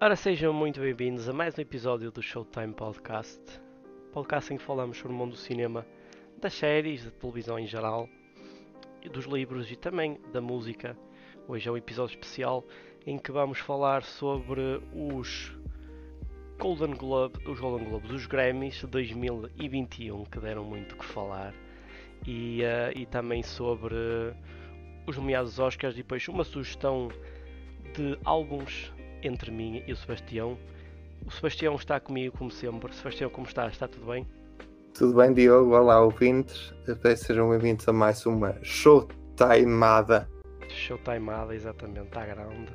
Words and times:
Ora, 0.00 0.14
sejam 0.14 0.52
muito 0.52 0.78
bem-vindos 0.78 1.28
a 1.28 1.32
mais 1.32 1.58
um 1.58 1.60
episódio 1.60 2.12
do 2.12 2.22
Showtime 2.22 2.72
Podcast. 2.72 3.40
Podcast 4.12 4.54
em 4.54 4.56
que 4.56 4.62
falamos 4.62 4.96
sobre 4.96 5.12
o 5.12 5.16
mundo 5.16 5.32
do 5.32 5.36
cinema, 5.36 5.84
das 6.40 6.54
séries, 6.54 7.04
da 7.04 7.10
televisão 7.10 7.58
em 7.58 7.66
geral, 7.66 8.08
dos 9.12 9.24
livros 9.24 9.68
e 9.72 9.74
também 9.74 10.20
da 10.32 10.40
música. 10.40 10.96
Hoje 11.48 11.68
é 11.68 11.72
um 11.72 11.76
episódio 11.76 12.14
especial 12.14 12.64
em 13.04 13.18
que 13.18 13.32
vamos 13.32 13.58
falar 13.58 14.04
sobre 14.04 14.80
os 14.94 15.52
Golden 16.60 16.94
Globe, 16.94 17.36
os 17.48 17.58
Golden 17.58 17.88
Globes, 17.88 18.12
os 18.12 18.26
Grammys 18.26 18.76
de 18.76 18.86
2021, 18.86 20.24
que 20.26 20.38
deram 20.38 20.62
muito 20.62 20.96
que 20.96 21.04
falar, 21.06 21.52
e, 22.24 22.62
uh, 22.62 22.96
e 22.96 23.04
também 23.04 23.42
sobre 23.42 23.96
os 25.08 25.16
nomeados 25.16 25.58
Oscars 25.58 25.94
e 25.94 25.96
depois 25.96 26.28
uma 26.28 26.44
sugestão 26.44 27.08
de 27.96 28.16
álbuns 28.24 28.92
entre 29.22 29.50
mim 29.50 29.82
e 29.86 29.92
o 29.92 29.96
Sebastião. 29.96 30.58
O 31.26 31.30
Sebastião 31.30 31.74
está 31.74 31.98
comigo 32.00 32.36
como 32.36 32.50
sempre. 32.50 32.94
Sebastião, 32.94 33.30
como 33.30 33.46
está? 33.46 33.66
Está 33.68 33.88
tudo 33.88 34.06
bem? 34.06 34.26
Tudo 34.94 35.14
bem, 35.14 35.32
Diogo? 35.32 35.76
Olá, 35.76 36.00
ouvintes. 36.00 36.74
Sejam 37.16 37.50
bem-vindos 37.50 37.86
a 37.88 37.92
mais 37.92 38.24
uma 38.26 38.56
showtimeada. 38.62 40.28
Showtimeada, 40.68 41.54
exatamente, 41.54 42.06
está 42.08 42.26
grande. 42.26 42.72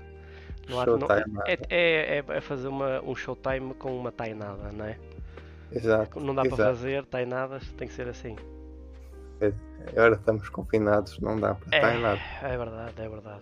Não 0.69 0.79
há, 0.79 0.85
não, 0.85 1.07
é, 1.45 1.53
é, 1.69 2.17
é, 2.19 2.23
é, 2.25 2.41
fazer 2.41 2.67
uma, 2.67 3.01
um 3.01 3.15
showtime 3.15 3.73
com 3.73 3.97
uma 3.97 4.11
tainada, 4.11 4.71
não 4.71 4.85
é? 4.85 4.97
Exato. 5.71 6.19
Não 6.19 6.33
dá 6.33 6.43
exato. 6.43 6.55
para 6.55 6.65
fazer 6.67 7.05
tainadas, 7.05 7.69
tem 7.73 7.87
que 7.87 7.93
ser 7.93 8.07
assim. 8.07 8.35
É, 9.41 9.51
agora 9.89 10.15
estamos 10.15 10.47
confinados, 10.49 11.19
não 11.19 11.37
dá 11.37 11.55
para 11.55 11.77
é, 11.77 11.97
nada. 11.97 12.21
É 12.41 12.57
verdade, 12.57 12.93
é 13.01 13.09
verdade. 13.09 13.41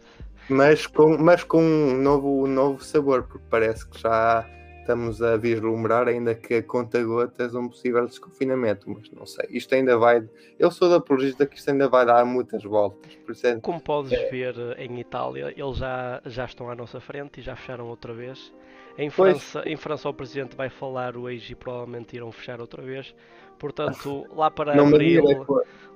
Mas 0.51 0.85
com, 0.85 1.17
mas 1.17 1.45
com 1.45 1.63
um 1.63 1.97
novo, 2.01 2.45
novo 2.45 2.83
sabor, 2.83 3.23
porque 3.23 3.45
parece 3.49 3.87
que 3.87 3.97
já 3.97 4.45
estamos 4.81 5.21
a 5.21 5.37
vislumbrar, 5.37 6.09
ainda 6.09 6.35
que 6.35 6.55
a 6.55 6.63
conta-gotas, 6.63 7.55
um 7.55 7.69
possível 7.69 8.05
desconfinamento, 8.05 8.89
mas 8.89 9.09
não 9.11 9.25
sei. 9.25 9.47
Isto 9.49 9.75
ainda 9.75 9.97
vai. 9.97 10.27
Eu 10.59 10.69
sou 10.69 10.89
da 10.89 10.97
apologista 10.97 11.45
que 11.45 11.55
isto 11.55 11.71
ainda 11.71 11.87
vai 11.87 12.05
dar 12.05 12.25
muitas 12.25 12.63
voltas. 12.63 13.15
Por 13.15 13.31
isso 13.31 13.47
é... 13.47 13.59
Como 13.61 13.79
podes 13.79 14.11
é... 14.11 14.29
ver 14.29 14.55
em 14.77 14.99
Itália, 14.99 15.53
eles 15.55 15.77
já, 15.77 16.21
já 16.25 16.43
estão 16.43 16.69
à 16.69 16.75
nossa 16.75 16.99
frente 16.99 17.39
e 17.39 17.43
já 17.43 17.55
fecharam 17.55 17.87
outra 17.87 18.13
vez. 18.13 18.51
Em 18.97 19.09
França, 19.09 19.63
em 19.65 19.77
França 19.77 20.09
o 20.09 20.13
presidente 20.13 20.55
vai 20.57 20.69
falar 20.69 21.15
hoje 21.15 21.53
e 21.53 21.55
provavelmente 21.55 22.15
irão 22.17 22.29
fechar 22.29 22.59
outra 22.59 22.81
vez. 22.81 23.15
Portanto, 23.57 24.25
lá 24.35 24.51
para 24.51 24.75
não 24.75 24.87
abril, 24.87 25.23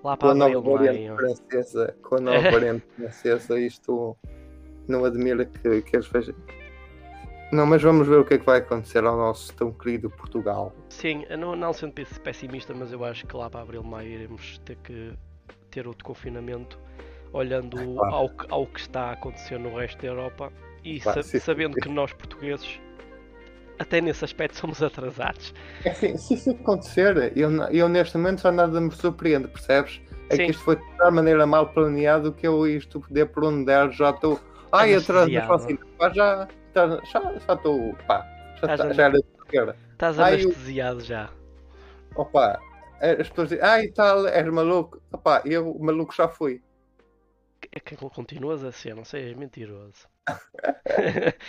lá 0.01 0.15
para 0.15 0.33
com 0.33 0.43
abril, 0.43 0.59
a 0.59 0.61
nova 0.61 0.77
variante 0.77 1.03
maio. 1.03 1.15
francesa, 1.17 1.95
com 2.01 2.15
a 2.15 2.19
nova 2.21 2.51
variante 2.51 2.85
francesa, 2.95 3.59
isto 3.59 4.15
não 4.91 5.05
admira 5.05 5.45
que, 5.45 5.81
que 5.81 5.95
eles 5.95 6.07
vejam. 6.07 6.35
Não, 7.51 7.65
mas 7.65 7.81
vamos 7.81 8.07
ver 8.07 8.19
o 8.19 8.25
que 8.25 8.33
é 8.33 8.37
que 8.37 8.45
vai 8.45 8.57
acontecer 8.59 9.03
ao 9.03 9.15
nosso 9.15 9.53
tão 9.53 9.71
querido 9.71 10.09
Portugal. 10.09 10.73
Sim, 10.89 11.25
não, 11.37 11.55
não 11.55 11.71
sendo 11.73 11.93
pessimista, 12.23 12.73
mas 12.73 12.91
eu 12.91 13.03
acho 13.05 13.25
que 13.27 13.35
lá 13.37 13.49
para 13.49 13.61
abril, 13.61 13.83
maio 13.83 14.09
iremos 14.09 14.57
ter 14.65 14.75
que 14.77 15.13
ter 15.69 15.87
outro 15.87 16.03
confinamento, 16.03 16.79
olhando 17.31 17.77
claro. 17.95 18.15
ao, 18.15 18.31
ao 18.49 18.65
que 18.67 18.79
está 18.79 19.09
a 19.09 19.11
acontecer 19.11 19.59
no 19.59 19.75
resto 19.77 20.01
da 20.01 20.07
Europa 20.07 20.51
e 20.83 20.99
Claro, 20.99 21.21
sa- 21.21 21.29
sim. 21.29 21.39
sabendo 21.39 21.75
que 21.75 21.87
nós 21.89 22.11
portugueses 22.13 22.79
até 23.77 24.01
nesse 24.01 24.23
aspecto 24.23 24.57
somos 24.57 24.81
atrasados. 24.81 25.53
É 25.83 25.89
Assim, 25.91 26.17
se 26.17 26.33
isso 26.33 26.51
acontecer, 26.51 27.33
eu, 27.37 27.51
eu 27.71 27.89
neste 27.89 28.17
momento 28.17 28.41
já 28.41 28.51
nada 28.51 28.79
me 28.79 28.91
surpreende, 28.91 29.47
percebes? 29.47 30.01
É 30.29 30.37
Sim. 30.37 30.45
que 30.45 30.51
isto 30.51 30.63
foi 30.63 30.75
de 30.77 30.83
tal 30.97 31.11
maneira 31.11 31.45
mal 31.45 31.67
planeado 31.67 32.31
que 32.31 32.47
eu 32.47 32.65
isto 32.65 32.99
poder 32.99 33.27
por 33.27 33.43
onde 33.43 33.65
der 33.65 33.91
já 33.91 34.09
estou. 34.09 34.39
Ai, 34.39 34.54
atrás 34.71 35.31
da 35.31 35.41
Anestesiado. 35.41 35.47
vacina. 35.47 35.79
Pá, 35.97 36.09
já 36.13 36.47
já 36.75 36.87
já 37.05 37.21
já 37.39 37.53
estou. 37.53 37.95
Pá, 38.07 38.25
já, 38.61 38.67
Estás 38.67 38.79
a- 38.81 38.93
já 38.93 39.03
era 39.03 39.13
de 39.19 39.25
esquerda. 39.39 39.77
Estás 39.93 40.19
Ai, 40.19 40.33
anestesiado 40.35 40.99
já. 41.01 41.29
Opa, 42.15 42.59
as 43.01 43.29
pessoas 43.29 43.49
dizem, 43.49 43.63
ai 43.63 43.87
tal, 43.89 44.27
és 44.27 44.45
maluco. 44.51 45.01
Opa, 45.11 45.41
eu 45.45 45.77
maluco 45.79 46.13
já 46.15 46.27
fui. 46.27 46.61
É 47.71 47.79
que 47.79 47.95
continuas 47.97 48.63
a 48.63 48.71
ser, 48.71 48.95
não 48.95 49.03
sei, 49.05 49.29
és 49.29 49.35
mentiroso. 49.37 50.07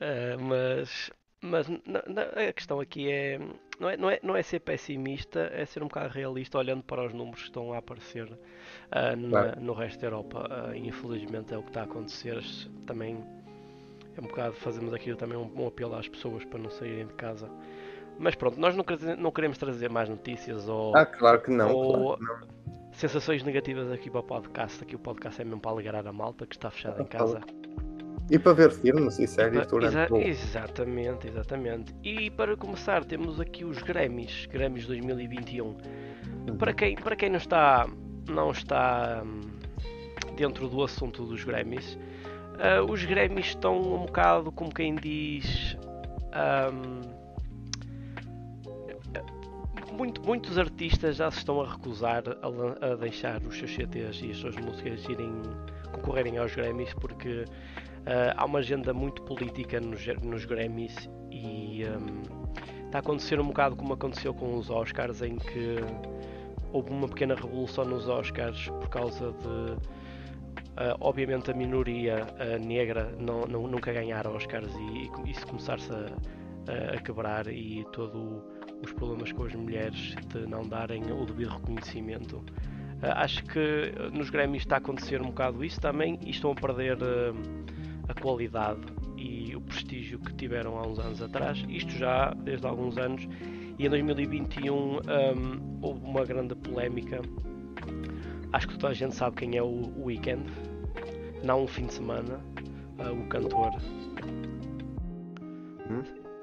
Eh, 0.00 0.36
mas 0.36 1.10
mas 1.40 1.68
n- 1.68 1.82
n- 1.86 2.48
a 2.48 2.52
questão 2.52 2.78
aqui 2.78 3.10
é 3.10 3.40
não, 3.78 3.88
é 3.88 3.96
não 3.96 4.10
é 4.10 4.18
não 4.22 4.36
é 4.36 4.42
ser 4.42 4.60
pessimista, 4.60 5.50
é 5.54 5.64
ser 5.64 5.82
um 5.82 5.88
bocado 5.88 6.08
realista 6.12 6.58
olhando 6.58 6.82
para 6.82 7.04
os 7.06 7.12
números 7.12 7.40
que 7.40 7.46
estão 7.48 7.72
a 7.72 7.78
aparecer 7.78 8.28
na- 9.16 9.28
Claro. 9.28 9.60
no 9.60 9.72
resto 9.72 10.00
da 10.00 10.06
Europa. 10.06 10.46
Ah, 10.50 10.76
infelizmente 10.76 11.52
é 11.54 11.58
o 11.58 11.62
que 11.62 11.68
está 11.70 11.82
a 11.82 11.84
acontecer. 11.84 12.42
Também 12.86 13.22
é 14.16 14.20
um 14.20 14.24
bocado, 14.24 14.54
fazemos 14.54 14.92
aqui 14.92 15.14
também 15.14 15.38
um, 15.38 15.50
um 15.62 15.66
apelo 15.66 15.94
às 15.94 16.08
pessoas 16.08 16.44
para 16.44 16.58
não 16.58 16.70
saírem 16.70 17.06
de 17.06 17.14
casa. 17.14 17.48
Mas 18.18 18.34
pronto, 18.34 18.58
nós 18.58 18.74
não, 18.74 18.84
não 19.16 19.30
queremos 19.30 19.56
trazer 19.58 19.88
mais 19.88 20.08
notícias 20.08 20.68
ou 20.68 20.96
Ah, 20.96 21.06
claro 21.06 21.40
que 21.40 21.50
não. 21.50 21.72
ou- 21.72 22.16
claro 22.16 22.18
que 22.18 22.24
não. 22.24 22.92
sensações 22.92 23.44
negativas 23.44 23.92
aqui 23.92 24.10
para 24.10 24.20
o 24.20 24.24
podcast. 24.24 24.82
Aqui 24.82 24.96
o 24.96 24.98
podcast 24.98 25.40
é 25.40 25.44
mesmo 25.44 25.60
para 25.60 25.70
alegrar 25.70 26.04
a 26.04 26.12
malta 26.12 26.44
que 26.46 26.56
está 26.56 26.68
fechada 26.68 27.00
em 27.00 27.06
casa. 27.06 27.40
E 28.30 28.38
para 28.38 28.52
ver 28.52 28.70
filmes 28.70 29.18
e 29.18 29.26
séries 29.26 29.66
durante 29.66 29.94
exa- 29.96 30.08
o... 30.10 30.18
exatamente, 30.18 31.28
exatamente. 31.28 31.94
E 32.02 32.30
para 32.30 32.56
começar, 32.56 33.04
temos 33.04 33.40
aqui 33.40 33.64
os 33.64 33.80
Grammys, 33.82 34.46
Grammys 34.46 34.86
2021. 34.86 35.76
Para 36.58 36.72
quem, 36.74 36.94
para 36.96 37.16
quem 37.16 37.30
não 37.30 37.38
está, 37.38 37.86
não 38.28 38.50
está 38.50 39.22
hum, 39.24 39.40
dentro 40.36 40.68
do 40.68 40.82
assunto 40.84 41.24
dos 41.24 41.42
Grammys, 41.42 41.98
ah, 42.58 42.82
os 42.82 43.02
Grammys 43.04 43.46
estão 43.46 43.80
um 43.80 44.04
bocado 44.06 44.52
como 44.52 44.72
quem 44.74 44.94
diz. 44.94 45.76
hum, 46.72 47.00
muito- 49.96 50.22
muitos 50.22 50.56
artistas 50.58 51.16
já 51.16 51.30
se 51.30 51.38
estão 51.38 51.60
a 51.60 51.68
recusar 51.72 52.22
a, 52.42 52.86
a 52.92 52.94
deixar 52.94 53.42
os 53.42 53.56
seus 53.58 53.74
CTs 53.74 54.20
e 54.22 54.30
as 54.30 54.36
suas 54.36 54.54
músicas 54.56 55.02
irem 55.08 55.32
concorrerem 55.92 56.38
aos 56.38 56.54
Grammys 56.54 56.92
porque 56.94 57.44
há 58.36 58.44
uma 58.44 58.58
agenda 58.60 58.92
muito 58.94 59.22
política 59.22 59.80
nos, 59.80 60.06
nos 60.22 60.44
Grammys 60.44 61.08
e 61.30 61.82
hum, 61.84 62.22
está 62.86 62.98
a 62.98 63.00
acontecer 63.00 63.38
um 63.40 63.46
bocado 63.48 63.76
como 63.76 63.92
aconteceu 63.92 64.32
com 64.34 64.56
os 64.56 64.70
Oscars 64.70 65.22
em 65.22 65.36
que 65.36 65.76
houve 66.72 66.90
uma 66.90 67.08
pequena 67.08 67.34
revolução 67.34 67.84
nos 67.84 68.08
Oscars 68.08 68.68
por 68.68 68.88
causa 68.88 69.32
de 69.32 69.76
ah, 70.76 70.96
obviamente 71.00 71.50
a 71.50 71.54
minoria 71.54 72.26
ah, 72.38 72.58
negra 72.58 73.14
não, 73.18 73.42
não- 73.46 73.66
nunca 73.66 73.92
ganhar 73.92 74.26
Oscars 74.26 74.72
e, 74.74 75.10
e 75.26 75.30
isso 75.30 75.46
começar-se 75.46 75.92
a, 75.92 76.94
a 76.94 77.00
quebrar 77.00 77.46
e 77.48 77.84
todo 77.92 78.42
os 78.82 78.92
problemas 78.92 79.32
com 79.32 79.44
as 79.44 79.54
mulheres 79.54 80.14
de 80.28 80.46
não 80.46 80.62
darem 80.62 81.02
o 81.10 81.26
devido 81.26 81.50
reconhecimento. 81.50 82.42
Ah, 83.02 83.22
acho 83.22 83.44
que 83.44 83.92
ah, 83.98 84.10
nos 84.10 84.30
Grammys 84.30 84.62
está 84.62 84.76
a 84.76 84.78
acontecer 84.78 85.20
um 85.20 85.26
bocado 85.26 85.64
isso 85.64 85.80
também 85.80 86.18
e 86.24 86.30
estão 86.30 86.52
a 86.52 86.54
perder 86.54 86.96
ah, 87.02 87.32
a 88.08 88.14
qualidade 88.14 88.80
e 89.16 89.54
o 89.54 89.60
prestígio 89.60 90.18
que 90.18 90.34
tiveram 90.34 90.78
há 90.78 90.86
uns 90.86 90.98
anos 90.98 91.22
atrás. 91.22 91.64
Isto 91.68 91.92
já 91.92 92.32
desde 92.34 92.66
há 92.66 92.70
alguns 92.70 92.96
anos. 92.98 93.26
E 93.78 93.86
em 93.86 93.90
2021 93.90 94.74
hum, 94.74 95.00
houve 95.82 96.04
uma 96.04 96.24
grande 96.24 96.54
polémica. 96.56 97.20
Acho 98.52 98.68
que 98.68 98.74
toda 98.78 98.88
a 98.92 98.94
gente 98.94 99.14
sabe 99.14 99.36
quem 99.36 99.56
é 99.56 99.62
o 99.62 99.92
Weekend. 100.02 100.44
Não 101.44 101.64
um 101.64 101.66
fim 101.66 101.86
de 101.86 101.94
semana. 101.94 102.40
ah, 102.98 103.12
o 103.12 103.26
cantor. 103.28 103.70
Hum? 105.90 106.02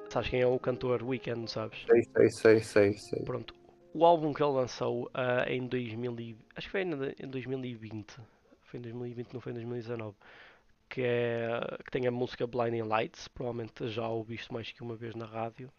Sabes 0.09 0.29
quem 0.29 0.41
é 0.41 0.47
o 0.47 0.57
cantor 0.59 1.03
Weekend, 1.03 1.41
não 1.41 1.47
sabes? 1.47 1.79
Sei, 1.89 2.03
sei, 2.03 2.29
sei, 2.29 2.59
sei, 2.59 2.93
sei. 2.93 3.23
Pronto. 3.23 3.53
O 3.93 4.05
álbum 4.05 4.33
que 4.33 4.43
ele 4.43 4.51
lançou 4.53 5.09
ah, 5.13 5.45
em 5.47 5.67
2000 5.67 6.19
e- 6.19 6.35
acho 6.55 6.67
que 6.67 6.71
foi 6.71 6.81
em 6.83 7.27
2020. 7.27 8.17
Foi 8.63 8.79
em 8.79 8.83
2020, 8.83 9.33
não 9.33 9.41
foi 9.41 9.51
em 9.51 9.55
2019. 9.55 10.15
Que, 10.89 11.01
é, 11.03 11.59
que 11.83 11.91
tem 11.91 12.07
a 12.07 12.11
música 12.11 12.47
Blinding 12.47 12.83
Lights, 12.83 13.27
provavelmente 13.27 13.87
já 13.89 14.07
ouviste 14.07 14.53
mais 14.53 14.71
que 14.71 14.81
uma 14.83 14.95
vez 14.95 15.15
na 15.15 15.25
rádio, 15.25 15.71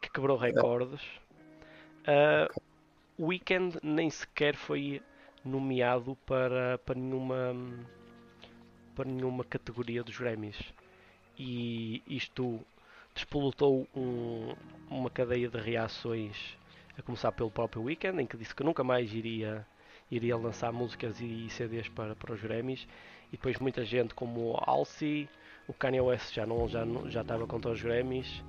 que 0.00 0.10
quebrou 0.10 0.36
recordes. 0.38 1.00
Ah, 2.06 2.48
o 3.18 3.26
Weekend 3.28 3.78
nem 3.82 4.10
sequer 4.10 4.56
foi 4.56 5.02
nomeado 5.44 6.16
para, 6.26 6.78
para 6.78 6.94
nenhuma 6.98 7.54
para 8.94 9.08
nenhuma 9.08 9.44
categoria 9.44 10.02
dos 10.02 10.16
Grammys. 10.18 10.58
E 11.38 12.02
isto 12.06 12.60
despolutou 13.14 13.88
um- 13.94 14.54
uma 14.90 15.10
cadeia 15.10 15.48
de 15.48 15.58
reações 15.58 16.56
a 16.98 17.02
começar 17.02 17.32
pelo 17.32 17.50
próprio 17.50 17.82
Weekend, 17.82 18.22
em 18.22 18.26
que 18.26 18.36
disse 18.36 18.54
que 18.54 18.64
nunca 18.64 18.84
mais 18.84 19.12
iria, 19.14 19.66
iria 20.10 20.36
lançar 20.36 20.72
músicas 20.72 21.20
e 21.20 21.48
CDs 21.50 21.88
para, 21.88 22.14
para 22.16 22.34
os 22.34 22.40
Grammys. 22.42 22.86
E 23.32 23.36
depois 23.36 23.58
muita 23.58 23.84
gente 23.84 24.14
como 24.14 24.56
Halsey, 24.66 25.28
o 25.66 25.72
Kanye 25.72 26.00
West 26.00 26.34
já 26.34 26.44
não 26.44 26.68
já 26.68 26.84
já 27.08 27.22
estava 27.22 27.46
contra 27.46 27.70
os 27.70 27.82
Grammys, 27.82 28.44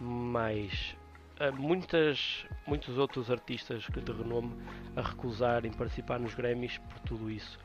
mas 0.00 0.96
ah, 1.38 1.52
muitas 1.52 2.46
muitos 2.66 2.96
outros 2.96 3.30
artistas 3.30 3.82
de 3.82 4.12
renome 4.12 4.54
a 4.96 5.02
recusarem 5.02 5.70
participar 5.70 6.18
nos 6.18 6.34
Grammys 6.34 6.78
por 6.78 6.98
tudo 7.00 7.30
isso. 7.30 7.58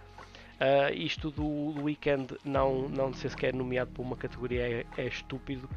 Ah, 0.59 0.91
isto 0.91 1.31
do, 1.31 1.73
do 1.73 1.83
Weekend 1.83 2.37
não, 2.43 2.89
não 2.89 3.13
ser 3.13 3.29
sequer 3.29 3.53
nomeado 3.53 3.91
por 3.91 4.01
uma 4.01 4.17
categoria 4.17 4.81
é, 4.81 4.85
é 4.97 5.07
estúpido 5.07 5.69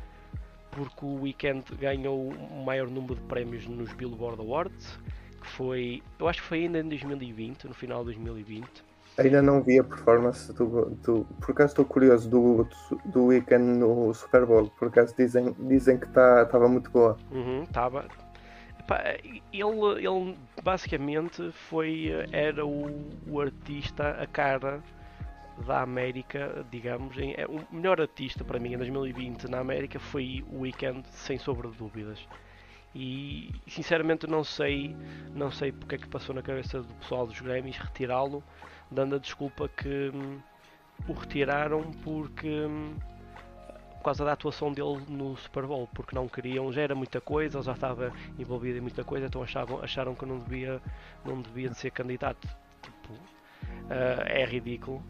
porque 0.71 1.05
o 1.05 1.23
Weekend 1.23 1.65
ganhou 1.77 2.31
o 2.31 2.65
maior 2.65 2.89
número 2.89 3.17
de 3.17 3.23
prémios 3.23 3.67
nos 3.67 3.93
Billboard 3.93 4.41
Awards, 4.41 4.99
que 5.41 5.47
foi, 5.47 6.03
eu 6.19 6.29
acho 6.29 6.41
que 6.41 6.49
foi 6.49 6.59
ainda 6.61 6.79
em 6.79 6.89
2020, 6.89 7.65
no 7.65 7.75
final 7.75 8.01
de 8.01 8.15
2020. 8.15 8.90
Ainda 9.21 9.43
não 9.43 9.63
vi 9.63 9.79
a 9.79 9.85
performance 9.85 10.53
do. 10.53 10.91
do 11.03 11.25
por 11.41 11.53
acaso 11.53 11.73
estou 11.73 11.85
curioso 11.85 12.29
do, 12.29 12.69
do 13.05 13.27
Weekend 13.27 13.79
no 13.79 14.13
Super 14.15 14.47
Bowl. 14.47 14.71
Por 14.79 14.89
acaso 14.89 15.15
dizem, 15.17 15.55
dizem 15.59 15.99
que 15.99 16.07
estava 16.07 16.47
tá, 16.47 16.69
muito 16.69 16.91
boa. 16.91 17.17
Estava. 17.63 18.01
Uhum, 18.03 18.07
ele, 19.53 20.07
ele 20.07 20.39
basicamente 20.63 21.53
foi. 21.53 22.11
Era 22.33 22.65
o, 22.65 23.09
o 23.29 23.41
artista, 23.41 24.11
a 24.11 24.27
cara 24.27 24.83
da 25.67 25.83
América, 25.83 26.65
digamos, 26.71 27.17
em, 27.19 27.35
é, 27.37 27.47
o 27.47 27.61
melhor 27.71 28.01
artista 28.01 28.45
para 28.45 28.59
mim 28.59 28.73
em 28.73 28.79
2020 28.79 29.49
na 29.49 29.59
América 29.59 29.99
foi 29.99 30.45
o 30.51 30.61
Weekend, 30.61 31.07
sem 31.09 31.39
sobre 31.39 31.69
dúvidas. 31.69 32.19
E 32.95 33.51
sinceramente 33.69 34.27
não 34.27 34.43
sei, 34.43 34.97
não 35.33 35.51
sei 35.51 35.71
porque 35.71 35.95
é 35.95 35.99
que 35.99 36.09
passou 36.09 36.35
na 36.35 36.43
cabeça 36.43 36.83
do 36.83 36.95
pessoal 36.95 37.27
dos 37.27 37.41
Grammys 37.41 37.77
retirá-lo, 37.77 38.43
dando 38.91 39.17
a 39.17 39.19
desculpa 39.19 39.69
que 39.69 40.11
hum, 40.15 40.39
o 41.09 41.13
retiraram 41.13 41.91
porque 42.03 42.49
hum, 42.49 42.95
por 44.01 44.05
causa 44.05 44.25
da 44.25 44.33
atuação 44.33 44.73
dele 44.73 44.99
no 45.09 45.37
Super 45.37 45.67
Bowl, 45.67 45.87
porque 45.95 46.15
não 46.15 46.27
queriam, 46.27 46.73
já 46.73 46.81
era 46.81 46.95
muita 46.95 47.21
coisa, 47.21 47.59
ele 47.59 47.65
já 47.65 47.73
estava 47.73 48.11
envolvido 48.39 48.79
em 48.79 48.81
muita 48.81 49.05
coisa, 49.05 49.27
então 49.27 49.43
achavam, 49.43 49.79
acharam 49.83 50.15
que 50.15 50.25
não 50.25 50.39
devia, 50.39 50.81
não 51.23 51.43
devia 51.43 51.69
de 51.69 51.77
ser 51.77 51.91
candidato. 51.91 52.49
Tipo, 52.81 53.13
uh, 53.13 54.23
é 54.25 54.47
ridículo. 54.47 55.03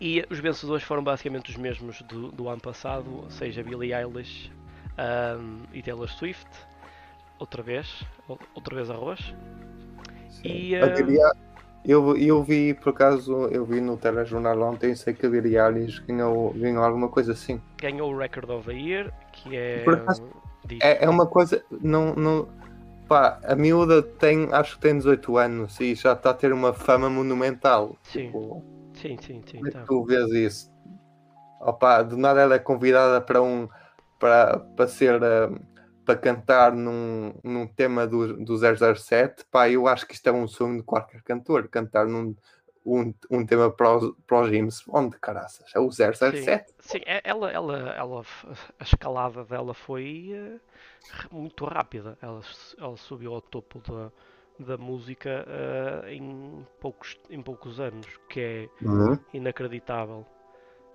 E 0.00 0.24
os 0.30 0.38
vencedores 0.38 0.84
foram 0.84 1.02
basicamente 1.02 1.50
os 1.50 1.56
mesmos 1.56 2.00
do, 2.02 2.30
do 2.30 2.48
ano 2.48 2.60
passado, 2.60 3.26
seja 3.28 3.64
Billie 3.64 3.92
Eilish 3.92 4.52
um, 4.96 5.64
e 5.72 5.82
Taylor 5.82 6.08
Swift, 6.08 6.48
outra 7.40 7.60
vez, 7.60 8.04
outra 8.28 8.74
vez 8.76 8.88
arroz. 8.88 9.34
Sim. 10.30 10.48
E, 10.48 10.76
uh... 10.76 11.53
eu, 11.84 12.16
eu 12.16 12.42
vi, 12.42 12.74
por 12.74 12.90
acaso, 12.90 13.46
eu 13.48 13.64
vi 13.64 13.80
no 13.80 13.96
telejornal 13.96 14.60
ontem, 14.62 14.94
sei 14.94 15.14
que 15.14 15.26
a 15.26 15.28
Billie 15.28 15.58
Eilish 15.58 16.00
ganhou, 16.06 16.52
ganhou 16.54 16.82
alguma 16.82 17.08
coisa 17.08 17.32
assim. 17.32 17.60
Ganhou 17.78 18.12
o 18.12 18.16
Record 18.16 18.50
of 18.50 18.66
the 18.66 18.74
Year, 18.74 19.12
que 19.32 19.56
é... 19.56 19.84
Acaso, 19.86 20.22
é, 20.80 21.04
é 21.04 21.08
uma 21.08 21.26
coisa, 21.26 21.62
não, 21.82 22.14
não, 22.14 22.48
pá, 23.06 23.38
a 23.44 23.54
miúda 23.54 24.02
tem, 24.02 24.48
acho 24.52 24.76
que 24.76 24.82
tem 24.82 24.96
18 24.96 25.36
anos 25.36 25.78
e 25.80 25.94
já 25.94 26.14
está 26.14 26.30
a 26.30 26.34
ter 26.34 26.52
uma 26.52 26.72
fama 26.72 27.10
monumental. 27.10 27.96
Sim. 28.02 28.26
Tipo, 28.26 28.62
Sim, 28.94 29.16
sim, 29.20 29.42
sim. 29.46 29.60
É 29.66 29.70
tá. 29.70 29.84
tu 29.86 30.04
vês 30.04 30.30
isso? 30.30 30.72
Opa, 31.60 32.02
do 32.02 32.16
nada 32.16 32.40
ela 32.40 32.54
é 32.54 32.58
convidada 32.58 33.20
para 33.20 33.42
um 33.42 33.68
para, 34.18 34.58
para 34.58 34.86
ser 34.86 35.20
uh, 35.20 35.60
para 36.04 36.18
cantar 36.18 36.72
num, 36.72 37.34
num 37.42 37.66
tema 37.66 38.06
do, 38.06 38.36
do 38.44 38.56
007, 38.56 39.44
pá, 39.50 39.68
eu 39.68 39.86
acho 39.88 40.06
que 40.06 40.14
isto 40.14 40.26
é 40.28 40.32
um 40.32 40.46
sonho 40.46 40.78
de 40.78 40.82
qualquer 40.82 41.22
cantor, 41.22 41.68
cantar 41.68 42.06
num 42.06 42.34
um, 42.86 43.14
um 43.30 43.46
tema 43.46 43.70
para, 43.70 43.96
o, 43.96 44.14
para 44.26 44.40
o 44.40 44.52
James 44.52 44.82
Bond, 44.82 45.16
caraças, 45.18 45.70
é 45.74 45.80
o 45.80 45.90
007. 45.90 46.12
Sim, 46.42 46.64
sim 46.80 47.00
é, 47.06 47.20
ela, 47.24 47.50
ela, 47.50 47.78
ela, 47.96 48.22
a 48.78 48.82
escalada 48.82 49.44
dela 49.44 49.72
foi 49.72 50.32
uh, 50.34 51.34
muito 51.34 51.64
rápida, 51.64 52.18
ela, 52.20 52.42
ela 52.78 52.96
subiu 52.96 53.34
ao 53.34 53.40
topo 53.40 53.80
da 53.90 54.10
da 54.58 54.76
música 54.76 55.44
uh, 55.48 56.08
em, 56.08 56.66
poucos, 56.80 57.18
em 57.28 57.42
poucos 57.42 57.80
anos, 57.80 58.06
que 58.28 58.40
é 58.40 58.68
uhum. 58.84 59.18
inacreditável. 59.32 60.26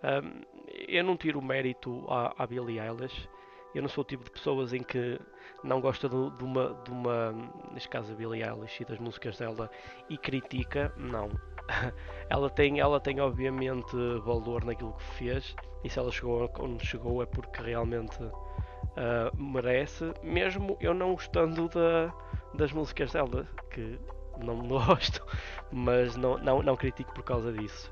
Um, 0.03 0.41
eu 0.88 1.03
não 1.03 1.17
tiro 1.17 1.39
o 1.39 1.41
mérito 1.44 2.06
à, 2.07 2.44
à 2.44 2.47
Billie 2.47 2.79
Eilish. 2.79 3.29
Eu 3.74 3.81
não 3.81 3.89
sou 3.89 4.04
o 4.04 4.06
tipo 4.06 4.24
de 4.24 4.31
pessoas 4.31 4.74
em 4.74 4.81
que 4.81 5.19
não 5.63 5.81
gosta 5.81 6.07
de, 6.07 6.30
de, 6.38 6.44
uma, 6.44 6.74
de 6.83 6.92
uma, 6.92 7.31
neste 7.71 7.89
caso 7.89 8.12
a 8.13 8.16
Billie 8.16 8.44
Eilish 8.44 8.81
e 8.81 8.86
das 8.86 9.00
músicas 9.00 9.38
dela 9.38 9.69
e 10.10 10.18
critica, 10.18 10.94
não. 10.98 11.30
ela 12.30 12.50
tem, 12.50 12.80
ela 12.80 13.00
tem 13.00 13.19
obviamente 13.19 13.95
valor 14.24 14.63
naquilo 14.63 14.94
que 14.94 15.04
fez 15.04 15.56
e 15.83 15.89
se 15.89 16.00
ela 16.00 16.12
chegou 16.12 16.50
onde 16.60 16.86
chegou 16.86 17.21
é 17.21 17.25
porque 17.25 17.62
realmente 17.62 18.21
uh, 18.24 19.36
merece, 19.38 20.13
mesmo 20.24 20.77
eu 20.80 20.94
não 20.94 21.13
gostando 21.13 21.69
da, 21.69 22.13
das 22.54 22.71
músicas 22.71 23.12
dela, 23.12 23.48
que 23.69 24.00
não 24.38 24.62
gosto, 24.68 25.25
mas 25.71 26.16
não, 26.16 26.38
não, 26.38 26.62
não 26.62 26.75
critico 26.75 27.13
por 27.13 27.24
causa 27.24 27.51
disso. 27.51 27.92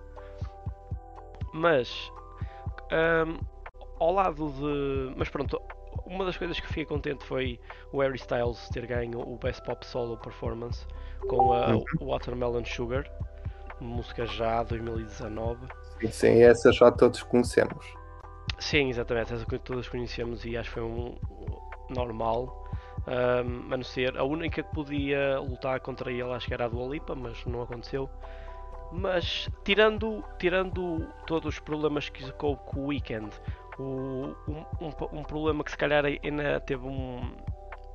Mas, 1.54 2.12
um, 2.92 3.38
ao 4.00 4.14
lado 4.14 4.52
de. 4.52 5.14
Mas 5.16 5.30
pronto, 5.30 5.62
uma 6.06 6.26
das 6.26 6.38
coisas 6.38 6.60
que 6.60 6.68
fiquei 6.68 6.86
contente 6.86 7.24
foi 7.24 7.60
o 7.92 8.02
Harry 8.02 8.18
Styles 8.18 8.70
ter 8.70 8.86
ganho 8.86 9.20
o 9.20 9.38
Best 9.38 9.64
Pop 9.64 9.86
Solo 9.86 10.18
Performance 10.18 10.86
com 11.28 11.54
a 11.54 11.76
uhum. 11.76 11.84
Watermelon 12.02 12.66
Sugar, 12.66 13.10
música 13.80 14.26
já 14.26 14.64
2019. 14.64 15.68
Sim, 16.00 16.08
sim, 16.08 16.42
essa 16.44 16.72
já 16.72 16.92
todos 16.92 17.24
conhecemos. 17.24 17.86
Sim, 18.60 18.90
exatamente, 18.90 19.34
essa 19.34 19.46
que 19.46 19.60
todos 19.60 19.88
conhecemos 19.88 20.46
e 20.46 20.58
acho 20.58 20.70
que 20.70 20.76
foi 20.76 20.84
um 20.84 21.16
normal. 21.90 22.66
Um, 23.08 23.74
a 23.74 23.78
não 23.78 23.84
ser 23.84 24.18
a 24.18 24.24
única 24.24 24.62
que 24.62 24.74
podia 24.74 25.40
lutar 25.40 25.80
contra 25.80 26.12
ele, 26.12 26.24
acho 26.24 26.48
que 26.48 26.54
era 26.54 26.66
a 26.66 26.68
do 26.68 26.92
Lipa, 26.92 27.16
mas 27.16 27.46
não 27.46 27.62
aconteceu. 27.62 28.10
Mas 28.92 29.50
tirando, 29.64 30.24
tirando 30.38 31.08
todos 31.26 31.56
os 31.56 31.60
problemas 31.60 32.10
que 32.10 32.24
ficou 32.24 32.58
com 32.58 32.82
o 32.82 32.86
Weekend, 32.88 33.30
o, 33.80 34.36
um, 34.48 34.66
um, 34.82 35.20
um, 35.20 35.24
problema 35.24 35.64
que 35.64 35.72
se 35.72 35.78
calhar 35.78 36.04
ainda 36.06 36.60
teve 36.62 36.86
um, 36.86 37.32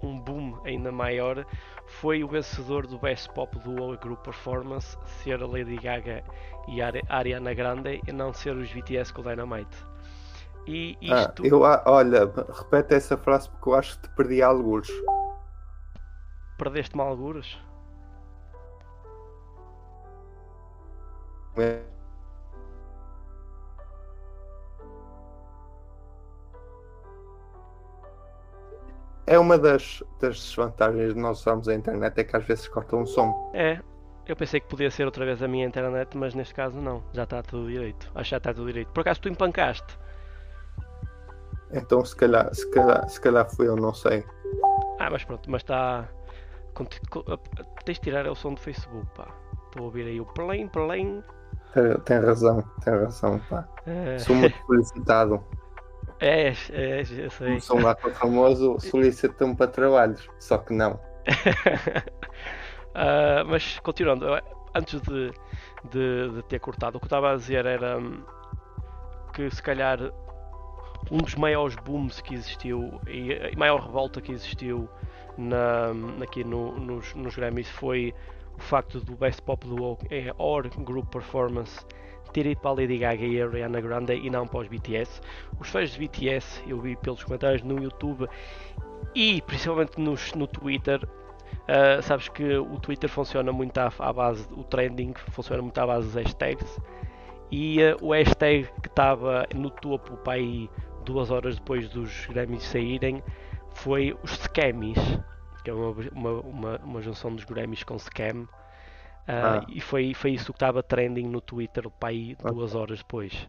um 0.02 0.18
boom 0.18 0.60
ainda 0.64 0.92
maior 0.92 1.44
foi 1.86 2.22
o 2.22 2.28
vencedor 2.28 2.86
do 2.86 2.98
Best 2.98 3.28
Pop 3.32 3.58
Duo 3.60 3.96
Group 3.98 4.20
Performance 4.20 4.96
ser 5.22 5.42
a 5.42 5.46
Lady 5.46 5.76
Gaga 5.76 6.22
e 6.68 6.80
a 6.80 6.92
Ariana 7.08 7.54
Grande 7.54 8.00
e 8.06 8.12
não 8.12 8.32
ser 8.32 8.56
os 8.56 8.72
BTS 8.72 9.12
com 9.12 9.20
o 9.20 9.24
Dynamite. 9.24 9.76
E 10.66 10.96
ah, 11.10 11.22
isto... 11.22 11.42
Ah, 11.42 11.46
eu, 11.46 11.60
olha, 11.60 12.32
repete 12.52 12.94
essa 12.94 13.16
frase 13.16 13.50
porque 13.50 13.68
eu 13.68 13.74
acho 13.74 13.96
que 13.96 14.08
te 14.08 14.14
perdi 14.14 14.42
alguns. 14.42 14.88
Perdeste-me 16.56 17.02
alguns? 17.02 17.60
É. 21.56 21.91
É 29.26 29.38
uma 29.38 29.56
das, 29.56 30.02
das 30.20 30.36
desvantagens 30.36 31.14
de 31.14 31.20
nós 31.20 31.40
usarmos 31.40 31.68
a 31.68 31.74
internet, 31.74 32.18
é 32.18 32.24
que 32.24 32.36
às 32.36 32.44
vezes 32.44 32.66
corta 32.68 32.96
um 32.96 33.06
som. 33.06 33.50
É, 33.54 33.80
eu 34.26 34.36
pensei 34.36 34.60
que 34.60 34.68
podia 34.68 34.90
ser 34.90 35.04
outra 35.04 35.24
vez 35.24 35.42
a 35.42 35.48
minha 35.48 35.66
internet, 35.66 36.16
mas 36.16 36.34
neste 36.34 36.54
caso 36.54 36.80
não. 36.80 37.02
Já 37.12 37.24
está 37.24 37.42
tudo 37.42 37.68
direito. 37.68 38.10
Acho 38.14 38.24
que 38.24 38.30
já 38.30 38.36
está 38.38 38.54
tudo 38.54 38.66
direito. 38.66 38.88
Por 38.92 39.00
acaso 39.00 39.20
tu 39.20 39.28
empancaste? 39.28 39.98
Então 41.72 42.04
se 42.04 42.14
calhar, 42.14 42.54
se 42.54 42.68
calhar, 42.70 43.08
se 43.08 43.20
calhar 43.20 43.50
foi 43.50 43.66
eu, 43.68 43.76
não 43.76 43.94
sei. 43.94 44.24
Ah, 44.98 45.08
mas 45.10 45.24
pronto, 45.24 45.50
mas 45.50 45.62
está. 45.62 46.08
Tens 47.84 47.98
de 47.98 48.02
tirar 48.02 48.26
o 48.28 48.34
som 48.34 48.54
do 48.54 48.60
Facebook, 48.60 49.06
pá. 49.14 49.28
Estou 49.66 49.82
a 49.82 49.84
ouvir 49.86 50.06
aí 50.06 50.20
o 50.20 50.26
plane, 50.26 50.68
plane. 50.68 51.22
Tem 52.04 52.18
razão, 52.18 52.62
tem 52.84 52.92
razão, 52.92 53.40
pá. 53.48 53.66
É... 53.86 54.18
Sou 54.18 54.36
muito 54.36 54.56
solicitado. 54.66 55.42
É, 56.22 56.54
é, 56.70 57.00
eu 57.00 57.30
sei. 57.30 57.60
Sou 57.60 57.80
um 57.80 57.88
ator 57.88 58.12
famoso, 58.12 58.78
solicitam-me 58.78 59.56
para 59.56 59.66
trabalhos, 59.66 60.28
só 60.38 60.56
que 60.56 60.72
não. 60.72 60.92
uh, 62.94 63.44
mas 63.50 63.80
continuando, 63.80 64.26
antes 64.72 65.00
de, 65.00 65.32
de, 65.90 66.30
de, 66.30 66.42
ter 66.44 66.60
cortado, 66.60 66.96
o 66.96 67.00
que 67.00 67.06
eu 67.06 67.08
estava 67.08 67.32
a 67.32 67.36
dizer 67.36 67.66
era 67.66 67.98
que 69.34 69.50
se 69.50 69.60
calhar 69.60 69.98
um 71.10 71.18
dos 71.18 71.34
maiores 71.34 71.74
booms 71.84 72.20
que 72.20 72.34
existiu 72.36 73.00
e 73.08 73.32
a 73.32 73.58
maior 73.58 73.80
revolta 73.80 74.20
que 74.20 74.30
existiu 74.30 74.88
na, 75.36 75.88
aqui 76.22 76.44
no, 76.44 76.78
nos, 76.78 77.12
nos 77.16 77.34
Grammys 77.34 77.68
foi 77.68 78.14
o 78.56 78.60
facto 78.60 79.00
do 79.00 79.16
Best 79.16 79.42
Pop 79.42 79.66
Duo 79.66 79.98
é, 80.08 80.32
or 80.38 80.68
Group 80.84 81.10
Performance 81.10 81.84
ter 82.32 82.46
ido 82.46 82.60
para 82.60 82.70
a 82.70 82.74
Lady 82.74 82.98
Gaga 82.98 83.24
e 83.24 83.40
a 83.40 83.46
Ariana 83.46 83.80
Grande 83.80 84.14
e 84.14 84.30
não 84.30 84.46
para 84.46 84.60
os 84.60 84.68
BTS. 84.68 85.20
Os 85.60 85.68
fãs 85.68 85.90
de 85.90 85.98
BTS, 85.98 86.62
eu 86.66 86.80
vi 86.80 86.96
pelos 86.96 87.22
comentários 87.22 87.62
no 87.62 87.82
YouTube 87.82 88.28
e 89.14 89.42
principalmente 89.42 90.00
nos, 90.00 90.32
no 90.32 90.46
Twitter, 90.46 91.02
uh, 91.04 92.02
sabes 92.02 92.28
que 92.28 92.56
o 92.56 92.78
Twitter 92.80 93.10
funciona 93.10 93.52
muito 93.52 93.76
à, 93.78 93.92
à, 93.98 94.12
base, 94.12 94.46
o 94.52 94.64
trending 94.64 95.12
funciona 95.30 95.62
muito 95.62 95.78
à 95.78 95.86
base 95.86 96.06
dos 96.06 96.14
hashtags 96.14 96.78
e 97.50 97.78
uh, 97.82 97.96
o 98.00 98.12
hashtag 98.12 98.68
que 98.80 98.88
estava 98.88 99.46
no 99.54 99.70
topo 99.70 100.16
para 100.18 100.34
aí 100.34 100.70
duas 101.04 101.30
horas 101.30 101.56
depois 101.56 101.88
dos 101.88 102.26
Grammys 102.26 102.62
saírem, 102.62 103.22
foi 103.74 104.16
os 104.22 104.32
Scammies, 104.32 104.98
que 105.64 105.70
é 105.70 105.74
uma, 105.74 105.94
uma, 106.12 106.30
uma, 106.40 106.76
uma 106.78 107.02
junção 107.02 107.34
dos 107.34 107.44
Grammys 107.44 107.82
com 107.82 107.98
Scam. 107.98 108.46
Uh, 109.22 109.60
ah. 109.60 109.66
E 109.68 109.80
foi, 109.80 110.14
foi 110.14 110.32
isso 110.32 110.52
que 110.52 110.56
estava 110.56 110.82
trending 110.82 111.28
no 111.28 111.40
Twitter 111.40 111.88
para 111.88 112.08
aí 112.08 112.36
duas 112.36 112.74
horas 112.74 112.98
depois. 112.98 113.48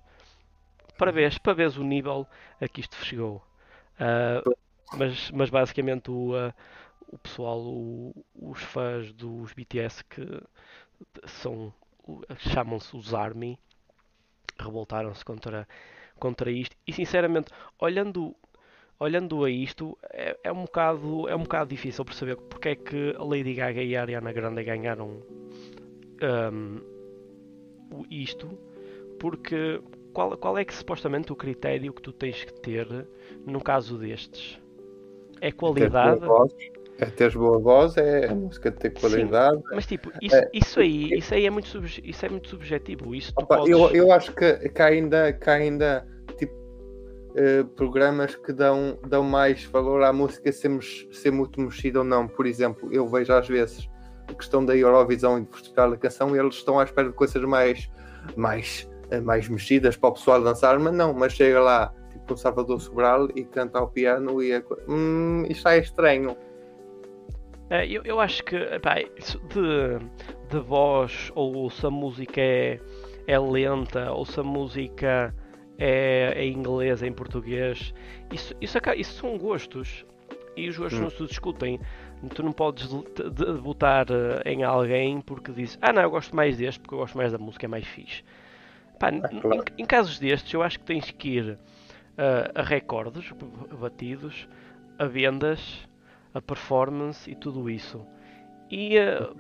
para 0.98 1.12
ver, 1.12 1.40
para 1.40 1.54
ver 1.54 1.70
o 1.78 1.84
nível 1.84 2.28
a 2.62 2.68
que 2.68 2.82
isto 2.82 2.96
chegou. 3.04 3.44
Uh, 3.96 4.56
mas, 4.98 5.32
mas 5.32 5.50
basicamente 5.50 6.12
o, 6.12 6.34
uh, 6.34 6.54
o 7.08 7.18
pessoal, 7.18 7.60
o, 7.60 8.26
os 8.36 8.62
fãs 8.62 9.12
dos 9.14 9.54
BTS 9.54 10.04
que 10.06 10.42
são 11.26 11.74
chamam-se 12.38 12.96
os 12.96 13.14
ARMY 13.14 13.58
revoltaram-se 14.60 15.24
contra, 15.24 15.68
contra 16.20 16.52
isto 16.52 16.76
e 16.86 16.94
sinceramente 16.94 17.52
olhando 17.80 18.36
olhando 19.04 19.44
a 19.44 19.50
isto 19.50 19.98
é, 20.12 20.38
é, 20.44 20.52
um 20.52 20.64
bocado 20.64 21.28
é 21.28 21.36
um 21.36 21.44
bocado 21.44 21.70
difícil 21.70 22.06
perceber 22.06 22.38
porque 22.38 22.70
é 22.70 22.76
que 22.76 23.16
a 23.18 23.24
Lady 23.24 23.54
Gaga 23.54 23.82
e 23.82 23.96
a 23.96 24.02
Ariana 24.02 24.32
Grande 24.32 24.64
ganharam 24.64 25.22
um, 26.22 26.80
isto 28.10 28.58
porque 29.20 29.82
qual, 30.14 30.38
qual 30.38 30.58
é 30.58 30.66
que 30.66 30.74
supostamente 30.74 31.32
o 31.32 31.36
critério 31.36 31.94
que 31.94 32.02
tu 32.02 32.14
tens 32.14 32.44
que 32.44 32.54
ter 32.54 32.88
no 33.46 33.62
caso 33.62 33.98
destes 33.98 34.60
é 35.42 35.52
qualidade 35.52 36.22
é 37.00 37.06
teres 37.06 37.34
boa 37.36 37.60
voz, 37.60 37.98
é 37.98 38.28
a 38.28 38.36
música 38.36 38.72
ter 38.72 38.92
qualidade. 38.92 39.58
Sim, 39.58 39.64
mas 39.72 39.86
tipo, 39.86 40.12
isso, 40.22 40.36
é, 40.36 40.50
isso, 40.54 40.80
aí, 40.80 41.18
isso 41.18 41.34
aí 41.34 41.46
é 41.46 41.50
muito, 41.50 41.68
sub, 41.68 41.86
isso 42.04 42.26
é 42.26 42.30
muito 42.30 42.48
subjetivo. 42.48 43.16
Isso 43.16 43.34
opa, 43.36 43.58
podes... 43.58 43.72
eu, 43.72 43.90
eu 43.90 44.12
acho 44.12 44.32
que, 44.34 44.70
que 44.70 44.82
ainda, 44.82 45.34
que 45.34 45.50
ainda 45.50 46.08
uh, 47.34 47.66
programas 47.76 48.36
que 48.36 48.52
dão, 48.54 48.98
dão 49.08 49.24
mais 49.24 49.64
valor 49.66 50.04
à 50.04 50.14
música 50.14 50.52
ser, 50.52 51.32
muito 51.32 51.60
mexida 51.60 52.00
ou 52.00 52.06
não. 52.06 52.28
Por 52.28 52.46
exemplo, 52.46 52.90
eu 52.92 53.08
vejo 53.08 53.34
às 53.34 53.48
vezes 53.48 53.90
a 54.28 54.34
questão 54.34 54.66
da 54.66 54.76
Eurovisão 54.76 55.38
e 55.40 55.42
de 55.42 55.52
Festival 55.52 55.92
da 55.92 55.98
Canção 55.98 56.36
eles 56.36 56.56
estão 56.56 56.80
à 56.80 56.84
espera 56.84 57.10
de 57.10 57.16
coisas 57.16 57.44
mais, 57.44 57.90
mais, 58.36 58.90
eh, 59.12 59.20
mais 59.20 59.50
mexidas 59.50 59.98
para 59.98 60.10
o 60.10 60.14
pessoal 60.14 60.42
dançar, 60.42 60.80
mas 60.80 60.94
não, 60.94 61.14
mas 61.14 61.34
chega 61.34 61.60
lá 61.60 61.94
tipo 62.12 62.34
um 62.34 62.38
Salvador 62.38 62.80
Sobral 62.80 63.28
e 63.36 63.44
canta 63.44 63.80
ao 63.80 63.90
piano 63.90 64.42
e 64.42 64.54
é, 64.54 64.64
hum, 64.88 65.44
isto 65.50 65.68
é 65.68 65.80
estranho 65.80 66.38
é, 67.74 67.88
eu, 67.88 68.04
eu 68.04 68.20
acho 68.20 68.44
que 68.44 68.58
pá, 68.80 68.96
de, 68.96 69.98
de 70.50 70.60
voz, 70.60 71.32
ou 71.34 71.70
se 71.72 71.84
a 71.86 71.90
música 71.90 72.40
é, 72.40 72.80
é 73.26 73.40
lenta, 73.40 74.12
ou 74.12 74.26
se 74.26 74.40
a 74.40 74.44
música 74.44 75.34
é, 75.84 76.34
é 76.38 76.48
inglesa, 76.48 77.06
em 77.06 77.12
português, 77.12 77.94
isso, 78.32 78.56
isso, 78.62 78.78
isso 78.96 79.14
são 79.20 79.38
gostos. 79.38 80.06
E 80.56 80.70
os 80.70 80.78
gostos 80.78 81.00
hum. 81.00 81.04
não 81.04 81.10
se 81.10 81.26
discutem. 81.26 81.80
Tu 82.34 82.42
não 82.42 82.54
podes 82.54 82.88
votar 83.62 84.06
eh, 84.10 84.50
em 84.50 84.64
alguém 84.64 85.20
porque 85.20 85.52
dizes 85.52 85.78
Ah, 85.82 85.92
não, 85.92 86.04
eu 86.04 86.10
gosto 86.10 86.34
mais 86.34 86.56
deste 86.56 86.80
porque 86.80 86.94
eu 86.94 87.00
gosto 87.00 87.18
mais 87.18 87.34
da 87.34 87.38
música, 87.38 87.66
é 87.66 87.68
mais 87.68 87.86
fixe. 87.86 88.24
Pá, 88.98 89.10
é 89.10 89.20
claro. 89.20 89.64
em, 89.78 89.82
em, 89.82 89.86
casos 89.86 90.20
destes, 90.20 90.54
eu 90.54 90.64
acho 90.64 90.80
que 90.80 90.86
tens 90.86 91.12
que 91.12 91.30
ir 91.32 91.52
uh, 91.52 91.60
a 92.56 92.62
recordes 92.62 93.30
batidos, 93.78 94.48
a 94.98 95.06
vendas 95.06 95.86
a 96.34 96.42
performance 96.42 97.30
e 97.30 97.36
tudo 97.36 97.70
isso. 97.70 98.06
E 98.72 98.98
uh, 98.98 99.36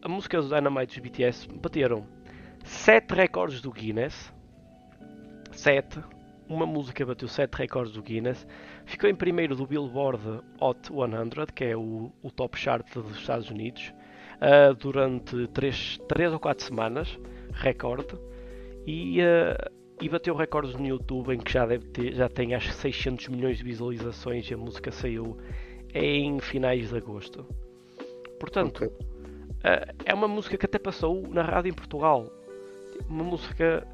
a 0.00 0.08
música 0.08 0.38
dos 0.38 0.48
Dynamite 0.48 0.98
dos 0.98 1.10
BTS 1.10 1.48
bateram 1.48 2.06
7 2.64 3.14
recordes 3.14 3.60
do 3.60 3.70
Guinness. 3.70 4.32
7. 5.52 6.00
Uma 6.48 6.66
música 6.66 7.06
bateu 7.06 7.28
7 7.28 7.54
recordes 7.54 7.94
do 7.94 8.02
Guinness. 8.02 8.46
Ficou 8.84 9.08
em 9.08 9.14
primeiro 9.14 9.54
do 9.54 9.66
Billboard 9.66 10.42
Hot 10.60 10.88
100, 10.88 11.46
que 11.54 11.64
é 11.64 11.76
o, 11.76 12.12
o 12.22 12.30
top 12.30 12.58
chart 12.58 12.86
dos 12.94 13.16
Estados 13.16 13.48
Unidos, 13.50 13.92
uh, 14.36 14.74
durante 14.74 15.46
3, 15.48 15.98
3 16.08 16.32
ou 16.32 16.40
4 16.40 16.64
semanas. 16.64 17.18
Recorde. 17.52 18.18
E, 18.86 19.20
uh, 19.20 19.70
e 20.00 20.08
bateu 20.08 20.34
recordes 20.34 20.74
no 20.74 20.86
YouTube 20.86 21.32
em 21.32 21.38
que 21.38 21.52
já, 21.52 21.64
deve 21.64 21.86
ter, 21.86 22.12
já 22.14 22.28
tem 22.28 22.54
acho 22.54 22.72
600 22.72 23.28
milhões 23.28 23.58
de 23.58 23.64
visualizações 23.64 24.50
e 24.50 24.54
a 24.54 24.56
música 24.56 24.90
saiu 24.90 25.38
em 25.94 26.40
finais 26.40 26.88
de 26.88 26.96
agosto. 26.96 27.46
Portanto, 28.40 28.84
okay. 28.84 28.88
uh, 28.88 29.94
é 30.04 30.12
uma 30.12 30.26
música 30.26 30.58
que 30.58 30.66
até 30.66 30.78
passou 30.78 31.26
na 31.28 31.42
rádio 31.42 31.70
em 31.70 31.74
Portugal. 31.74 32.30
Uma 33.08 33.24
música 33.24 33.86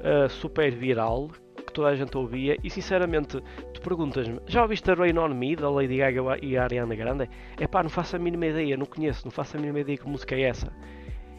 uh, 0.00 0.28
super 0.28 0.70
viral 0.74 1.30
que 1.66 1.72
toda 1.72 1.88
a 1.88 1.96
gente 1.96 2.16
ouvia 2.16 2.56
e 2.62 2.70
sinceramente 2.70 3.40
tu 3.72 3.80
perguntas-me, 3.80 4.40
já 4.46 4.62
ouviste 4.62 4.90
a 4.90 4.94
Rain 4.94 5.16
On 5.18 5.28
Me 5.28 5.54
da 5.54 5.70
Lady 5.70 5.96
Gaga 5.98 6.22
e 6.42 6.56
a 6.56 6.64
Ariana 6.64 6.94
Grande? 6.94 7.28
É 7.58 7.66
pá, 7.66 7.82
não 7.82 7.90
faço 7.90 8.16
a 8.16 8.18
mínima 8.18 8.46
ideia, 8.46 8.76
não 8.76 8.86
conheço, 8.86 9.24
não 9.24 9.30
faço 9.30 9.56
a 9.56 9.60
mínima 9.60 9.80
ideia 9.80 9.98
que 9.98 10.08
música 10.08 10.34
é 10.34 10.42
essa. 10.42 10.72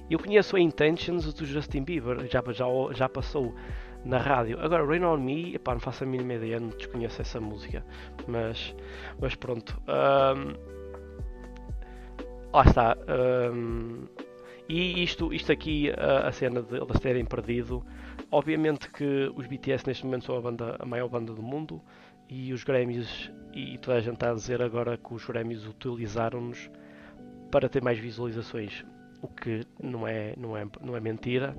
Eu 0.10 0.20
conheço 0.20 0.56
a 0.58 0.60
Intentions 0.60 1.34
do 1.34 1.46
Justin 1.46 1.84
Bieber, 1.84 2.28
já, 2.28 2.44
já, 2.52 2.66
já 2.94 3.08
passou 3.08 3.56
na 4.04 4.18
rádio. 4.18 4.60
Agora, 4.60 4.86
Rain 4.86 5.04
On 5.04 5.18
Me, 5.18 5.56
epá, 5.56 5.74
não 5.74 5.80
faço 5.80 6.04
a 6.04 6.08
mínima 6.08 6.34
ideia, 6.34 6.60
não 6.60 6.70
desconheço 6.70 7.22
essa 7.22 7.40
música. 7.40 7.86
Mas, 8.28 8.76
mas 9.20 9.36
pronto. 9.36 9.82
Um, 9.88 10.54
lá 12.54 12.64
está. 12.64 12.98
Um, 13.54 14.06
e 14.68 15.04
isto, 15.04 15.34
isto 15.34 15.52
aqui, 15.52 15.92
a, 15.92 16.28
a 16.28 16.32
cena 16.32 16.62
de 16.62 16.76
eles 16.76 17.00
terem 17.00 17.26
perdido. 17.26 17.84
Obviamente 18.32 18.90
que 18.90 19.32
os 19.36 19.46
BTS 19.46 19.86
neste 19.86 20.06
momento 20.06 20.26
são 20.26 20.38
a, 20.38 20.42
banda, 20.42 20.78
a 20.80 20.86
maior 20.86 21.10
banda 21.10 21.34
do 21.34 21.44
mundo. 21.44 21.82
E 22.30 22.54
os 22.54 22.64
Grammys, 22.64 23.30
e 23.54 23.78
toda 23.78 23.98
a 23.98 24.02
gente 24.02 24.14
está 24.14 24.32
a 24.32 24.34
dizer 24.34 24.62
agora 24.62 24.98
que 24.98 25.14
os 25.14 25.26
Grammys 25.26 25.66
utilizaram-nos 25.66 26.72
para 27.52 27.68
ter 27.68 27.84
mais 27.84 28.00
visualizações. 28.00 28.86
O 29.22 29.28
que 29.28 29.66
não 29.84 30.08
é, 30.08 30.34
não 30.38 30.56
é, 30.56 30.66
não 30.82 30.96
é 30.96 31.00
mentira 31.02 31.56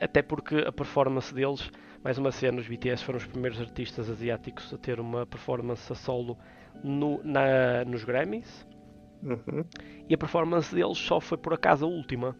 até 0.00 0.22
porque 0.22 0.56
a 0.58 0.72
performance 0.72 1.34
deles, 1.34 1.70
mais 2.02 2.18
uma 2.18 2.30
cena, 2.30 2.60
os 2.60 2.68
BTS 2.68 3.04
foram 3.04 3.18
os 3.18 3.26
primeiros 3.26 3.60
artistas 3.60 4.10
asiáticos 4.10 4.72
a 4.72 4.78
ter 4.78 5.00
uma 5.00 5.26
performance 5.26 5.90
a 5.92 5.96
solo 5.96 6.38
no, 6.82 7.20
na, 7.24 7.84
nos 7.86 8.04
Grammys. 8.04 8.66
Uhum. 9.22 9.64
E 10.08 10.14
a 10.14 10.18
performance 10.18 10.74
deles 10.74 10.98
só 10.98 11.20
foi 11.20 11.38
por 11.38 11.54
acaso 11.54 11.86
a 11.86 11.88
última, 11.88 12.36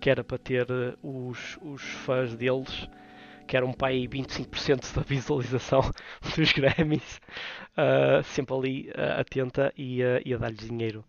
que 0.00 0.10
era 0.10 0.22
para 0.24 0.38
ter 0.38 0.66
eh, 0.70 0.94
os, 1.02 1.58
os 1.62 1.82
fãs 1.82 2.34
deles, 2.34 2.88
que 3.46 3.56
eram 3.56 3.72
para 3.72 3.88
aí 3.88 4.08
25% 4.08 4.94
da 4.94 5.02
visualização 5.02 5.80
dos 6.36 6.52
Grammys, 6.52 7.20
uh, 7.76 8.22
sempre 8.22 8.54
ali 8.54 8.88
uh, 8.90 9.20
atenta 9.20 9.72
e, 9.76 10.02
uh, 10.02 10.20
e 10.24 10.32
a 10.34 10.38
dar-lhes 10.38 10.68
dinheiro. 10.68 11.04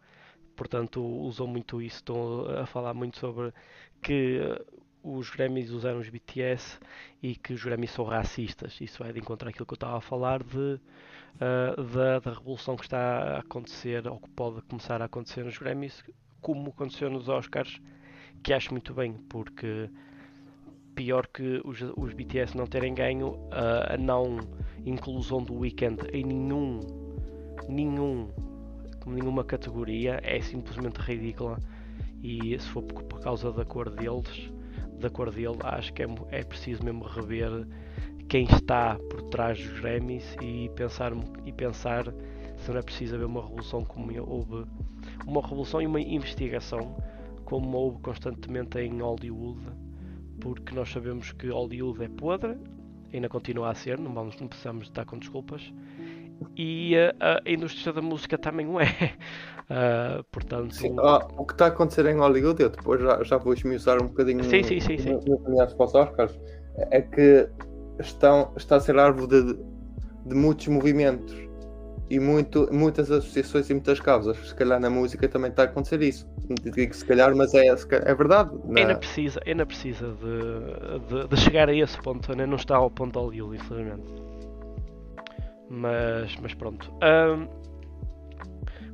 Portanto, 0.56 1.04
usam 1.04 1.48
muito 1.48 1.82
isso, 1.82 1.98
estão 1.98 2.46
a 2.62 2.65
falar 2.65 2.94
muito 2.94 3.18
sobre 3.18 3.54
que 4.01 4.39
os 5.06 5.30
Grammys 5.30 5.70
usaram 5.70 6.00
os 6.00 6.10
BTS 6.10 6.80
e 7.22 7.36
que 7.36 7.54
os 7.54 7.63
Grammys 7.63 7.92
são 7.92 8.06
racistas. 8.06 8.82
Isso 8.82 9.04
vai 9.04 9.13
de 9.13 9.20
encontrar 9.20 9.50
aquilo 9.50 9.65
que 9.65 9.74
eu 9.74 9.75
estava 9.75 9.98
a 9.98 10.01
falar 10.01 10.42
de, 10.42 10.80
uh, 11.36 11.84
da, 11.94 12.20
da, 12.20 12.32
revolução 12.32 12.75
que 12.75 12.86
está 12.86 13.36
a 13.36 13.39
acontecer 13.39 14.08
ou 14.08 14.20
que 14.20 14.30
pode 14.32 14.63
começar 14.63 15.01
a 15.01 15.06
acontecer 15.06 15.46
nos 15.46 15.60
Grammys, 15.60 16.04
como 16.42 16.70
aconteceu 16.72 17.10
nos 17.10 17.30
Oscars, 17.30 17.80
que 18.45 18.53
acho 18.53 18.71
muito 18.71 18.93
bem, 18.93 19.13
porque 19.27 19.89
pior 20.93 21.25
que 21.25 21.59
os, 21.65 21.81
os 21.97 22.13
BTS 22.13 22.55
não 22.55 22.67
terem 22.67 22.93
ganho 22.93 23.29
uh, 23.29 23.93
a 23.93 23.97
não 23.97 24.37
inclusão 24.85 25.41
do 25.41 25.55
Weekend 25.55 25.97
em 26.13 26.23
nenhum, 26.23 26.79
nenhum, 27.67 28.29
nenhuma 29.07 29.43
categoria 29.43 30.19
é 30.21 30.39
simplesmente 30.41 30.97
ridícula. 30.97 31.57
E 32.21 32.55
se 32.59 32.69
for 32.69 32.83
por, 32.83 33.01
por 33.05 33.19
causa 33.19 33.51
da 33.51 33.65
cor 33.65 33.89
deles 33.89 34.51
da 34.99 35.09
cor 35.09 35.31
dele, 35.31 35.57
acho 35.63 35.91
que 35.91 36.03
é, 36.03 36.07
é 36.29 36.43
preciso 36.43 36.83
mesmo 36.83 37.03
rever 37.03 37.67
quem 38.29 38.43
está 38.45 38.95
por 39.09 39.23
trás 39.23 39.57
dos 39.57 39.79
Grammys 39.79 40.35
e 40.39 40.69
pensar, 40.75 41.13
e 41.43 41.51
pensar 41.51 42.13
se 42.57 42.69
não 42.69 42.77
é 42.77 42.83
preciso 42.83 43.15
haver 43.15 43.25
uma 43.25 43.41
revolução 43.41 43.83
como 43.83 44.11
houve 44.21 44.69
uma 45.25 45.41
revolução 45.41 45.81
e 45.81 45.87
uma 45.87 45.99
investigação 45.99 46.95
como 47.45 47.77
houve 47.77 47.99
constantemente 48.01 48.79
em 48.79 49.01
Hollywood 49.01 49.61
porque 50.41 50.75
nós 50.75 50.89
sabemos 50.89 51.31
que 51.31 51.47
Hollywood 51.47 52.03
é 52.03 52.09
podre 52.09 52.57
ainda 53.13 53.29
continua 53.29 53.71
a 53.71 53.75
ser, 53.75 53.97
não, 53.99 54.13
vamos, 54.13 54.39
não 54.39 54.47
precisamos 54.47 54.87
estar 54.87 55.05
com 55.05 55.17
desculpas 55.17 55.73
e 56.57 56.95
a, 56.97 57.41
a 57.45 57.49
indústria 57.49 57.93
da 57.93 58.01
música 58.01 58.37
também 58.37 58.67
o 58.67 58.79
é. 58.79 58.85
Uh, 58.85 60.23
portanto, 60.31 60.75
sim, 60.75 60.93
ah, 60.99 61.25
o 61.37 61.45
que 61.45 61.53
está 61.53 61.65
a 61.65 61.67
acontecer 61.69 62.05
em 62.07 62.15
Hollywood, 62.15 62.61
eu 62.61 62.69
depois 62.69 63.01
já, 63.01 63.23
já 63.23 63.37
vou 63.37 63.53
esmiuçar 63.53 64.01
um 64.01 64.07
bocadinho 64.07 64.43
sim, 64.43 64.61
sim, 64.63 64.79
sim, 64.79 64.97
sim. 64.97 65.13
No, 65.13 65.39
para 65.55 65.85
os 65.85 65.95
Oscars, 65.95 66.39
é 66.91 67.01
que 67.01 67.49
estão, 67.99 68.51
está 68.57 68.75
a 68.75 68.79
ser 68.79 68.97
árvore 68.99 69.27
de, 69.27 69.53
de 70.25 70.35
muitos 70.35 70.67
movimentos 70.67 71.44
e 72.09 72.19
muito, 72.19 72.69
muitas 72.71 73.09
associações 73.12 73.69
e 73.69 73.74
muitas 73.74 74.00
causas. 74.00 74.38
Se 74.38 74.55
calhar 74.55 74.79
na 74.79 74.89
música 74.89 75.27
também 75.27 75.50
está 75.50 75.63
a 75.63 75.65
acontecer 75.65 76.01
isso. 76.01 76.27
Não 76.47 76.55
digo 76.71 76.93
se 76.93 77.03
calhar, 77.05 77.35
mas 77.35 77.53
é, 77.53 77.67
é 77.67 78.15
verdade. 78.15 78.51
Na... 78.65 78.81
Ainda 78.81 78.95
precisa, 78.95 79.39
ainda 79.45 79.65
precisa 79.65 80.07
de, 80.13 81.21
de, 81.21 81.27
de, 81.27 81.38
chegar 81.38 81.69
a 81.69 81.74
esse 81.74 81.97
ponto, 82.01 82.31
ainda 82.31 82.45
não 82.45 82.57
está 82.57 82.75
ao 82.75 82.91
ponto 82.91 83.13
de 83.13 83.19
Hollywood, 83.19 83.57
infelizmente. 83.57 84.13
Mas, 85.69 86.35
mas 86.41 86.53
pronto. 86.53 86.91
Um, 87.01 87.47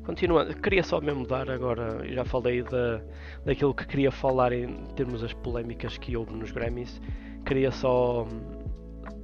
continuando, 0.04 0.56
queria 0.56 0.84
só 0.84 1.02
mesmo 1.02 1.28
dar 1.28 1.50
agora, 1.52 2.08
já 2.08 2.24
falei 2.24 2.64
da, 2.64 3.02
daquilo 3.46 3.74
que 3.74 3.86
queria 3.86 4.12
falar 4.12 4.54
em 4.54 4.86
termos 4.96 5.22
das 5.22 5.34
polémicas 5.34 5.98
que 5.98 6.16
houve 6.16 6.34
nos 6.34 6.52
Grammys. 6.52 7.02
Queria 7.46 7.72
só, 7.72 8.26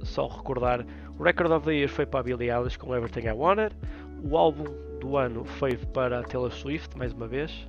só 0.02 0.26
recordar, 0.26 0.84
o 1.18 1.22
Record 1.22 1.50
of 1.52 1.66
the 1.66 1.74
Year 1.74 1.88
foi 1.88 2.06
para 2.06 2.20
a 2.20 2.22
Billie 2.22 2.50
Eilish 2.50 2.78
com 2.78 2.94
Everything 2.94 3.26
I 3.28 3.32
Wanted, 3.32 3.74
o 4.22 4.36
álbum 4.36 4.64
do 5.00 5.16
ano 5.16 5.44
foi 5.44 5.76
para 5.76 6.22
Taylor 6.24 6.52
Swift, 6.52 6.96
mais 6.96 7.12
uma 7.12 7.26
vez, 7.26 7.68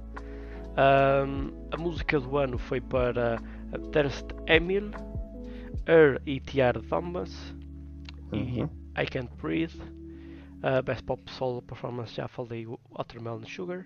um, 0.71 1.51
a 1.71 1.77
música 1.77 2.19
do 2.19 2.38
ano 2.38 2.57
foi 2.57 2.81
para 2.81 3.41
Terst 3.91 4.25
Emil, 4.48 4.91
Her 5.88 6.21
e 6.25 6.39
Tiar 6.39 6.79
Thomas, 6.89 7.55
e 8.31 8.38
Uhum. 8.38 8.69
I 8.98 9.05
Can't 9.05 9.29
Breathe, 9.41 9.79
uh, 10.63 10.83
Best 10.83 11.03
Pop 11.03 11.21
Solo 11.31 11.62
Performance, 11.62 12.13
já 12.15 12.27
falei, 12.27 12.67
Watermelon 12.91 13.45
Sugar, 13.45 13.86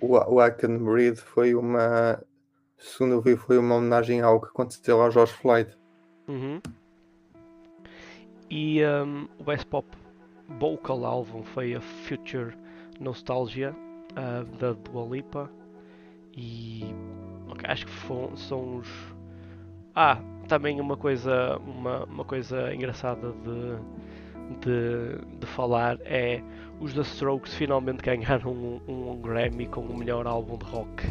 O, 0.00 0.16
o 0.34 0.44
I 0.44 0.50
Can 0.50 0.78
Breathe 0.78 1.18
foi 1.18 1.54
uma. 1.54 2.20
Segundo 2.76 3.14
eu 3.14 3.20
vi, 3.20 3.36
foi 3.36 3.56
uma 3.58 3.76
homenagem 3.76 4.20
ao 4.20 4.40
que 4.40 4.48
aconteceu 4.48 5.00
ao 5.00 5.12
George 5.12 5.32
Floyd. 5.34 5.70
Uhum. 6.26 6.60
E 8.52 8.84
um, 8.84 9.26
o 9.38 9.44
Best 9.44 9.66
Pop 9.66 9.86
Vocal 10.60 11.06
Album 11.06 11.42
foi 11.42 11.74
a 11.74 11.80
Future 11.80 12.54
Nostalgia 13.00 13.74
uh, 14.12 14.44
da 14.58 14.72
Dua 14.74 15.06
Lipa. 15.06 15.50
E 16.36 16.84
ok, 17.48 17.68
acho 17.70 17.86
que 17.86 17.92
fo- 17.92 18.36
são 18.36 18.78
os. 18.78 18.88
Ah, 19.94 20.18
também 20.48 20.80
uma 20.80 20.96
coisa, 20.96 21.58
uma, 21.58 22.04
uma 22.04 22.24
coisa 22.24 22.74
engraçada 22.74 23.32
de, 23.32 23.78
de, 24.60 25.38
de 25.40 25.46
falar 25.46 25.98
é 26.04 26.42
os 26.80 26.94
The 26.94 27.02
Strokes 27.02 27.54
finalmente 27.54 28.02
ganharam 28.02 28.52
um, 28.52 28.80
um 28.88 29.20
Grammy 29.20 29.66
com 29.68 29.82
o 29.82 29.98
melhor 29.98 30.26
álbum 30.26 30.58
de 30.58 30.66
rock. 30.66 31.04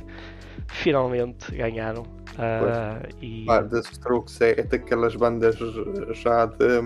Finalmente 0.68 1.52
ganharam. 1.56 2.04
Ah, 2.38 3.02
e, 3.22 3.48
Ah, 3.48 3.62
The 3.64 3.80
Strokes 3.82 4.42
é, 4.42 4.52
é 4.62 4.64
daquelas 4.64 5.16
bandas 5.16 5.56
já 6.24 6.46
de. 6.48 6.82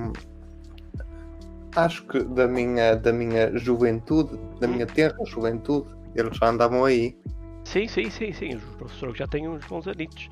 Acho 1.75 2.03
que 2.03 2.23
da 2.23 2.47
minha, 2.47 2.95
da 2.95 3.11
minha 3.11 3.55
juventude, 3.57 4.37
da 4.59 4.67
minha 4.67 4.85
terra 4.85 5.15
juventude, 5.25 5.87
eles 6.15 6.37
já 6.37 6.49
andavam 6.49 6.85
aí. 6.85 7.17
Sim, 7.65 7.87
sim, 7.87 8.09
sim, 8.09 8.31
sim. 8.31 8.55
Os 8.79 8.93
Strokes 8.93 9.17
já 9.17 9.27
têm 9.27 9.47
uns 9.47 9.65
bons 9.65 9.87
anitos. 9.87 10.29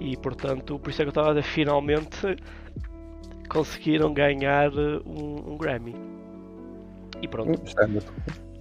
E 0.00 0.16
portanto, 0.16 0.78
por 0.78 0.90
isso 0.90 1.02
é 1.02 1.04
que 1.04 1.08
eu 1.08 1.10
estava 1.10 1.30
a 1.30 1.34
dizer, 1.34 1.42
finalmente 1.44 2.36
conseguiram 3.48 4.12
ganhar 4.12 4.72
uh, 4.72 5.02
um, 5.06 5.52
um 5.52 5.56
Grammy. 5.56 5.94
E 7.22 7.28
pronto. 7.28 7.60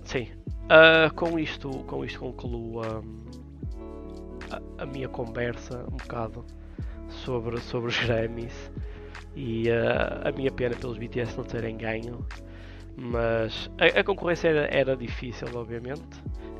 Sim. 0.05 0.27
Ah, 0.69 1.11
com 1.15 1.37
isto, 1.37 1.69
com 1.85 2.05
isto 2.05 2.19
concluo 2.19 2.81
um, 2.81 3.23
a, 4.49 4.83
a 4.83 4.85
minha 4.85 5.09
conversa 5.09 5.85
um 5.91 5.97
bocado 5.97 6.45
sobre, 7.09 7.59
sobre 7.59 7.89
os 7.89 7.99
Grammys 7.99 8.71
e 9.35 9.69
ah, 9.71 10.21
a 10.29 10.31
minha 10.31 10.51
pena 10.51 10.75
pelos 10.75 10.97
BTS 10.97 11.37
não 11.37 11.43
terem 11.43 11.77
ganho. 11.77 12.25
Mas 12.95 13.69
a, 13.79 13.99
a 13.99 14.03
concorrência 14.03 14.49
era, 14.49 14.67
era 14.67 14.95
difícil, 14.95 15.47
obviamente. 15.55 16.03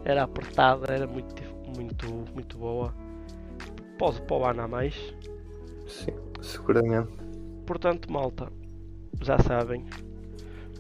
Era 0.05 0.23
apertada, 0.23 0.93
era 0.93 1.07
muito, 1.07 1.43
muito, 1.77 2.07
muito 2.33 2.57
boa. 2.57 2.93
Pode 3.97 4.21
para 4.23 4.35
o 4.35 4.45
ano 4.45 4.61
a 4.63 4.67
mais. 4.67 4.95
Sim, 5.87 6.13
seguramente. 6.41 7.11
Portanto, 7.65 8.11
malta, 8.11 8.51
já 9.21 9.37
sabem. 9.39 9.85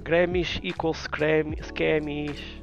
Grammys 0.03 0.59
equals 0.63 1.07
Grammy- 1.07 1.57
Scammys. 1.61 2.62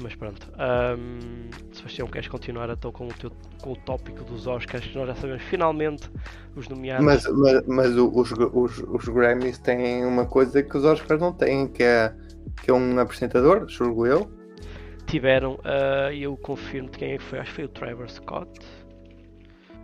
Mas 0.00 0.14
pronto. 0.14 0.50
Um, 0.56 1.50
Sebastião, 1.72 2.08
queres 2.08 2.28
continuar 2.28 2.70
então 2.70 2.90
com 2.90 3.06
o, 3.06 3.12
teu, 3.12 3.30
com 3.60 3.72
o 3.72 3.76
tópico 3.76 4.24
dos 4.24 4.46
Oscars? 4.46 4.86
Que 4.86 4.96
nós 4.96 5.08
já 5.08 5.14
sabemos 5.14 5.42
finalmente 5.44 6.10
os 6.56 6.68
nomeados. 6.68 7.04
Mas, 7.04 7.26
mas, 7.26 7.66
mas 7.66 7.96
os, 7.96 8.32
os, 8.32 8.78
os 8.78 9.08
Grammys 9.08 9.58
têm 9.58 10.04
uma 10.06 10.26
coisa 10.26 10.62
que 10.62 10.76
os 10.76 10.84
Oscars 10.84 11.20
não 11.20 11.32
têm, 11.32 11.68
que 11.68 11.82
é, 11.82 12.14
que 12.62 12.70
é 12.70 12.74
um 12.74 12.98
apresentador, 12.98 13.68
julgo 13.68 14.06
eu. 14.06 14.30
tiveram, 15.06 15.58
ah, 15.64 16.10
e 16.10 16.22
eu 16.22 16.36
confirmo 16.38 16.88
de 16.88 16.98
quem 16.98 17.12
é 17.12 17.18
foi, 17.18 17.38
acho 17.38 17.50
que 17.50 17.56
foi 17.56 17.64
o 17.64 17.68
Trevor 17.68 18.10
Scott. 18.10 18.50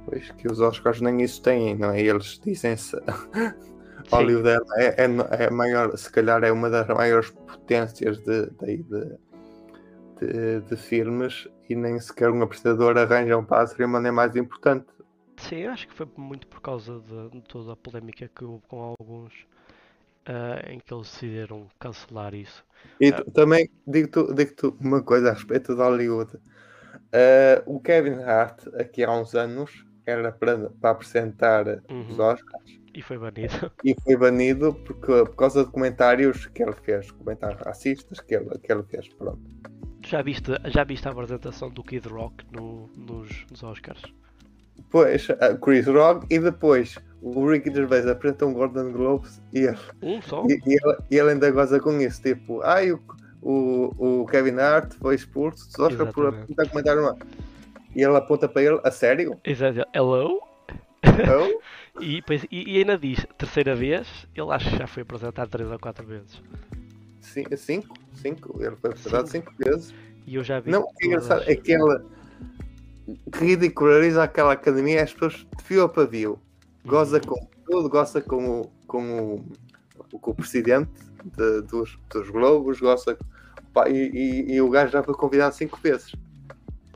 Pois 0.06 0.30
que 0.30 0.50
os 0.50 0.58
Oscars 0.58 1.02
nem 1.02 1.20
isso 1.22 1.42
têm, 1.42 1.76
não 1.76 1.90
é? 1.90 2.00
Eles 2.00 2.40
dizem-se. 2.42 2.96
Hollywood 4.10 4.48
é, 4.78 4.86
é, 4.86 5.42
é 5.42 5.46
a 5.46 5.50
maior, 5.50 5.96
se 5.98 6.10
calhar 6.10 6.42
é 6.42 6.50
uma 6.50 6.70
das 6.70 6.86
maiores 6.88 7.30
potências 7.30 8.18
de, 8.18 8.46
de, 8.46 8.82
de, 8.84 9.18
de, 10.20 10.60
de 10.62 10.76
filmes 10.76 11.48
e 11.68 11.74
nem 11.76 11.98
sequer 12.00 12.30
um 12.30 12.42
apresentador 12.42 12.96
arranjam 12.98 13.44
para 13.44 13.62
a 13.62 13.66
cerimónia 13.66 14.12
mais 14.12 14.36
importante. 14.36 14.86
Sim, 15.38 15.66
acho 15.66 15.88
que 15.88 15.94
foi 15.94 16.06
muito 16.18 16.46
por 16.46 16.60
causa 16.60 17.00
de, 17.00 17.30
de 17.30 17.40
toda 17.42 17.72
a 17.72 17.76
polémica 17.76 18.28
que 18.28 18.44
houve 18.44 18.66
com 18.66 18.82
alguns 18.82 19.32
ah, 20.26 20.60
em 20.72 20.80
que 20.80 20.92
eles 20.94 21.10
decidiram 21.10 21.68
cancelar 21.80 22.34
isso. 22.34 22.64
E 23.00 23.12
tu- 23.12 23.24
também 23.32 23.70
digo-te 23.86 24.34
digo 24.34 24.76
uma 24.80 25.02
coisa 25.02 25.30
a 25.30 25.34
respeito 25.34 25.74
de 25.74 25.80
Hollywood. 25.82 26.32
Ah, 27.12 27.62
o 27.66 27.80
Kevin 27.80 28.22
Hart, 28.22 28.66
aqui 28.80 29.04
há 29.04 29.12
uns 29.12 29.34
anos, 29.34 29.86
era 30.06 30.32
para, 30.32 30.70
para 30.70 30.90
apresentar 30.90 31.66
os 32.06 32.18
Uhum. 32.18 32.20
Oscars 32.20 32.80
E 32.94 33.02
foi 33.02 33.18
banido. 33.18 33.72
e 33.84 33.94
foi 34.02 34.16
banido 34.16 34.74
porque, 34.84 35.06
por 35.26 35.36
causa 35.36 35.64
de 35.64 35.70
comentários 35.72 36.46
que 36.46 36.62
ele 36.62 36.74
fez, 36.74 37.10
comentários 37.10 37.60
racistas 37.62 38.20
que 38.20 38.34
ele, 38.36 38.58
que 38.58 38.72
ele 38.72 38.82
fez. 38.84 39.08
Pronto. 39.14 39.42
Já 40.08 40.22
viste, 40.22 40.50
já 40.66 40.84
viste 40.84 41.06
a 41.06 41.10
apresentação 41.10 41.68
do 41.70 41.82
Kid 41.82 42.08
Rock 42.08 42.44
no- 42.52 42.88
nos, 42.96 43.44
nos 43.50 43.62
Oscars? 43.62 44.00
Depois 44.76 45.28
a 45.40 45.54
Chris 45.56 45.86
Rock 45.86 46.26
e 46.30 46.38
depois 46.38 46.96
o 47.20 47.46
Ricky 47.50 47.70
Gervais 47.74 48.06
apresenta 48.06 48.46
um 48.46 48.54
Gordon 48.54 48.92
Globes 48.92 49.42
e 49.52 49.60
ele, 49.60 49.78
Um 50.00 50.22
só? 50.22 50.44
e, 50.46 50.52
e 50.66 50.72
ele, 50.74 50.96
e 51.10 51.16
ele 51.16 51.30
ainda 51.32 51.50
goza 51.50 51.78
com 51.80 52.00
isso, 52.00 52.22
tipo, 52.22 52.62
ai 52.62 52.92
o, 52.92 53.00
o, 53.42 54.20
o 54.22 54.26
Kevin 54.26 54.58
Hart 54.58 54.94
foi 54.94 55.16
expulso 55.16 55.66
dos 55.66 55.78
Oscars 55.78 56.12
por 56.14 56.28
apresentar 56.28 56.68
comentário 56.70 57.02
lá. 57.02 57.16
E 57.94 58.02
ele 58.02 58.16
aponta 58.16 58.48
para 58.48 58.62
ele, 58.62 58.80
a 58.84 58.90
sério? 58.90 59.38
Exato. 59.44 59.82
Hello? 59.94 60.40
Não? 61.04 61.58
E, 62.00 62.14
depois- 62.20 62.46
e, 62.48 62.74
e 62.76 62.78
ainda 62.78 62.96
diz, 62.96 63.26
terceira 63.36 63.74
vez, 63.74 64.06
ele 64.32 64.52
acho 64.52 64.70
que 64.70 64.76
já 64.78 64.86
foi 64.86 65.02
apresentado 65.02 65.48
três 65.50 65.68
ou 65.68 65.78
quatro 65.80 66.06
vezes. 66.06 66.40
Cin- 67.28 67.56
Cinco? 67.56 67.94
Cinco? 68.14 68.62
Ele 68.62 68.76
foi 68.76 68.90
apresentado 68.90 69.26
cinco 69.28 69.52
vezes. 69.58 69.94
E 70.26 70.34
eu 70.34 70.44
já 70.44 70.60
vi. 70.60 70.70
Não, 70.70 70.86
é 71.02 71.06
engraçado 71.06 71.42
é 71.46 71.54
que 71.54 71.72
ele 71.72 72.00
ridiculariza 73.34 74.22
aquela 74.22 74.52
academia, 74.52 75.02
as 75.02 75.12
pessoas 75.12 75.46
de 75.56 75.64
fio 75.64 75.82
a 75.84 75.88
pavio. 75.88 76.38
Goza 76.84 77.20
com 77.20 77.36
tudo, 77.66 77.88
goza 77.88 78.20
com 78.20 78.60
o, 78.62 78.70
com 78.86 79.34
o, 80.10 80.18
com 80.18 80.30
o 80.30 80.34
presidente 80.34 80.90
de- 81.24 81.62
dos, 81.62 81.98
dos 82.10 82.30
Globos, 82.30 82.80
goza. 82.80 83.16
pá, 83.72 83.88
e, 83.88 84.10
e- 84.10 84.52
e 84.54 84.60
o 84.60 84.70
gajo 84.70 84.92
já 84.92 85.02
foi 85.02 85.14
convidado 85.14 85.54
cinco 85.54 85.78
vezes. 85.80 86.14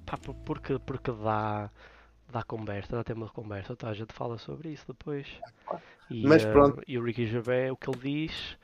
Pá, 0.06 0.16
por- 0.16 0.34
porque, 0.36 0.78
porque 0.78 1.10
dá, 1.12 1.70
dá 2.30 2.42
conversa, 2.42 2.96
dá 2.96 3.04
tema 3.04 3.26
de 3.26 3.32
conversa, 3.32 3.72
então 3.72 3.88
a 3.88 3.94
gente 3.94 4.12
fala 4.12 4.38
sobre 4.38 4.70
isso 4.70 4.84
depois. 4.88 5.26
E, 6.10 6.26
Mas 6.26 6.44
pronto. 6.44 6.82
e 6.86 6.98
o 6.98 7.02
Ricky 7.02 7.26
Gervais, 7.26 7.70
o 7.70 7.76
que 7.76 7.88
ele 7.90 7.98
diz, 8.26 8.56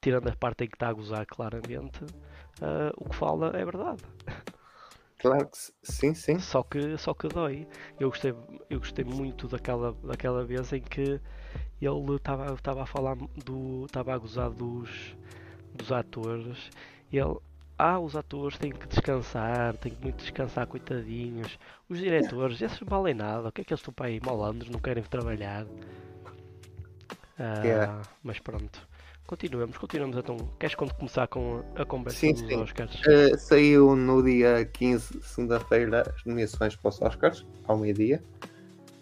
tirando 0.00 0.28
a 0.28 0.36
parte 0.36 0.64
em 0.64 0.68
que 0.68 0.76
está 0.76 0.88
a 0.88 0.92
gozar 0.92 1.26
claramente, 1.26 2.04
eh, 2.62 2.92
o 2.96 3.08
que 3.08 3.16
fala 3.16 3.48
é 3.56 3.64
verdade. 3.64 4.02
Claro 5.18 5.48
que 5.50 5.58
sim, 5.82 6.14
sim. 6.14 6.38
Só 6.38 6.62
que, 6.62 6.96
só 6.98 7.14
que 7.14 7.28
dói. 7.28 7.68
Eu 7.98 8.08
gostei, 8.08 8.34
eu 8.68 8.78
gostei 8.78 9.04
muito 9.04 9.46
daquela, 9.48 9.92
daquela 10.02 10.44
vez 10.44 10.72
em 10.72 10.80
que 10.80 11.20
ele 11.80 12.16
estava 12.16 12.82
a 12.82 12.86
falar 12.86 13.16
do. 13.44 13.84
estava 13.86 14.14
a 14.14 14.18
gozar 14.18 14.50
dos, 14.50 15.16
dos 15.74 15.92
atores. 15.92 16.70
E 17.12 17.18
ele. 17.18 17.36
Ah, 17.78 17.98
os 17.98 18.14
atores 18.16 18.58
têm 18.58 18.72
que 18.72 18.86
descansar, 18.88 19.76
têm 19.78 19.94
que 19.94 20.02
muito 20.02 20.18
descansar, 20.18 20.66
coitadinhos. 20.66 21.58
Os 21.88 21.98
diretores, 21.98 22.60
esses 22.62 22.78
valem 22.80 23.14
nada. 23.14 23.48
O 23.48 23.52
que 23.52 23.62
é 23.62 23.64
que 23.64 23.72
eles 23.72 23.80
estão 23.80 23.94
para 23.94 24.06
aí 24.06 24.20
malandros, 24.20 24.70
não 24.70 24.80
querem 24.80 25.02
trabalhar? 25.04 25.66
Ah, 27.38 27.62
Yeah. 27.62 28.02
Mas 28.22 28.38
pronto. 28.38 28.88
Continuamos, 29.30 29.78
continuamos 29.78 30.16
então. 30.16 30.36
Queres 30.58 30.74
quando 30.74 30.92
começar 30.94 31.28
com 31.28 31.62
a 31.76 31.84
conversa 31.84 32.18
Sim, 32.18 32.32
dos 32.32 32.40
sim. 32.40 32.56
Oscars? 32.56 33.00
Eh, 33.06 33.36
saiu 33.36 33.94
no 33.94 34.24
dia 34.24 34.64
15, 34.64 35.22
segunda-feira, 35.22 36.02
as 36.12 36.24
nomeações 36.24 36.74
para 36.74 36.88
os 36.88 37.00
Oscars, 37.00 37.46
ao 37.68 37.78
meio-dia. 37.78 38.20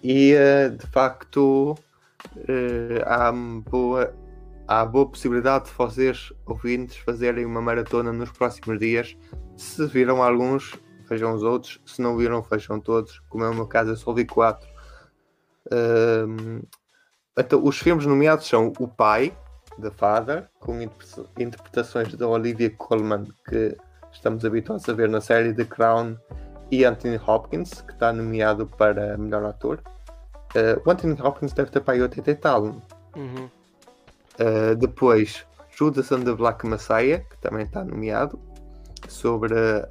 E 0.03 0.35
eh, 0.35 0.69
de 0.69 0.87
facto 0.89 1.75
eh, 2.47 3.03
há, 3.07 3.33
boa, 3.33 4.15
há 4.67 4.85
boa 4.85 5.09
possibilidade 5.09 5.65
de 5.65 5.71
vocês, 5.71 6.31
ouvintes, 6.45 6.99
fazerem 6.99 7.47
uma 7.47 7.63
maratona 7.63 8.13
nos 8.13 8.31
próximos 8.31 8.79
dias. 8.79 9.17
Se 9.57 9.87
viram 9.87 10.23
alguns, 10.23 10.75
vejam 11.09 11.33
os 11.33 11.43
outros. 11.43 11.81
Se 11.87 12.03
não 12.03 12.19
viram, 12.19 12.43
vejam 12.43 12.79
todos. 12.79 13.19
Como 13.31 13.45
é 13.45 13.49
o 13.49 13.55
meu 13.55 13.67
caso, 13.67 13.93
eu 13.93 13.97
só 13.97 14.13
vi 14.13 14.27
quatro. 14.27 14.69
Ahm, 15.73 16.61
então, 17.39 17.65
os 17.65 17.79
filmes 17.79 18.05
nomeados 18.05 18.47
são 18.47 18.75
O 18.79 18.87
Pai, 18.87 19.33
The 19.81 19.91
Father, 19.91 20.49
com 20.61 20.81
interpre- 20.81 21.27
interpretações 21.39 22.15
da 22.15 22.27
Olivia 22.27 22.71
Colman, 22.71 23.27
que 23.49 23.77
estamos 24.13 24.45
habituados 24.45 24.89
a 24.89 24.93
ver 24.93 25.09
na 25.09 25.21
série 25.21 25.55
The 25.55 25.65
Crown, 25.65 26.17
e 26.71 26.85
Anthony 26.85 27.19
Hopkins, 27.27 27.81
que 27.81 27.93
está 27.93 28.13
nomeado 28.13 28.67
para 28.67 29.17
melhor 29.17 29.45
ator. 29.45 29.81
Eh, 30.55 30.81
o 30.85 30.91
Anthony 30.91 31.17
Hopkins 31.21 31.53
deve 31.53 31.71
ter 31.71 31.81
para 31.81 31.95
aí 31.95 32.03
80 32.03 32.31
e 32.31 32.35
tal. 32.35 32.65
Uhum. 33.17 33.51
Uh, 34.41 34.77
depois, 34.77 35.45
Judas 35.71 36.13
and 36.13 36.23
the 36.23 36.33
Black 36.33 36.65
Messiah, 36.67 37.21
que 37.21 37.37
também 37.39 37.65
está 37.65 37.85
nomeado, 37.85 38.39
sobre 39.09 39.55
a, 39.59 39.89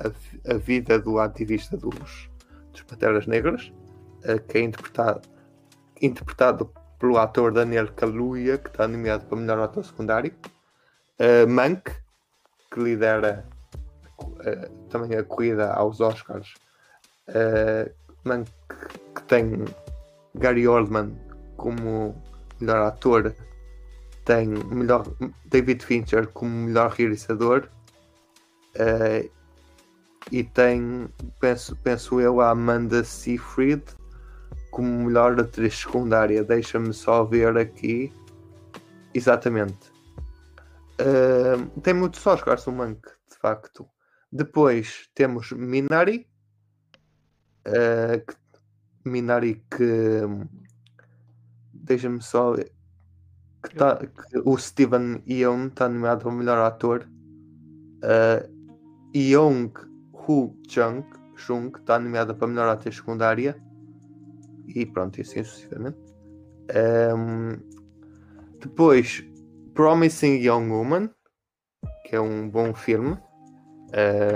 a, 0.48 0.54
a 0.54 0.58
vida 0.58 0.98
do 1.00 1.20
ativista 1.20 1.76
dos, 1.76 2.30
dos 2.72 2.82
Panteras 2.84 3.28
Negras, 3.28 3.74
uh, 4.24 4.40
que 4.48 4.60
é 4.60 4.62
interpretado, 4.62 5.22
interpretado 6.02 6.72
pelo 7.00 7.18
ator 7.18 7.54
Daniel 7.54 7.92
Kaluuya, 7.94 8.58
que 8.58 8.70
está 8.70 8.88
nomeado 8.88 9.26
para 9.26 9.38
melhor 9.38 9.60
ator 9.60 9.84
secundário. 9.84 10.34
Uh, 11.20 11.48
Mank, 11.48 11.92
que 12.72 12.80
lidera 12.80 13.46
uh, 14.20 14.88
também 14.90 15.18
a 15.18 15.24
corrida 15.24 15.74
aos 15.74 16.00
Oscars. 16.00 16.54
Uh, 17.30 17.92
Mank, 18.24 18.50
que 19.16 19.24
tem 19.24 19.66
Gary 20.36 20.68
Oldman 20.68 21.18
como 21.56 22.16
melhor 22.60 22.88
ator, 22.88 23.34
tem 24.26 24.48
melhor, 24.48 25.06
David 25.46 25.84
Fincher 25.84 26.28
como 26.28 26.52
melhor 26.52 26.92
realizador. 26.92 27.70
Uh, 28.76 29.30
e 30.32 30.44
tem, 30.44 31.08
penso, 31.40 31.76
penso 31.78 32.20
eu, 32.20 32.42
a 32.42 32.50
Amanda 32.50 33.04
Seyfried 33.04 33.84
como 34.78 35.06
melhor 35.06 35.40
atriz 35.40 35.80
secundária. 35.80 36.44
Deixa-me 36.44 36.94
só 36.94 37.26
ver 37.26 37.58
aqui. 37.58 38.14
Exatamente. 39.12 39.92
Uh, 41.02 41.68
tem 41.82 41.96
muitos 41.96 42.26
Oscars 42.26 42.68
o 42.68 42.72
Monk, 42.72 43.02
de 43.28 43.38
facto. 43.42 43.90
Depois 44.32 45.10
temos 45.16 45.52
Minari. 45.52 46.28
Uh, 47.68 48.24
que, 48.24 48.36
Minari 49.04 49.66
que. 49.76 50.22
Deixa-me 51.74 52.22
só 52.22 52.52
ver. 52.52 52.72
Que, 53.64 53.76
tá, 53.76 53.98
que 53.98 54.38
o 54.46 54.56
Steven 54.60 55.24
Yeun 55.28 55.70
está 55.70 55.90
nomeado 55.90 56.24
como 56.24 56.38
melhor 56.38 56.60
ator. 56.60 57.10
Uh, 58.04 58.48
Young 59.18 59.74
Hu 60.14 60.56
Chung, 60.68 61.04
está 61.76 61.98
nomeada 61.98 62.36
para 62.36 62.48
melhor 62.48 62.70
atriz 62.70 62.98
secundária 62.98 63.60
e 64.68 64.86
pronto, 64.86 65.18
e 65.18 65.22
assim 65.22 65.44
sucessivamente. 65.44 65.98
Um, 67.16 67.58
depois, 68.60 69.24
Promising 69.74 70.40
Young 70.42 70.70
Woman, 70.70 71.10
que 72.06 72.16
é 72.16 72.22
um 72.22 72.50
bom 72.50 72.74
filme, 72.74 73.18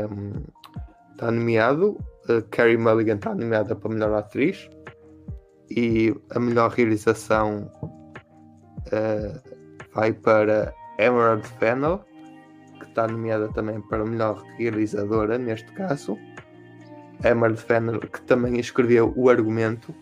um, 0.10 0.44
está 1.12 1.32
nomeado. 1.32 1.98
Uh, 2.30 2.42
Carrie 2.50 2.78
Mulligan 2.78 3.16
está 3.16 3.34
nomeada 3.34 3.76
para 3.76 3.90
melhor 3.90 4.14
atriz 4.14 4.70
e 5.70 6.14
a 6.30 6.40
melhor 6.40 6.72
realização 6.72 7.72
uh, 8.88 9.42
vai 9.94 10.14
para 10.14 10.74
Emerald 11.00 11.48
Fennel, 11.60 12.06
que 12.80 12.86
está 12.86 13.08
nomeada 13.08 13.50
também 13.50 13.82
para 13.82 14.06
melhor 14.06 14.42
realizadora 14.58 15.38
neste 15.38 15.72
caso. 15.74 16.18
Emerald 17.24 17.60
Fennel, 17.62 18.00
que 18.00 18.22
também 18.22 18.60
escreveu 18.60 19.14
o 19.16 19.30
argumento 19.30 19.94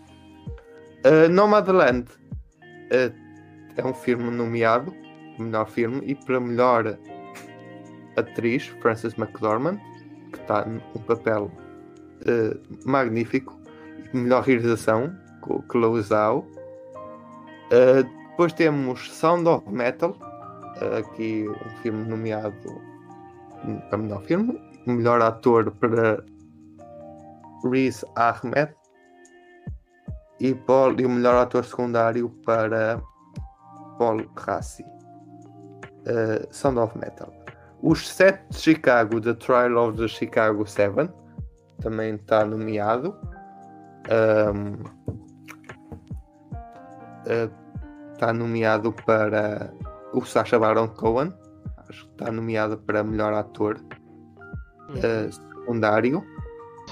Uh, 1.06 1.30
Nomadland 1.30 2.10
uh, 2.92 3.14
é 3.78 3.86
um 3.86 3.94
filme 3.94 4.30
nomeado, 4.30 4.94
melhor 5.38 5.70
filme, 5.70 6.02
e 6.04 6.14
para 6.14 6.42
melhor 6.42 6.98
atriz, 8.18 8.68
Frances 8.82 9.18
McDormand, 9.18 9.80
que 10.34 10.42
está 10.42 10.66
num 10.66 11.02
papel 11.04 11.50
uh, 12.26 12.90
magnífico, 12.90 13.58
melhor 14.14 14.44
realização, 14.44 15.16
com 15.40 15.64
Chloe 15.72 16.02
Zhao. 16.02 16.46
Uh, 17.72 18.04
depois 18.32 18.52
temos 18.52 19.10
Sound 19.10 19.48
of 19.48 19.70
Metal, 19.72 20.14
aqui 20.98 21.46
um 21.48 21.82
filme 21.82 22.10
nomeado 22.10 22.82
para 23.90 23.98
melhor 23.98 24.22
filme, 24.24 24.62
melhor 24.86 25.22
ator 25.22 25.72
para 25.72 26.24
Riz 27.64 28.04
Ahmed 28.16 28.79
e, 30.40 30.54
Paul, 30.54 31.00
e 31.00 31.06
o 31.06 31.10
melhor 31.10 31.36
ator 31.36 31.64
secundário 31.64 32.30
para 32.46 33.02
Paul 33.98 34.26
Rassi. 34.36 34.84
Uh, 36.02 36.48
Sound 36.50 36.80
of 36.80 36.98
Metal. 36.98 37.32
Os 37.82 38.10
Sete 38.10 38.50
de 38.50 38.58
Chicago, 38.58 39.22
The 39.22 39.34
Trial 39.36 39.78
of 39.78 39.98
the 39.98 40.08
Chicago 40.08 40.66
Seven, 40.66 41.10
também 41.82 42.16
está 42.16 42.46
nomeado. 42.46 43.16
Um, 44.10 44.74
uh, 47.26 47.52
está 48.14 48.34
nomeado 48.34 48.94
para 49.06 49.74
o 50.14 50.26
Sacha 50.26 50.58
Baron 50.58 50.88
Cohen. 50.90 51.34
Acho 51.90 52.06
que 52.06 52.12
está 52.12 52.32
nomeado 52.32 52.78
para 52.80 53.04
melhor 53.04 53.34
ator 53.34 53.80
uh, 54.90 55.32
secundário. 55.32 56.24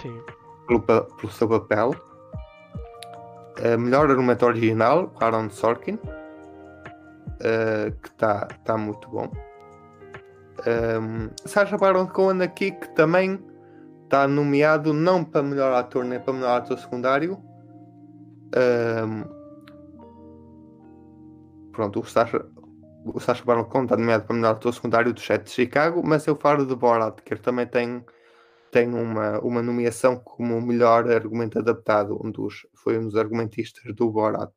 Sim. 0.02 0.22
Pelo, 0.68 0.82
pelo 0.82 1.32
seu 1.32 1.48
papel. 1.48 1.96
Uh, 3.60 3.78
melhor 3.78 4.10
argumento 4.10 4.46
original, 4.46 5.12
Aaron 5.20 5.50
Sorkin, 5.50 5.96
uh, 5.96 7.91
que 8.02 8.10
está 8.10 8.46
tá 8.63 8.78
muito 8.78 9.10
bom. 9.10 9.32
Um, 10.65 11.30
Sacha 11.46 11.78
Baron 11.78 12.08
Cohen 12.08 12.41
aqui, 12.41 12.72
que 12.72 12.89
também 12.89 13.39
está 14.04 14.28
nomeado 14.28 14.93
não 14.93 15.24
para 15.24 15.43
melhor 15.43 15.74
ator 15.74 16.04
nem 16.04 16.20
para 16.20 16.34
melhor 16.34 16.58
ator 16.62 16.78
secundário. 16.78 17.41
Um, 18.56 19.24
pronto, 21.72 22.00
o 22.00 22.06
Sacha, 22.06 22.46
o 23.06 23.46
Baron 23.46 23.65
Cohen 23.65 23.84
está 23.84 23.98
nomeado 23.98 24.26
para 24.26 24.36
melhor 24.36 24.52
ator 24.52 24.74
secundário 24.74 25.13
do 25.13 25.20
Chat 25.20 25.43
de 25.43 25.52
Chicago, 25.52 26.02
mas 26.06 26.26
eu 26.26 26.36
falo 26.36 26.65
de 26.65 26.76
Borat, 26.76 27.22
que 27.22 27.34
ele 27.34 27.41
também 27.41 27.67
tem 27.67 28.04
tem 28.78 28.94
uma, 28.94 29.40
uma 29.40 29.63
nomeação 29.63 30.20
como 30.20 30.62
melhor 30.62 31.10
argumento 31.10 31.58
adaptado, 31.58 32.20
um 32.24 32.30
dos, 32.30 32.68
foi 32.76 33.00
um 33.00 33.06
dos 33.06 33.16
argumentistas 33.16 33.92
do 33.96 34.12
Borat. 34.12 34.54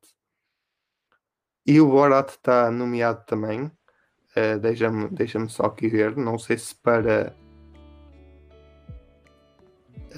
E 1.67 1.81
o 1.81 1.89
Borat 1.89 2.29
está 2.29 2.71
nomeado 2.71 3.25
também. 3.25 3.63
Uh, 4.37 4.59
Deixa-me 4.61 5.09
deixa 5.09 5.49
só 5.49 5.65
aqui 5.65 5.89
ver, 5.89 6.15
não 6.19 6.39
sei 6.39 6.59
se 6.59 6.75
para. 6.75 7.35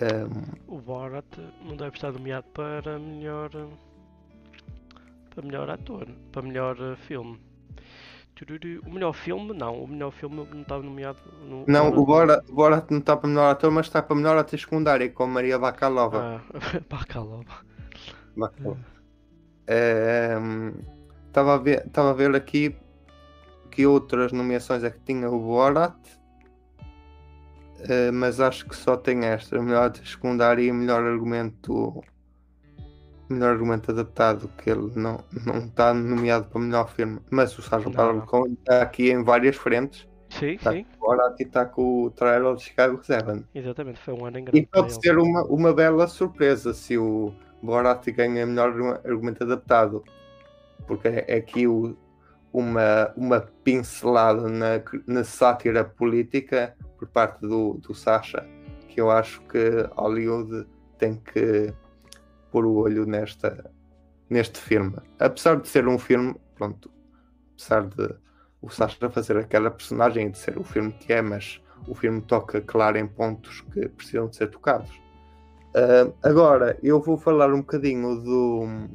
Um... 0.01 0.05
Ehm, 0.05 0.53
o 0.67 0.81
Borat 0.81 1.39
não 1.65 1.77
deve 1.77 1.95
estar 1.95 2.11
nomeado 2.11 2.49
para 2.49 2.99
melhor. 2.99 3.51
para 5.33 5.47
melhor 5.47 5.71
ator, 5.71 6.09
para 6.33 6.43
melhor 6.43 6.77
eh, 6.81 6.97
filme. 6.97 7.41
O 8.87 8.91
melhor 8.91 9.13
filme, 9.13 9.53
não. 9.53 9.85
O 9.85 9.89
melhor 9.89 10.11
filme 10.11 10.37
não 10.37 10.63
estava 10.63 10.83
nomeado. 10.83 11.19
No... 11.49 11.65
Não, 11.67 11.89
o 11.89 12.05
Borat, 12.05 12.45
o 12.49 12.55
Borat 12.55 12.91
não 12.91 12.99
está 12.99 13.17
para 13.17 13.29
melhor 13.29 13.51
ator, 13.51 13.71
mas 13.71 13.87
está 13.87 14.03
para 14.03 14.17
melhor 14.17 14.37
atriz 14.37 14.63
secundária, 14.63 15.09
com 15.11 15.27
Maria 15.27 15.59
Bakalova. 15.59 16.43
Ah, 16.53 16.81
Bakalova. 16.91 17.65
Bakalova. 18.37 18.93
Estava 21.27 21.53
é, 21.53 21.55
a, 21.55 21.59
ver, 21.59 21.91
a 21.95 22.13
ver 22.13 22.35
aqui 22.35 22.77
que 23.71 23.87
outras 23.87 24.33
nomeações 24.33 24.85
é 24.85 24.91
que 24.91 25.01
tinha 25.01 25.31
o 25.31 25.39
Borat, 25.39 25.97
é, 27.89 28.11
mas 28.11 28.41
acho 28.41 28.69
que 28.69 28.77
só 28.77 28.97
tem 28.97 29.25
esta: 29.25 29.61
melhor 29.61 29.87
atriz 29.87 30.11
secundária 30.11 30.63
e 30.63 30.73
melhor 30.73 31.03
argumento 31.05 32.03
melhor 33.33 33.51
argumento 33.51 33.91
adaptado, 33.91 34.51
que 34.59 34.71
ele 34.71 34.93
não, 34.95 35.19
não 35.45 35.59
está 35.59 35.93
nomeado 35.93 36.47
para 36.47 36.61
melhor 36.61 36.89
filme, 36.91 37.21
mas 37.31 37.57
o 37.59 37.63
Sérgio 37.63 37.91
Paulo 37.91 38.25
está 38.59 38.83
aqui 38.83 39.11
em 39.11 39.23
várias 39.23 39.57
frentes. 39.57 40.09
Sim, 40.31 40.55
está 40.55 40.73
sim. 40.73 40.87
Agora 40.95 41.29
aqui 41.29 41.43
está 41.43 41.65
com 41.65 42.05
o 42.05 42.11
trailer 42.11 42.55
de 42.55 42.63
Chicago 42.63 43.03
7. 43.03 43.45
Exatamente, 43.55 44.01
foi 44.01 44.15
um 44.15 44.25
ano 44.25 44.39
engraçado. 44.39 44.63
E 44.63 44.67
pode 44.67 44.95
ser 44.95 45.19
uma, 45.19 45.43
uma 45.45 45.75
bela 45.75 46.07
surpresa 46.07 46.73
se 46.73 46.97
o 46.97 47.35
Borat 47.63 48.07
ganha 48.11 48.47
melhor 48.47 49.01
argumento 49.05 49.45
adaptado, 49.45 50.03
porque 50.87 51.09
é 51.09 51.37
aqui 51.37 51.67
o, 51.67 51.97
uma, 52.53 53.13
uma 53.17 53.41
pincelada 53.41 54.49
na, 54.49 54.83
na 55.07 55.25
sátira 55.25 55.85
política 55.85 56.75
por 56.99 57.09
parte 57.09 57.41
do, 57.41 57.75
do 57.75 57.95
Sasha, 57.95 58.47
que 58.89 59.01
eu 59.01 59.11
acho 59.11 59.41
que 59.43 59.89
Hollywood 59.97 60.67
tem 60.99 61.17
que 61.17 61.73
pôr 62.53 62.67
o 62.67 62.75
olho 62.75 63.07
nesta, 63.07 63.73
neste 64.29 64.61
filme. 64.61 64.97
Apesar 65.19 65.57
de 65.57 65.67
ser 65.67 65.89
um 65.89 65.99
filme, 65.99 66.37
pronto, 66.55 66.91
apesar 67.55 67.87
de 67.87 68.15
o 68.61 68.71
Sasha 68.71 69.11
fazer 69.11 69.37
aquela 69.39 69.71
personagem 69.71 70.29
e 70.29 70.31
de 70.31 70.39
ser 70.39 70.57
o 70.59 70.63
filme 70.63 70.93
que 70.93 71.13
é, 71.13 71.21
mas 71.21 71.61
o 71.89 71.95
filme 71.95 72.21
toca, 72.21 72.61
claro, 72.61 72.97
em 72.99 73.07
pontos 73.07 73.63
que 73.73 73.89
precisam 73.89 74.29
de 74.29 74.37
ser 74.37 74.49
tocados. 74.49 74.91
Uh, 75.75 76.15
agora, 76.23 76.79
eu 76.83 77.01
vou 77.01 77.17
falar 77.17 77.53
um 77.53 77.61
bocadinho 77.61 78.23
do. 78.23 78.89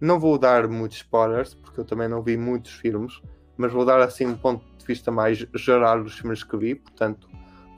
Não 0.00 0.18
vou 0.18 0.36
dar 0.36 0.68
muitos 0.68 0.98
spoilers, 0.98 1.54
porque 1.54 1.80
eu 1.80 1.84
também 1.84 2.08
não 2.08 2.20
vi 2.20 2.36
muitos 2.36 2.72
filmes, 2.72 3.22
mas 3.56 3.72
vou 3.72 3.84
dar 3.84 4.00
assim 4.00 4.26
um 4.26 4.36
ponto 4.36 4.64
de 4.76 4.84
vista 4.84 5.10
mais 5.10 5.46
geral 5.54 6.02
dos 6.02 6.18
filmes 6.18 6.42
que 6.42 6.56
vi. 6.56 6.74
Portanto, 6.74 7.28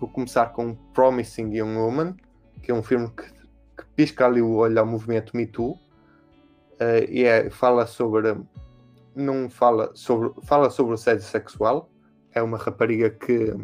vou 0.00 0.08
começar 0.08 0.46
com 0.46 0.74
Promising 0.92 1.54
Young 1.54 1.76
Woman, 1.76 2.16
que 2.62 2.72
é 2.72 2.74
um 2.74 2.82
filme 2.82 3.08
que 3.10 3.37
que 3.78 3.84
pisca 3.94 4.26
ali 4.26 4.42
o 4.42 4.56
olho 4.56 4.80
ao 4.80 4.86
movimento 4.86 5.36
Me 5.36 5.46
Too 5.46 5.70
uh, 5.70 5.78
e 7.08 7.24
é, 7.24 7.48
fala 7.48 7.86
sobre 7.86 8.36
não 9.14 9.48
fala 9.48 9.90
sobre, 9.94 10.32
fala 10.42 10.70
sobre 10.70 10.92
o 10.92 10.94
assédio 10.94 11.24
sexual. 11.24 11.90
É 12.32 12.42
uma 12.42 12.58
rapariga 12.58 13.10
que, 13.10 13.54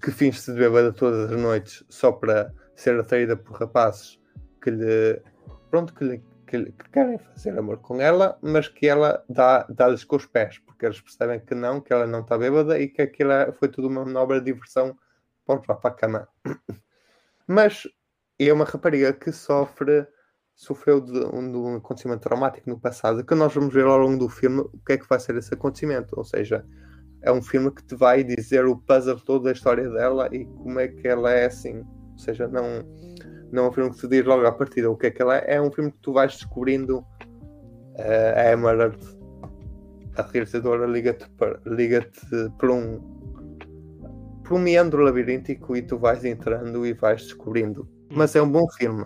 que 0.00 0.10
finge-se 0.10 0.52
de 0.52 0.58
bêbada 0.58 0.92
todas 0.92 1.30
as 1.30 1.40
noites 1.40 1.84
só 1.88 2.10
para 2.12 2.52
ser 2.74 2.98
atraída 2.98 3.36
por 3.36 3.56
rapazes 3.56 4.20
que 4.60 4.70
lhe, 4.70 5.22
pronto, 5.70 5.94
que, 5.94 6.04
lhe, 6.04 6.22
que, 6.46 6.56
lhe, 6.56 6.72
que 6.72 6.90
querem 6.90 7.18
fazer 7.18 7.58
amor 7.58 7.78
com 7.78 8.00
ela, 8.00 8.38
mas 8.42 8.68
que 8.68 8.86
ela 8.86 9.24
dá, 9.28 9.66
dá-lhes 9.68 10.04
com 10.04 10.16
os 10.16 10.26
pés, 10.26 10.58
porque 10.58 10.86
eles 10.86 11.00
percebem 11.00 11.40
que 11.40 11.54
não, 11.54 11.80
que 11.80 11.92
ela 11.92 12.06
não 12.06 12.20
está 12.20 12.36
bêbada 12.36 12.78
e 12.78 12.88
que 12.88 13.02
aquilo 13.02 13.32
é, 13.32 13.52
foi 13.52 13.68
tudo 13.68 13.88
uma 13.88 14.04
manobra 14.04 14.38
de 14.40 14.52
diversão 14.52 14.96
para 15.46 15.78
a 15.82 15.90
cama. 15.90 16.28
Mas 17.46 17.88
é 18.48 18.52
uma 18.52 18.64
rapariga 18.64 19.12
que 19.12 19.32
sofre 19.32 20.06
sofreu 20.60 21.00
de 21.00 21.18
um, 21.34 21.50
de 21.50 21.56
um, 21.56 21.76
acontecimento 21.76 22.20
traumático 22.20 22.68
no 22.68 22.78
passado, 22.78 23.24
que 23.24 23.34
nós 23.34 23.54
vamos 23.54 23.72
ver 23.72 23.86
ao 23.86 23.96
longo 23.96 24.18
do 24.18 24.28
filme 24.28 24.60
o 24.60 24.78
que 24.84 24.92
é 24.92 24.98
que 24.98 25.08
vai 25.08 25.18
ser 25.18 25.34
esse 25.36 25.54
acontecimento. 25.54 26.12
Ou 26.18 26.24
seja, 26.24 26.66
é 27.22 27.32
um 27.32 27.40
filme 27.40 27.70
que 27.70 27.82
te 27.82 27.94
vai 27.94 28.22
dizer 28.22 28.66
o 28.66 28.76
puzzle 28.76 29.18
todo 29.20 29.44
da 29.44 29.52
história 29.52 29.88
dela 29.88 30.28
e 30.30 30.44
como 30.44 30.78
é 30.78 30.88
que 30.88 31.08
ela 31.08 31.32
é 31.32 31.46
assim. 31.46 31.78
Ou 32.12 32.18
seja, 32.18 32.46
não, 32.46 32.84
não 33.50 33.64
é 33.64 33.68
um 33.68 33.72
filme 33.72 33.90
que 33.90 34.00
te 34.00 34.08
diz 34.08 34.24
logo 34.24 34.46
à 34.46 34.52
partida 34.52 34.90
o 34.90 34.96
que 34.98 35.06
é 35.06 35.10
que 35.10 35.22
ela 35.22 35.38
é, 35.38 35.54
é 35.54 35.62
um 35.62 35.72
filme 35.72 35.90
que 35.92 35.98
tu 35.98 36.12
vais 36.12 36.32
descobrindo 36.32 36.98
uh, 36.98 38.36
a 38.36 38.52
Emerald, 38.52 38.98
a 40.16 40.22
realizadora, 40.22 40.86
liga-te 40.86 41.26
liga 41.64 42.06
por 42.58 42.70
um 42.70 43.00
por 44.44 44.56
um 44.56 44.58
meandro 44.58 45.02
labiríntico 45.02 45.74
e 45.74 45.80
tu 45.80 45.96
vais 45.96 46.22
entrando 46.24 46.84
e 46.84 46.92
vais 46.92 47.22
descobrindo. 47.22 47.99
Mas 48.10 48.34
é 48.34 48.42
um 48.42 48.50
bom 48.50 48.68
filme. 48.70 49.04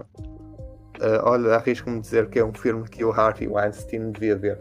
Uh, 1.00 1.20
olha, 1.24 1.56
arrisco-me 1.56 2.00
dizer 2.00 2.30
que 2.30 2.38
é 2.38 2.44
um 2.44 2.54
filme 2.54 2.88
que 2.88 3.04
o 3.04 3.10
Harvey 3.12 3.48
Weinstein 3.48 4.12
devia 4.12 4.36
ver. 4.36 4.58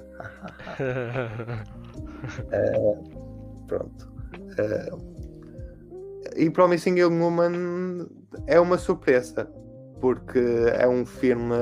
uh, 2.49 3.03
pronto. 3.67 4.11
Uh, 4.59 5.13
e 6.35 6.49
Promising 6.49 6.97
Young 6.97 7.19
Woman 7.19 8.07
é 8.47 8.59
uma 8.59 8.77
surpresa, 8.77 9.49
porque 10.01 10.39
é 10.73 10.87
um 10.87 11.05
filme. 11.05 11.55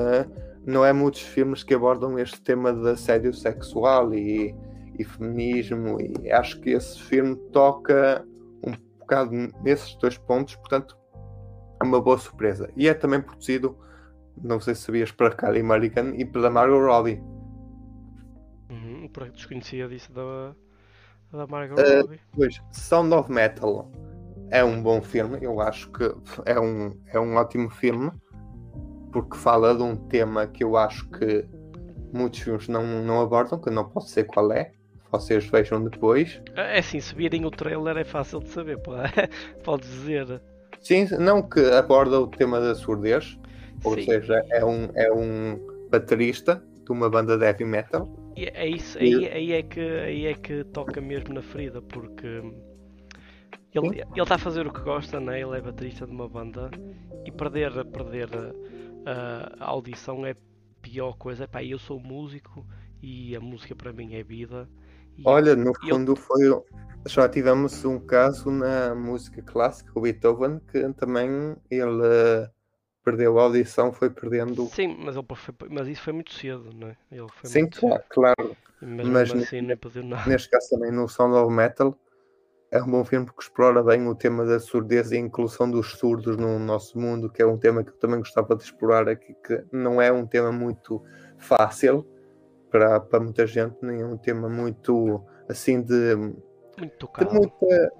Não 0.64 0.84
é 0.84 0.92
muitos 0.92 1.22
filmes 1.22 1.62
que 1.62 1.74
abordam 1.74 2.18
este 2.18 2.40
tema 2.40 2.72
de 2.72 2.88
assédio 2.90 3.34
sexual 3.34 4.14
e, 4.14 4.54
e 4.98 5.04
feminismo, 5.04 5.98
e 6.00 6.30
acho 6.30 6.60
que 6.60 6.70
esse 6.70 7.00
filme 7.02 7.36
toca 7.52 8.24
um 8.64 8.72
bocado 9.00 9.32
nesses 9.62 9.94
dois 9.96 10.16
pontos, 10.16 10.54
portanto, 10.56 10.96
é 11.82 11.86
uma 11.88 12.00
boa 12.00 12.18
surpresa. 12.18 12.70
E 12.76 12.88
é 12.88 12.94
também 12.94 13.20
produzido 13.20 13.76
não 14.40 14.60
sei 14.60 14.74
se 14.74 14.82
sabias, 14.82 15.10
para 15.10 15.34
Kylie 15.34 15.62
Mulligan 15.62 16.14
e 16.16 16.24
pela 16.24 16.50
Margot 16.50 16.80
Robbie. 16.80 17.22
Uhum, 18.70 19.10
desconhecia 19.32 19.88
disso 19.88 20.12
da, 20.12 20.54
da 21.32 21.46
Margot 21.46 21.80
uh, 21.80 22.02
Robbie. 22.02 22.20
Pois, 22.32 22.60
Sound 22.72 23.14
of 23.14 23.30
Metal 23.30 23.90
é 24.50 24.64
um 24.64 24.82
bom 24.82 25.02
filme, 25.02 25.38
eu 25.42 25.60
acho 25.60 25.90
que 25.90 26.04
é 26.46 26.58
um, 26.58 26.96
é 27.06 27.20
um 27.20 27.36
ótimo 27.36 27.70
filme, 27.70 28.10
porque 29.12 29.36
fala 29.36 29.74
de 29.74 29.82
um 29.82 29.96
tema 29.96 30.46
que 30.46 30.64
eu 30.64 30.76
acho 30.76 31.08
que 31.10 31.46
muitos 32.12 32.40
filmes 32.40 32.68
não, 32.68 32.84
não 33.02 33.20
abordam, 33.20 33.60
que 33.60 33.68
eu 33.68 33.72
não 33.72 33.88
posso 33.88 34.08
dizer 34.08 34.24
qual 34.24 34.52
é. 34.52 34.72
Vocês 35.10 35.44
vejam 35.44 35.84
depois. 35.84 36.40
É 36.56 36.78
assim, 36.78 36.98
se 36.98 37.14
virem 37.14 37.44
o 37.44 37.50
trailer 37.50 37.98
é 37.98 38.04
fácil 38.04 38.40
de 38.40 38.48
saber, 38.48 38.78
pode 39.62 39.82
dizer. 39.86 40.40
Sim, 40.82 41.06
não 41.18 41.42
que 41.42 41.60
aborda 41.60 42.20
o 42.20 42.26
tema 42.26 42.60
da 42.60 42.74
surdez, 42.74 43.38
ou 43.84 43.94
Sim. 43.94 44.04
seja, 44.04 44.44
é 44.50 44.64
um, 44.64 44.88
é 44.94 45.12
um 45.12 45.58
baterista 45.90 46.62
de 46.84 46.90
uma 46.90 47.08
banda 47.08 47.38
de 47.38 47.44
heavy 47.44 47.64
metal. 47.64 48.08
E 48.36 48.46
é 48.46 48.66
isso, 48.66 48.98
aí, 48.98 49.28
aí, 49.28 49.52
é 49.52 49.62
que, 49.62 49.80
aí 49.80 50.26
é 50.26 50.34
que 50.34 50.64
toca 50.64 51.00
mesmo 51.00 51.34
na 51.34 51.42
ferida, 51.42 51.80
porque 51.82 52.42
ele 53.74 54.04
está 54.16 54.34
a 54.34 54.38
fazer 54.38 54.66
o 54.66 54.72
que 54.72 54.80
gosta, 54.80 55.20
né? 55.20 55.40
ele 55.40 55.56
é 55.56 55.60
baterista 55.60 56.06
de 56.06 56.12
uma 56.12 56.28
banda 56.28 56.70
e 57.24 57.30
perder, 57.30 57.84
perder 57.86 58.28
a, 59.06 59.64
a 59.64 59.66
audição 59.70 60.26
é 60.26 60.34
pior 60.80 61.16
coisa. 61.16 61.44
Epá, 61.44 61.62
eu 61.62 61.78
sou 61.78 61.98
músico 61.98 62.66
e 63.00 63.34
a 63.34 63.40
música 63.40 63.74
para 63.74 63.92
mim 63.92 64.14
é 64.14 64.22
vida. 64.22 64.68
Olha, 65.24 65.54
no 65.54 65.72
fundo 65.74 66.12
eu... 66.12 66.16
foi. 66.16 66.62
Já 67.06 67.28
tivemos 67.28 67.84
um 67.84 67.98
caso 67.98 68.48
na 68.50 68.94
música 68.94 69.42
clássica, 69.42 69.90
o 69.94 70.00
Beethoven, 70.00 70.60
que 70.70 70.88
também 70.94 71.56
ele 71.68 72.48
perdeu 73.04 73.38
a 73.38 73.42
audição, 73.42 73.92
foi 73.92 74.08
perdendo. 74.08 74.66
Sim, 74.66 74.96
mas, 75.00 75.16
ele 75.16 75.26
foi, 75.34 75.68
mas 75.68 75.88
isso 75.88 76.02
foi 76.02 76.12
muito 76.12 76.32
cedo, 76.32 76.70
não 76.72 76.88
é? 76.88 76.96
Ele 77.10 77.26
foi 77.28 77.50
Sim, 77.50 77.66
claro, 77.66 78.02
claro. 78.08 78.56
Mas, 78.80 79.32
assim, 79.32 79.60
nem 79.60 79.76
perdeu 79.76 80.04
nada. 80.04 80.28
Neste 80.28 80.48
caso 80.48 80.70
também 80.70 80.92
no 80.92 81.08
Sound 81.08 81.34
of 81.34 81.52
Metal 81.52 81.96
é 82.70 82.82
um 82.82 82.90
bom 82.90 83.04
filme 83.04 83.26
que 83.26 83.42
explora 83.42 83.82
bem 83.82 84.08
o 84.08 84.14
tema 84.14 84.46
da 84.46 84.58
surdez 84.58 85.12
e 85.12 85.16
a 85.16 85.18
inclusão 85.18 85.70
dos 85.70 85.92
surdos 85.92 86.36
no 86.36 86.58
nosso 86.58 86.98
mundo, 86.98 87.28
que 87.28 87.42
é 87.42 87.46
um 87.46 87.58
tema 87.58 87.84
que 87.84 87.90
eu 87.90 87.96
também 87.96 88.18
gostava 88.18 88.56
de 88.56 88.62
explorar 88.62 89.08
aqui, 89.08 89.34
que 89.46 89.64
não 89.70 90.00
é 90.00 90.10
um 90.10 90.26
tema 90.26 90.50
muito 90.50 91.02
fácil 91.36 92.06
para, 92.72 92.98
para 92.98 93.20
muita 93.20 93.46
gente, 93.46 93.76
nem 93.82 94.00
é 94.00 94.06
um 94.06 94.16
tema 94.16 94.48
muito 94.48 95.22
assim 95.48 95.82
de. 95.82 96.16
Muito. 96.78 97.10
De 97.18 97.34
muita, 97.34 97.92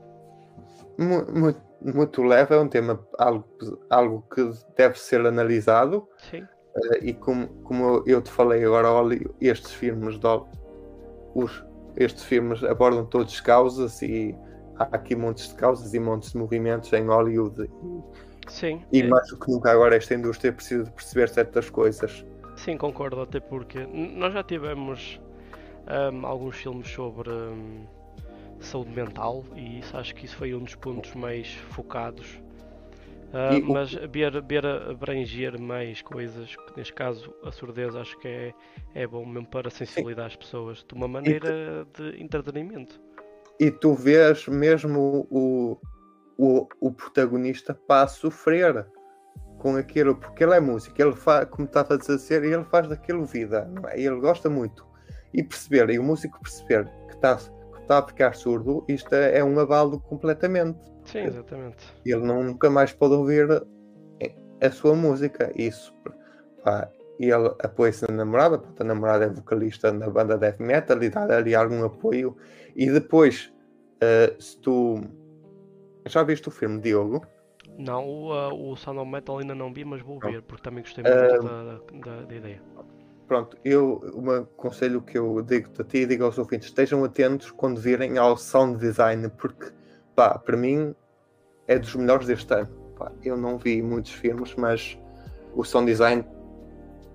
muito, 0.99 1.63
muito 1.83 2.23
leve, 2.23 2.55
é 2.55 2.59
um 2.59 2.69
tema 2.69 3.07
algo, 3.19 3.47
algo 3.91 4.25
que 4.35 4.51
deve 4.75 4.99
ser 4.99 5.25
analisado. 5.27 6.09
Sim. 6.31 6.43
Uh, 6.75 6.97
e 7.03 7.13
como, 7.13 7.49
como 7.63 8.03
eu 8.07 8.23
te 8.23 8.31
falei 8.31 8.65
agora, 8.65 8.91
olha, 8.91 9.21
estes 9.39 9.73
filmes, 9.73 10.19
os, 11.35 11.65
estes 11.97 12.25
filmes 12.25 12.65
abordam 12.65 13.05
todas 13.05 13.35
as 13.35 13.41
causas 13.43 14.01
e 14.01 14.35
há 14.77 14.85
aqui 14.85 15.15
montes 15.15 15.49
de 15.49 15.55
causas 15.55 15.93
e 15.93 16.01
montes 16.01 16.33
de 16.33 16.39
movimentos 16.39 16.91
em 16.95 17.05
Hollywood. 17.05 17.71
Sim. 18.49 18.83
E 18.91 19.03
mais 19.03 19.29
do 19.29 19.39
que 19.39 19.53
nunca 19.53 19.71
agora 19.71 19.97
esta 19.97 20.15
indústria 20.15 20.51
precisa 20.51 20.85
de 20.85 20.91
perceber 20.91 21.29
certas 21.29 21.69
coisas. 21.69 22.25
Sim, 22.65 22.77
concordo, 22.77 23.21
até 23.21 23.41
porque 23.41 23.81
nós 23.87 24.33
já 24.33 24.43
tivemos 24.43 25.21
um, 26.13 26.27
alguns 26.27 26.57
filmes 26.57 26.89
sobre. 26.89 27.31
Um 27.31 27.87
saúde 28.61 28.91
mental 28.91 29.45
e 29.57 29.81
isso, 29.81 29.97
acho 29.97 30.15
que 30.15 30.25
isso 30.25 30.37
foi 30.37 30.55
um 30.55 30.61
dos 30.61 30.77
pontos 30.77 31.13
mais 31.15 31.53
focados. 31.71 32.41
Uh, 33.33 33.55
e, 33.55 33.63
mas 33.63 33.93
ver, 33.93 34.41
ver 34.43 34.65
abranger 34.65 35.59
mais 35.59 36.03
coisas, 36.03 36.55
neste 36.77 36.93
caso 36.93 37.35
a 37.43 37.51
surdez 37.51 37.97
acho 37.97 38.17
que 38.21 38.29
é, 38.29 38.55
é 38.95 39.07
bom 39.07 39.25
mesmo 39.25 39.49
para 39.49 39.71
sensibilizar 39.71 40.27
as 40.27 40.37
pessoas 40.37 40.85
de 40.87 40.95
uma 40.95 41.09
maneira 41.09 41.87
tu, 41.93 42.03
de 42.03 42.23
entretenimento. 42.23 43.01
E 43.59 43.71
tu 43.71 43.95
vês 43.95 44.47
mesmo 44.47 45.27
o, 45.31 45.79
o, 46.37 46.69
o 46.79 46.93
protagonista 46.93 47.75
para 47.75 48.07
sofrer 48.07 48.87
com 49.63 49.77
aquilo, 49.77 50.17
porque 50.17 50.43
ele 50.43 50.57
é 50.57 50.61
músico, 50.61 51.01
ele 51.01 51.15
faz, 51.15 51.49
como 51.49 51.67
estava 51.67 51.95
a 51.95 51.97
dizer, 51.97 52.43
ele 52.43 52.65
faz 52.65 52.89
daquilo 52.89 53.25
vida, 53.25 53.71
é? 53.91 54.01
ele 54.01 54.19
gosta 54.19 54.51
muito. 54.51 54.85
E 55.33 55.43
perceber, 55.43 55.89
e 55.91 55.99
o 55.99 56.03
músico 56.03 56.41
perceber 56.43 56.85
que 57.07 57.15
está 57.15 57.39
está 57.81 57.99
a 57.99 58.07
ficar 58.07 58.35
surdo, 58.35 58.85
isto 58.89 59.15
é, 59.15 59.39
é 59.39 59.45
um 59.45 59.59
abalo 59.59 60.01
completamente. 60.01 60.79
Sim, 61.05 61.21
exatamente. 61.21 61.85
Ele 62.05 62.25
não, 62.25 62.43
nunca 62.43 62.71
mais 62.71 62.93
pode 62.93 63.15
ouvir 63.15 63.49
a 64.61 64.71
sua 64.71 64.95
música. 64.95 65.53
Isso, 65.57 65.93
pá, 66.65 66.89
ele 67.19 67.33
apoia-se 67.61 68.09
na 68.09 68.17
namorada, 68.19 68.59
porque 68.59 68.83
a 68.83 68.87
namorada 68.87 69.27
é 69.27 69.29
vocalista 69.29 69.93
na 69.93 70.09
banda 70.09 70.39
death 70.39 70.61
metal 70.61 71.03
e 71.03 71.11
dá 71.11 71.37
ali 71.37 71.55
algum 71.55 71.85
apoio. 71.85 72.37
E 72.75 72.91
depois, 72.91 73.53
uh, 74.03 74.41
se 74.41 74.59
tu. 74.59 75.01
Já 76.07 76.23
viste 76.23 76.49
o 76.49 76.51
filme, 76.51 76.81
Diogo? 76.81 77.25
Não, 77.79 78.07
o, 78.07 78.33
uh, 78.33 78.71
o 78.73 78.77
Sound 78.77 79.01
of 79.01 79.11
Metal 79.11 79.39
ainda 79.39 79.55
não 79.55 79.73
vi, 79.73 79.85
mas 79.85 80.03
vou 80.03 80.19
ver, 80.19 80.43
porque 80.43 80.63
também 80.63 80.83
gostei 80.83 81.03
muito 81.03 81.47
uh, 81.47 82.01
da, 82.01 82.17
da, 82.17 82.23
da 82.23 82.35
ideia 82.35 82.61
pronto, 83.33 83.57
eu, 83.65 84.13
um 84.15 84.45
conselho 84.59 85.01
que 85.01 85.17
eu 85.17 85.41
digo 85.41 85.71
a 85.79 85.85
ti 85.85 85.99
e 86.01 86.07
digo 86.07 86.23
aos 86.23 86.37
ouvintes, 86.37 86.69
estejam 86.69 87.03
atentos 87.03 87.51
quando 87.51 87.81
virem 87.81 88.19
ao 88.19 88.37
sound 88.37 88.79
design, 88.79 89.27
porque, 89.39 89.73
pá, 90.15 90.39
para 90.39 90.55
mim 90.55 90.95
é 91.67 91.79
dos 91.79 91.95
melhores 91.95 92.27
deste 92.27 92.53
ano. 92.53 92.69
Pá, 92.99 93.11
eu 93.25 93.35
não 93.35 93.57
vi 93.57 93.81
muitos 93.81 94.13
filmes, 94.13 94.55
mas 94.55 94.99
o 95.55 95.65
sound 95.65 95.87
design 95.87 96.27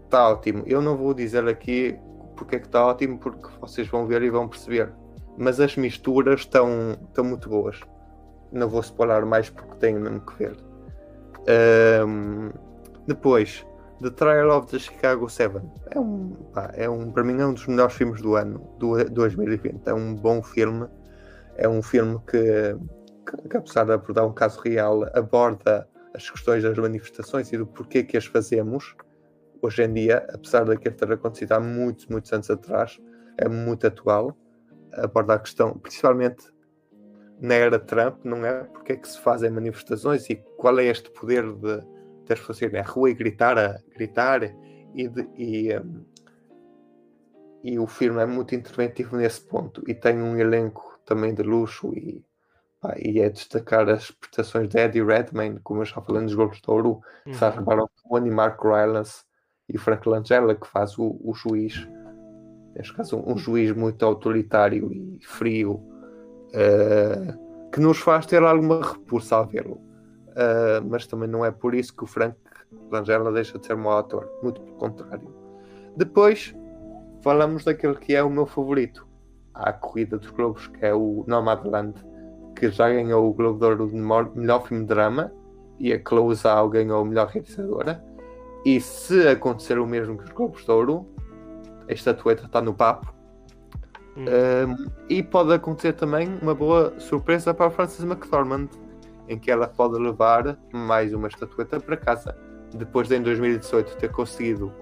está 0.05 0.31
ótimo. 0.31 0.63
Eu 0.65 0.81
não 0.81 0.97
vou 0.97 1.13
dizer 1.13 1.47
aqui 1.47 1.95
porque 2.35 2.55
é 2.55 2.59
que 2.59 2.65
está 2.65 2.83
ótimo, 2.83 3.19
porque 3.19 3.47
vocês 3.61 3.87
vão 3.87 4.07
ver 4.07 4.23
e 4.23 4.31
vão 4.31 4.47
perceber. 4.47 4.91
Mas 5.37 5.59
as 5.59 5.77
misturas 5.77 6.39
estão, 6.39 6.97
estão 7.09 7.23
muito 7.25 7.47
boas. 7.47 7.79
Não 8.51 8.69
vou 8.69 8.81
spoiler 8.81 9.25
mais 9.25 9.49
porque 9.49 9.75
tenho 9.75 9.99
mesmo 9.99 10.21
que 10.21 10.37
ver. 10.37 10.57
Um, 12.05 12.51
depois, 13.07 13.65
The 14.01 14.11
Trial 14.11 14.51
of 14.51 14.67
the 14.67 14.79
Chicago 14.79 15.29
7 15.29 15.61
é 15.91 15.99
um, 15.99 16.31
pá, 16.53 16.71
é 16.75 16.89
um, 16.89 17.11
para 17.11 17.23
mim 17.23 17.39
é 17.39 17.45
um 17.45 17.53
dos 17.53 17.65
melhores 17.67 17.95
filmes 17.95 18.21
do 18.21 18.35
ano, 18.35 18.59
do 18.77 19.03
2020. 19.05 19.87
É 19.87 19.93
um 19.93 20.13
bom 20.13 20.43
filme, 20.43 20.87
é 21.55 21.67
um 21.67 21.81
filme 21.81 22.19
que, 22.29 22.75
que, 23.25 23.49
que 23.49 23.57
apesar 23.57 23.85
de 23.85 23.93
abordar 23.93 24.25
um 24.25 24.33
caso 24.33 24.59
real, 24.61 25.03
aborda 25.13 25.87
as 26.13 26.29
questões 26.29 26.63
das 26.63 26.77
manifestações 26.77 27.51
e 27.51 27.57
do 27.57 27.65
porquê 27.65 28.03
que 28.03 28.17
as 28.17 28.25
fazemos 28.25 28.95
hoje 29.61 29.83
em 29.83 29.93
dia, 29.93 30.27
apesar 30.33 30.65
daquilo 30.65 30.95
ter 30.95 31.11
acontecido 31.11 31.53
há 31.53 31.59
muitos, 31.59 32.07
muitos 32.07 32.31
anos 32.31 32.49
atrás, 32.49 32.99
é 33.37 33.47
muito 33.47 33.87
atual, 33.87 34.37
aborda 34.93 35.35
a 35.35 35.39
questão, 35.39 35.77
principalmente 35.77 36.51
na 37.39 37.53
era 37.53 37.79
Trump, 37.79 38.23
não 38.23 38.45
é? 38.45 38.63
Porque 38.63 38.93
é 38.93 38.95
que 38.95 39.07
se 39.07 39.19
fazem 39.19 39.49
manifestações 39.49 40.29
e 40.29 40.35
qual 40.57 40.79
é 40.79 40.85
este 40.85 41.09
poder 41.11 41.43
de 41.53 41.83
ter 42.25 42.37
fazer 42.37 42.71
na 42.71 42.81
rua 42.81 43.09
e 43.09 43.13
gritar, 43.13 43.57
a, 43.57 43.79
gritar 43.95 44.43
e, 44.93 45.07
de, 45.07 45.27
e, 45.37 45.77
um, 45.77 46.05
e 47.63 47.79
o 47.79 47.87
filme 47.87 48.21
é 48.21 48.25
muito 48.25 48.53
interventivo 48.55 49.15
nesse 49.15 49.41
ponto 49.41 49.83
e 49.87 49.93
tem 49.93 50.21
um 50.21 50.37
elenco 50.37 50.99
também 51.05 51.33
de 51.33 51.43
luxo 51.43 51.93
e, 51.93 52.25
pá, 52.81 52.95
e 52.97 53.19
é 53.19 53.29
destacar 53.29 53.87
as 53.89 54.11
prestações 54.11 54.67
de 54.67 54.77
Eddie 54.77 55.03
Redmayne, 55.03 55.59
como 55.63 55.81
eu 55.81 55.85
já 55.85 56.01
falei 56.01 56.23
nos 56.23 56.33
Globos 56.33 56.59
de 56.59 56.69
Ouro, 56.69 57.01
uhum. 57.25 57.33
Sacha 57.33 57.61
Baron 57.61 57.87
Cohen 58.03 58.27
e 58.27 58.31
Mark 58.31 58.61
Rylance 58.61 59.23
e 59.69 59.77
Frank 59.77 60.07
Langella, 60.07 60.55
que 60.55 60.67
faz 60.67 60.97
o, 60.97 61.19
o 61.23 61.33
juiz 61.33 61.87
neste 62.75 62.93
caso 62.93 63.17
um, 63.17 63.33
um 63.33 63.37
juiz 63.37 63.71
muito 63.71 64.05
autoritário 64.05 64.91
e 64.93 65.19
frio 65.23 65.96
uh, 66.49 67.69
que 67.71 67.79
nos 67.79 67.99
faz 67.99 68.25
ter 68.25 68.43
alguma 68.43 68.81
repulsa 68.81 69.37
a 69.37 69.43
vê-lo. 69.43 69.75
Uh, 69.75 70.85
mas 70.87 71.07
também 71.07 71.27
não 71.27 71.43
é 71.43 71.51
por 71.51 71.73
isso 71.73 71.95
que 71.95 72.03
o 72.03 72.07
Frank 72.07 72.37
Langella 72.91 73.31
deixa 73.31 73.57
de 73.57 73.65
ser 73.65 73.75
um 73.75 73.83
mau 73.83 73.97
ator. 73.97 74.29
Muito 74.43 74.61
pelo 74.61 74.75
contrário. 74.77 75.33
Depois 75.95 76.55
falamos 77.23 77.63
daquele 77.63 77.95
que 77.95 78.15
é 78.15 78.23
o 78.23 78.29
meu 78.29 78.45
favorito. 78.45 79.07
À 79.53 79.73
corrida 79.73 80.17
dos 80.17 80.29
Globos 80.29 80.67
que 80.67 80.85
é 80.85 80.93
o 80.93 81.23
Nomadland 81.27 81.95
que 82.55 82.69
já 82.69 82.89
ganhou 82.89 83.29
o 83.29 83.33
Globo 83.33 83.59
de 83.59 83.65
Ouro 83.65 83.87
de 83.87 83.95
melhor 84.39 84.67
filme 84.67 84.83
de 84.83 84.89
drama 84.89 85.31
e 85.79 85.93
a 85.93 85.99
Chloe 85.99 86.35
Zhao 86.35 86.69
ganhou 86.69 87.05
melhor 87.05 87.27
realizadora. 87.27 88.03
E 88.65 88.79
se 88.81 89.27
acontecer 89.27 89.79
o 89.79 89.85
mesmo 89.85 90.17
que 90.17 90.25
os 90.25 90.31
Globos 90.31 90.63
de 90.63 90.71
Ouro 90.71 91.07
a 91.87 91.93
estatueta 91.93 92.45
está 92.45 92.61
no 92.61 92.73
papo. 92.73 93.13
Hum. 94.17 94.25
Um, 94.25 94.91
e 95.07 95.21
pode 95.21 95.53
acontecer 95.53 95.93
também 95.93 96.27
uma 96.41 96.55
boa 96.55 96.99
surpresa 96.99 97.53
para 97.53 97.67
a 97.67 97.69
Frances 97.69 98.03
McDormand, 98.03 98.67
em 99.29 99.37
que 99.37 99.51
ela 99.51 99.67
pode 99.67 100.01
levar 100.01 100.57
mais 100.73 101.13
uma 101.13 101.27
estatueta 101.27 101.79
para 101.79 101.95
casa. 101.95 102.35
Depois 102.73 103.07
de 103.07 103.15
em 103.15 103.21
2018 103.21 103.95
ter 103.97 104.11
conseguido 104.11 104.73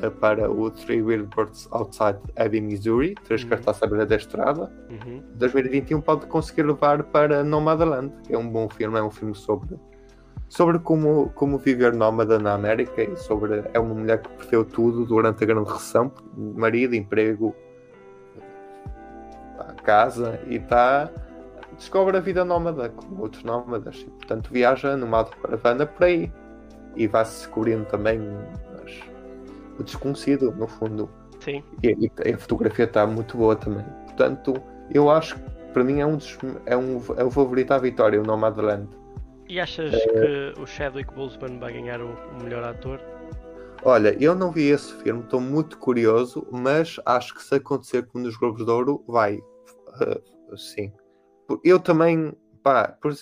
uh, 0.00 0.10
para 0.12 0.48
o 0.48 0.70
Three 0.70 1.02
Billboards 1.02 1.66
Outside 1.72 2.20
Ebbing, 2.36 2.60
Missouri, 2.60 3.16
três 3.24 3.42
uhum. 3.42 3.48
cartazes 3.48 3.82
à 3.82 3.86
beira 3.86 4.06
da 4.06 4.14
estrada. 4.14 4.72
Uhum. 4.88 5.24
2021 5.34 6.00
pode 6.00 6.26
conseguir 6.26 6.62
levar 6.62 7.02
para 7.02 7.42
Nomadland, 7.42 8.12
que 8.24 8.32
é 8.32 8.38
um 8.38 8.48
bom 8.48 8.68
filme, 8.68 8.96
é 8.96 9.02
um 9.02 9.10
filme 9.10 9.34
sobre 9.34 9.76
sobre 10.48 10.78
como, 10.78 11.30
como 11.30 11.56
viver 11.56 11.94
nómada 11.94 12.38
na 12.38 12.52
América 12.52 13.02
e 13.02 13.16
sobre 13.16 13.64
é 13.72 13.80
uma 13.80 13.94
mulher 13.94 14.20
que 14.20 14.28
perdeu 14.28 14.66
tudo 14.66 15.06
durante 15.06 15.42
a 15.42 15.46
grande 15.46 15.70
recessão, 15.70 16.12
marido, 16.36 16.94
emprego, 16.94 17.56
casa 19.82 20.40
e 20.46 20.56
está 20.56 21.10
descobre 21.76 22.16
a 22.16 22.20
vida 22.20 22.44
nómada 22.44 22.88
como 22.90 23.22
outros 23.22 23.42
nómadas 23.44 23.96
e 24.00 24.10
portanto 24.10 24.50
viaja 24.52 24.96
numa 24.96 25.18
autocaravana 25.18 25.86
por 25.86 26.04
aí 26.04 26.32
e 26.96 27.06
vai-se 27.06 27.38
descobrindo 27.38 27.84
também 27.86 28.20
mas, 28.78 29.00
o 29.78 29.82
desconhecido 29.82 30.52
no 30.52 30.66
fundo 30.66 31.10
Sim. 31.40 31.62
E, 31.82 32.10
e, 32.24 32.32
a 32.32 32.38
fotografia 32.38 32.84
está 32.84 33.06
muito 33.06 33.36
boa 33.36 33.56
também 33.56 33.84
portanto 34.06 34.54
eu 34.92 35.10
acho 35.10 35.36
que 35.36 35.42
para 35.72 35.82
mim 35.82 36.00
é 36.00 36.06
um, 36.06 36.16
dos, 36.16 36.38
é 36.66 36.76
um 36.76 37.00
é 37.16 37.24
o 37.24 37.30
favorito 37.30 37.72
à 37.72 37.78
vitória 37.78 38.20
o 38.20 38.24
Nomadland 38.24 38.88
e 39.48 39.60
achas 39.60 39.92
é... 39.92 39.98
que 39.98 40.60
o 40.60 40.66
Chadwick 40.66 41.12
Boseman 41.12 41.58
vai 41.58 41.72
ganhar 41.74 42.00
o, 42.00 42.08
o 42.08 42.42
melhor 42.42 42.64
ator? 42.64 42.98
Olha, 43.84 44.16
eu 44.18 44.34
não 44.34 44.50
vi 44.50 44.68
esse 44.68 44.94
filme, 45.02 45.22
estou 45.22 45.40
muito 45.40 45.76
curioso, 45.76 46.46
mas 46.50 46.98
acho 47.04 47.34
que 47.34 47.42
se 47.42 47.56
acontecer 47.56 48.06
como 48.06 48.24
nos 48.24 48.36
Globos 48.36 48.64
de 48.64 48.70
Ouro, 48.70 49.04
vai. 49.06 49.42
Uh, 50.00 50.56
sim. 50.56 50.92
Eu 51.62 51.78
também, 51.78 52.32
pá, 52.62 52.88
por, 53.00 53.14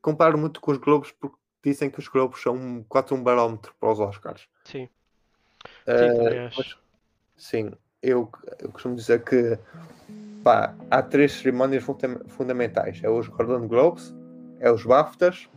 comparo 0.00 0.38
muito 0.38 0.60
com 0.60 0.72
os 0.72 0.78
Globos 0.78 1.12
porque 1.12 1.36
dizem 1.62 1.90
que 1.90 1.98
os 1.98 2.08
Globos 2.08 2.42
são 2.42 2.84
quase 2.88 3.14
um 3.14 3.22
barómetro 3.22 3.74
para 3.78 3.92
os 3.92 4.00
Oscars. 4.00 4.48
Sim. 4.64 4.88
Uh, 5.86 6.50
sim, 6.50 6.56
mas, 6.56 6.78
sim, 7.36 7.72
eu, 8.02 8.28
eu 8.58 8.70
costumo 8.70 8.96
dizer 8.96 9.22
que 9.22 9.58
pá, 10.42 10.74
há 10.90 11.02
três 11.02 11.32
cerimónias 11.32 11.84
fundamentais: 12.28 13.00
é 13.02 13.08
os 13.08 13.28
Golden 13.28 13.68
Globes, 13.68 14.14
é 14.58 14.70
os 14.70 14.84
BAFTAs, 14.84 15.48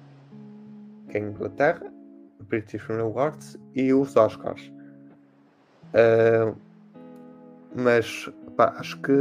que 1.09 1.17
é 1.17 1.21
a 1.21 1.23
Inglaterra, 1.23 1.91
o 2.39 2.43
British 2.43 2.81
Film 2.81 2.99
Awards 2.99 3.57
e 3.73 3.93
os 3.93 4.15
Oscars. 4.15 4.71
Uh, 5.93 6.55
mas 7.75 8.29
pá, 8.55 8.75
acho 8.77 8.99
que 9.01 9.11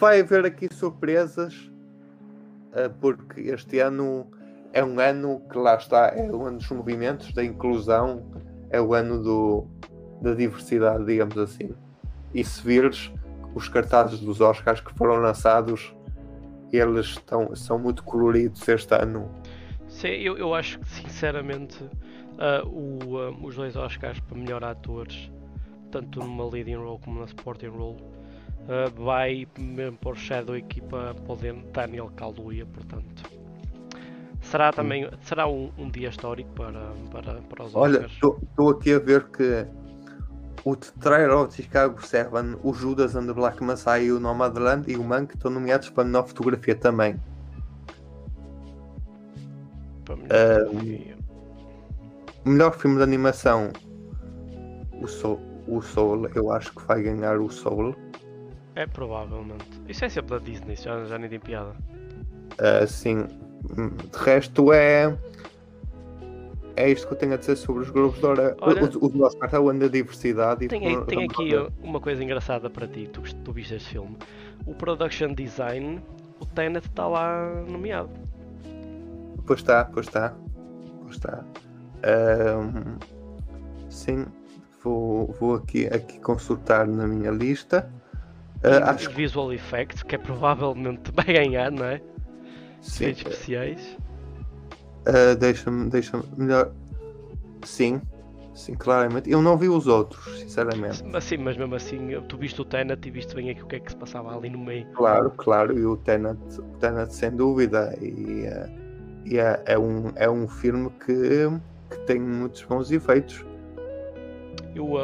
vai 0.00 0.20
haver 0.20 0.46
aqui 0.46 0.72
surpresas 0.72 1.70
uh, 2.72 2.90
porque 3.00 3.42
este 3.42 3.78
ano 3.80 4.26
é 4.72 4.82
um 4.82 4.98
ano 4.98 5.42
que 5.50 5.58
lá 5.58 5.76
está, 5.76 6.08
é 6.08 6.30
o 6.30 6.46
ano 6.46 6.58
dos 6.58 6.70
movimentos, 6.70 7.32
da 7.34 7.44
inclusão, 7.44 8.24
é 8.70 8.80
o 8.80 8.94
ano 8.94 9.22
do, 9.22 9.66
da 10.22 10.32
diversidade, 10.32 11.04
digamos 11.04 11.36
assim. 11.36 11.74
E 12.32 12.42
se 12.42 12.62
vires 12.62 13.12
os 13.54 13.68
cartazes 13.68 14.20
dos 14.20 14.40
Oscars 14.40 14.80
que 14.80 14.94
foram 14.94 15.16
lançados 15.16 15.94
eles 16.72 17.06
estão, 17.06 17.54
são 17.56 17.78
muito 17.78 18.04
coloridos 18.04 18.66
este 18.68 18.94
ano. 18.94 19.28
Sim, 19.88 20.08
eu, 20.08 20.38
eu 20.38 20.54
acho 20.54 20.78
que 20.78 20.88
sinceramente 20.88 21.82
uh, 21.82 22.66
o, 22.66 23.16
uh, 23.16 23.44
os 23.44 23.56
dois 23.56 23.74
Oscars 23.74 24.20
para 24.20 24.38
melhor 24.38 24.62
atores, 24.62 25.30
tanto 25.90 26.20
numa 26.20 26.48
leading 26.48 26.76
role 26.76 27.00
como 27.00 27.18
na 27.18 27.26
supporting 27.26 27.66
role, 27.66 27.96
uh, 28.68 29.02
vai 29.02 29.46
mesmo 29.58 29.96
para 29.98 30.10
o 30.10 30.14
Shadow 30.14 30.56
e 30.56 30.62
para, 30.62 31.14
para 31.14 31.32
o 31.32 31.36
Daniel 31.72 32.10
Kaluuya, 32.16 32.66
portanto. 32.66 33.40
Será 34.42 34.72
também 34.72 35.08
será 35.22 35.46
um, 35.46 35.70
um 35.78 35.90
dia 35.90 36.08
histórico 36.08 36.50
para, 36.54 36.92
para, 37.10 37.34
para 37.42 37.64
os 37.64 37.74
Olha, 37.74 38.06
estou 38.06 38.70
aqui 38.70 38.92
a 38.94 38.98
ver 38.98 39.28
que 39.28 39.66
o 40.64 40.76
Trailer 40.76 41.36
of 41.36 41.54
Chicago 41.54 42.04
7, 42.04 42.30
o 42.62 42.72
Judas 42.72 43.16
and 43.16 43.26
the 43.26 43.32
Black 43.32 43.62
Messiah 43.62 44.00
e 44.00 44.12
o 44.12 44.20
Nomadland 44.20 44.90
e 44.90 44.96
o 44.96 45.04
Monk 45.04 45.34
estão 45.34 45.50
nomeados 45.50 45.90
para 45.90 46.04
melhor 46.04 46.26
fotografia 46.26 46.74
também. 46.74 47.16
Para 50.04 50.16
melhor, 50.16 50.66
uh, 50.66 52.48
melhor 52.48 52.76
filme 52.76 52.96
de 52.96 53.02
animação, 53.02 53.70
o 55.00 55.06
Soul, 55.06 55.40
o 55.66 55.80
Soul, 55.80 56.28
eu 56.34 56.52
acho 56.52 56.74
que 56.74 56.86
vai 56.86 57.02
ganhar 57.02 57.38
o 57.38 57.50
Soul. 57.50 57.94
É 58.80 58.86
provavelmente. 58.86 59.66
Isso 59.86 60.06
é 60.06 60.08
sempre 60.08 60.30
da 60.30 60.38
Disney, 60.38 60.74
já, 60.74 61.04
já 61.04 61.18
nem 61.18 61.28
tem 61.28 61.38
piada. 61.38 61.74
Uh, 62.52 62.86
sim. 62.86 63.26
De 64.10 64.18
resto 64.24 64.72
é 64.72 65.14
é 66.76 66.90
isto 66.90 67.06
que 67.06 67.12
eu 67.12 67.18
tenho 67.18 67.34
a 67.34 67.36
dizer 67.36 67.56
sobre 67.56 67.82
os 67.82 67.90
grupos 67.90 68.18
de 68.18 68.24
hora. 68.24 68.56
Olha, 68.58 68.82
os, 68.82 68.96
os 68.96 69.20
Oscars 69.20 69.52
é 69.52 69.58
o 69.58 69.68
ano 69.68 69.80
da 69.80 69.88
diversidade. 69.88 70.66
Tem, 70.66 71.04
tem 71.04 71.24
aqui 71.24 71.50
uma 71.82 72.00
coisa 72.00 72.24
engraçada 72.24 72.70
para 72.70 72.88
ti, 72.88 73.06
tu, 73.12 73.20
tu 73.44 73.52
viste 73.52 73.74
este 73.74 73.90
filme. 73.90 74.16
O 74.64 74.74
production 74.74 75.34
design, 75.34 76.00
o 76.40 76.46
Tenet 76.46 76.86
está 76.86 77.06
lá 77.06 77.52
nomeado. 77.68 78.08
Pois 79.46 79.60
está, 79.60 79.84
pois 79.84 80.06
está. 80.06 80.34
Pois 81.02 81.16
está. 81.16 81.44
Um, 82.02 82.96
sim, 83.90 84.24
vou, 84.82 85.36
vou 85.38 85.56
aqui, 85.56 85.86
aqui 85.86 86.18
consultar 86.20 86.86
na 86.86 87.06
minha 87.06 87.30
lista. 87.30 87.99
Uh, 88.64 88.84
acho... 88.84 89.10
Visual 89.10 89.52
Effects, 89.52 90.02
que 90.02 90.14
é 90.14 90.18
provavelmente 90.18 91.10
vai 91.14 91.26
ganhar, 91.26 91.70
não 91.70 91.86
é? 91.86 92.00
Sim. 92.80 93.04
Efeitos 93.04 93.32
especiais. 93.32 93.98
Uh, 95.06 95.34
deixa-me, 95.38 95.88
deixa-me 95.90 96.24
melhor. 96.36 96.72
Sim, 97.64 98.00
sim, 98.54 98.74
claramente. 98.74 99.30
Eu 99.30 99.40
não 99.40 99.56
vi 99.56 99.68
os 99.68 99.86
outros, 99.86 100.40
sinceramente. 100.40 101.02
Mas 101.04 101.24
sim, 101.24 101.38
mas 101.38 101.56
mesmo 101.56 101.74
assim, 101.74 102.10
tu 102.28 102.36
viste 102.36 102.60
o 102.60 102.64
Tenet 102.64 103.06
e 103.06 103.10
viste 103.10 103.34
bem 103.34 103.50
aqui 103.50 103.62
o 103.62 103.66
que 103.66 103.76
é 103.76 103.80
que 103.80 103.90
se 103.90 103.96
passava 103.96 104.36
ali 104.36 104.50
no 104.50 104.58
meio. 104.58 104.86
Claro, 104.92 105.30
claro, 105.30 105.78
e 105.78 105.84
o 105.84 105.96
Tenet, 105.96 106.38
o 106.58 106.62
Tenet 106.78 107.14
sem 107.14 107.30
dúvida. 107.30 107.96
E, 108.00 108.46
uh, 108.46 108.80
e 109.24 109.38
é, 109.38 109.62
é, 109.66 109.78
um, 109.78 110.12
é 110.16 110.28
um 110.28 110.48
filme 110.48 110.90
que, 111.04 111.48
que 111.90 111.98
tem 112.06 112.20
muitos 112.20 112.62
bons 112.64 112.90
efeitos. 112.90 113.44
E 114.80 114.82
o, 114.82 114.96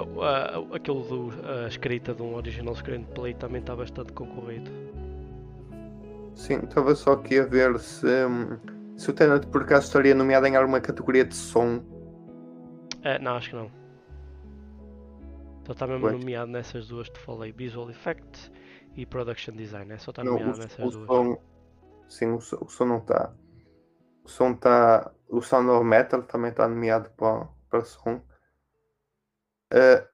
aquele 0.74 1.02
do, 1.02 1.30
a 1.44 1.68
escrita 1.68 2.14
de 2.14 2.22
um 2.22 2.34
original 2.34 2.74
screenplay 2.74 3.34
também 3.34 3.60
está 3.60 3.76
bastante 3.76 4.10
concorrido. 4.14 4.70
Sim, 6.34 6.60
estava 6.60 6.94
só 6.94 7.12
aqui 7.12 7.38
a 7.38 7.44
ver 7.44 7.78
se. 7.78 8.06
Um, 8.06 8.58
se 8.96 9.10
o 9.10 9.12
Tenet 9.12 9.46
por 9.48 9.64
acaso 9.64 9.88
estaria 9.88 10.14
nomeado 10.14 10.46
em 10.46 10.56
alguma 10.56 10.80
categoria 10.80 11.26
de 11.26 11.34
som. 11.34 11.82
É, 13.02 13.18
não, 13.18 13.36
acho 13.36 13.50
que 13.50 13.56
não. 13.56 13.70
Então 15.60 15.74
está 15.74 15.86
mesmo 15.86 16.10
nomeado 16.10 16.50
nessas 16.50 16.88
duas 16.88 17.10
que 17.10 17.18
te 17.18 17.20
falei: 17.20 17.52
Visual 17.52 17.90
Effects 17.90 18.50
e 18.96 19.04
Production 19.04 19.54
Design. 19.54 19.92
É 19.92 19.98
só 19.98 20.10
está 20.10 20.24
nomeado 20.24 20.58
nessas 20.58 20.78
o 20.78 20.90
duas. 20.90 21.06
Som, 21.06 21.38
sim, 22.08 22.26
o, 22.28 22.36
o 22.36 22.68
som 22.70 22.84
não 22.86 22.96
está. 22.96 23.30
O 24.24 24.28
som 24.28 24.52
está. 24.52 25.12
O 25.28 25.42
Sound 25.42 25.68
of 25.68 25.84
Metal 25.84 26.22
também 26.22 26.50
está 26.50 26.66
nomeado 26.66 27.10
para, 27.10 27.46
para 27.68 27.84
som. 27.84 28.22
Uh, 29.72 30.06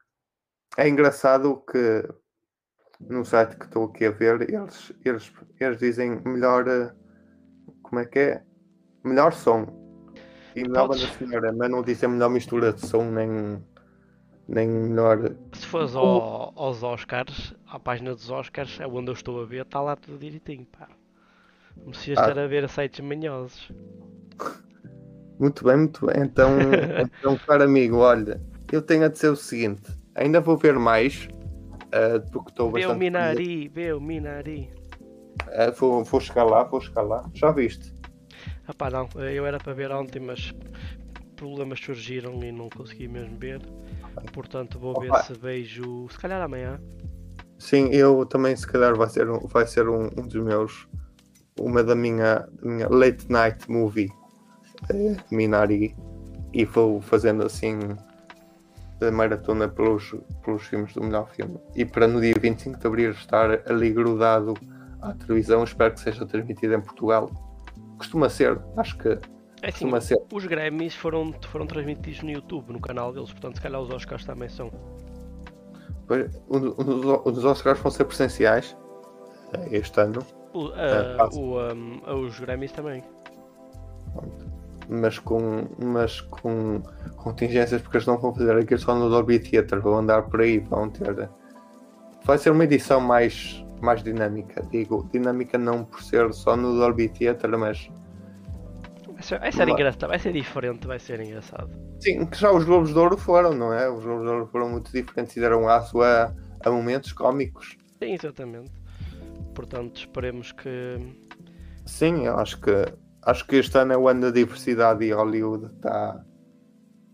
é 0.77 0.89
engraçado 0.89 1.63
que 1.71 2.09
no 3.01 3.25
site 3.25 3.57
que 3.57 3.65
estou 3.67 3.85
aqui 3.87 4.07
a 4.07 4.11
ver, 4.11 4.49
eles, 4.51 4.93
eles, 5.05 5.33
eles 5.61 5.79
dizem 5.79 6.21
melhor. 6.25 6.67
eh, 6.69 6.93
Como 7.83 8.01
é 8.01 8.07
que 8.07 8.19
é? 8.19 8.43
Melhor 9.05 9.33
som. 9.33 9.67
E 10.55 10.63
melhor 10.63 10.87
Podes- 10.89 11.05
banda 11.05 11.19
sonora, 11.19 11.53
mas 11.53 11.71
não 11.71 11.83
dizem 11.83 12.09
melhor 12.09 12.31
mistura 12.31 12.73
de 12.73 12.87
som, 12.87 13.05
nem, 13.11 13.63
nem 14.49 14.69
melhor. 14.69 15.19
Se 15.53 15.67
fores 15.67 15.95
ao- 15.97 16.53
aos 16.57 16.83
Oscars, 16.83 17.55
à 17.67 17.79
página 17.79 18.15
dos 18.15 18.31
Oscars, 18.31 18.79
é 18.81 18.87
onde 18.87 19.11
eu 19.11 19.15
estou 19.15 19.43
a 19.43 19.45
ver, 19.47 19.63
está 19.63 19.81
lá 19.81 19.97
tudo 19.97 20.19
direitinho, 20.19 20.67
pá. 20.67 20.89
Não 21.77 21.91
precisas 21.91 22.19
Ah. 22.19 22.29
estar 22.29 22.39
a 22.41 22.47
ver 22.47 22.69
sites 22.69 23.01
manhosos. 23.01 23.71
Muito 25.39 25.65
bem, 25.65 25.77
muito 25.77 26.07
bem. 26.07 26.23
Então, 26.23 26.49
então 27.03 27.37
caro 27.47 27.65
amigo, 27.65 27.97
olha, 27.97 28.41
eu 28.73 28.83
tenho 28.83 29.05
a 29.05 29.09
dizer 29.09 29.29
o 29.29 29.37
seguinte: 29.37 29.83
ainda 30.15 30.41
vou 30.41 30.57
ver 30.57 30.79
mais, 30.79 31.29
eh, 31.93 32.19
porque 32.33 32.51
estou 32.51 32.71
Vê 32.71 32.81
o 32.81 32.89
bastante. 32.89 32.99
Minari, 32.99 33.69
vê 33.69 33.93
o 33.93 34.01
Minari. 34.01 34.71
Eh, 35.51 35.71
vou, 35.73 36.03
vou 36.05 36.21
chegar 36.21 36.45
lá, 36.45 36.65
vou 36.65 36.81
chegar 36.81 37.03
lá. 37.03 37.29
Já 37.35 37.51
viste? 37.51 37.93
Ah 38.67 38.73
pá, 38.75 38.91
não, 38.91 39.09
eu 39.21 39.45
era 39.47 39.59
para 39.59 39.73
ver 39.75 39.91
ontem, 39.91 40.21
mas 40.21 40.53
problemas 41.37 41.81
surgiram 41.81 42.43
e 42.43 42.53
não 42.53 42.69
consegui 42.69 43.09
mesmo 43.09 43.37
ver. 43.39 43.61
Portanto, 44.33 44.79
vou 44.79 44.99
ver 45.01 45.09
Opa. 45.11 45.23
se 45.25 45.33
vejo, 45.35 46.07
se 46.11 46.19
calhar 46.19 46.41
amanhã. 46.41 46.81
Sim, 47.59 47.89
eu 47.91 48.25
também, 48.27 48.55
se 48.57 48.67
calhar, 48.67 48.95
vai 48.97 49.09
ser 49.09 49.29
um, 49.29 49.41
vai 49.47 49.67
ser 49.67 49.89
um, 49.89 50.07
um 50.17 50.27
dos 50.27 50.43
meus. 50.43 50.89
Uma 51.59 51.83
da 51.85 51.95
minha, 51.95 52.47
da 52.61 52.69
minha 52.71 52.89
late 52.89 53.31
night 53.31 53.71
movie, 53.71 54.11
eh, 54.91 55.17
Minari, 55.31 55.95
e 56.53 56.65
vou 56.65 57.01
fazendo 57.03 57.45
assim 57.45 57.79
a 59.03 59.11
maratona 59.13 59.69
pelos, 59.69 60.15
pelos 60.45 60.63
filmes 60.67 60.93
do 60.95 61.03
melhor 61.03 61.29
filme. 61.31 61.59
E 61.75 61.85
para 61.85 62.07
no 62.07 62.21
dia 62.21 62.35
25 62.41 62.79
de 62.79 62.87
abril 62.87 63.11
estar 63.13 63.51
ali 63.71 63.91
grudado 63.93 64.55
à 65.01 65.13
televisão, 65.15 65.65
espero 65.65 65.95
que 65.95 66.01
seja 66.01 66.25
transmitido 66.27 66.75
em 66.75 66.81
Portugal. 66.81 67.31
Costuma 67.99 68.29
ser, 68.29 68.61
acho 68.77 68.97
que 68.99 69.09
É 69.09 69.17
assim, 69.69 69.71
costuma 69.71 70.01
ser. 70.01 70.19
os 70.33 70.47
Grammys 70.47 70.95
foram, 70.95 71.33
foram 71.49 71.67
transmitidos 71.67 72.23
no 72.23 72.31
YouTube, 72.31 72.73
no 72.73 72.81
canal 72.81 73.13
deles, 73.13 73.31
portanto, 73.31 73.57
se 73.57 73.63
calhar 73.63 73.81
os 73.81 73.91
Oscars 73.91 74.25
também 74.25 74.49
são. 74.49 74.71
Pois, 76.07 76.35
Um, 76.49 76.59
um 76.59 77.29
um 77.29 77.33
dos 77.33 77.45
Oscars 77.45 77.79
vão 77.81 77.91
ser 77.91 78.05
presenciais 78.05 78.77
eh, 79.55 79.79
este 79.79 80.01
ano. 80.01 80.25
O, 80.53 80.67
ah, 80.75 81.17
fácil. 81.17 81.43
o, 81.43 81.59
ah, 81.59 82.15
os 82.15 82.39
Grammys 82.41 82.73
também. 82.73 83.03
Mas 84.89 85.19
com, 85.19 85.67
mas 85.79 86.21
com 86.21 86.83
contingências, 87.17 87.81
porque 87.83 87.99
eles 87.99 88.07
não 88.07 88.19
vão 88.19 88.35
fazer 88.35 88.57
aquilo 88.57 88.81
só 88.81 88.95
no 88.95 89.09
Dolby 89.09 89.39
Theatre, 89.39 89.79
vão 89.81 89.99
andar 89.99 90.23
por 90.23 90.41
aí, 90.41 90.59
vão 90.59 90.89
ter. 90.91 91.29
Vai 92.25 92.39
ser 92.39 92.51
uma 92.51 92.65
edição 92.65 93.01
mais, 93.01 93.65
mais 93.81 94.03
dinâmica, 94.03 94.63
digo, 94.71 95.09
dinâmica 95.13 95.59
não 95.59 95.85
por 95.85 96.03
ser 96.03 96.33
só 96.33 96.57
no 96.57 96.77
Dolby 96.79 97.09
Theatre, 97.09 97.57
mas 97.57 97.89
Vai 99.15 99.23
ser, 99.23 99.39
vai 99.39 99.53
ser 99.53 99.69
engraçado, 99.69 100.09
vai 100.09 100.19
ser 100.19 100.33
diferente, 100.33 100.87
vai 100.87 100.99
ser 100.99 101.21
engraçado. 101.21 101.71
sim, 102.01 102.27
que 102.27 102.37
já 102.37 102.51
os 102.51 102.65
Globos 102.65 102.91
de 102.93 102.99
Ouro 102.99 103.17
foram, 103.17 103.55
não 103.55 103.73
é? 103.73 103.89
Os 103.89 104.03
Globos 104.05 104.25
de 104.25 104.29
Ouro 104.31 104.47
foram 104.49 104.69
muito 104.69 104.91
diferentes 104.93 105.37
e 105.37 105.41
deram 105.41 105.69
aço 105.69 106.03
a, 106.03 106.35
a 106.65 106.71
momentos 106.71 107.13
cómicos. 107.13 107.77
Sim, 108.03 108.15
exatamente. 108.15 108.73
Portanto, 109.55 109.99
esperemos 109.99 110.51
que. 110.51 110.99
Sim, 111.87 112.27
eu 112.27 112.37
acho 112.37 112.61
que 112.61 112.73
acho 113.23 113.47
que 113.47 113.57
este 113.57 113.79
ano 113.79 113.93
é 113.93 113.97
o 113.97 114.09
ano 114.09 114.23
da 114.23 114.31
diversidade 114.31 115.05
e 115.05 115.13
Hollywood 115.13 115.67
está 115.77 116.25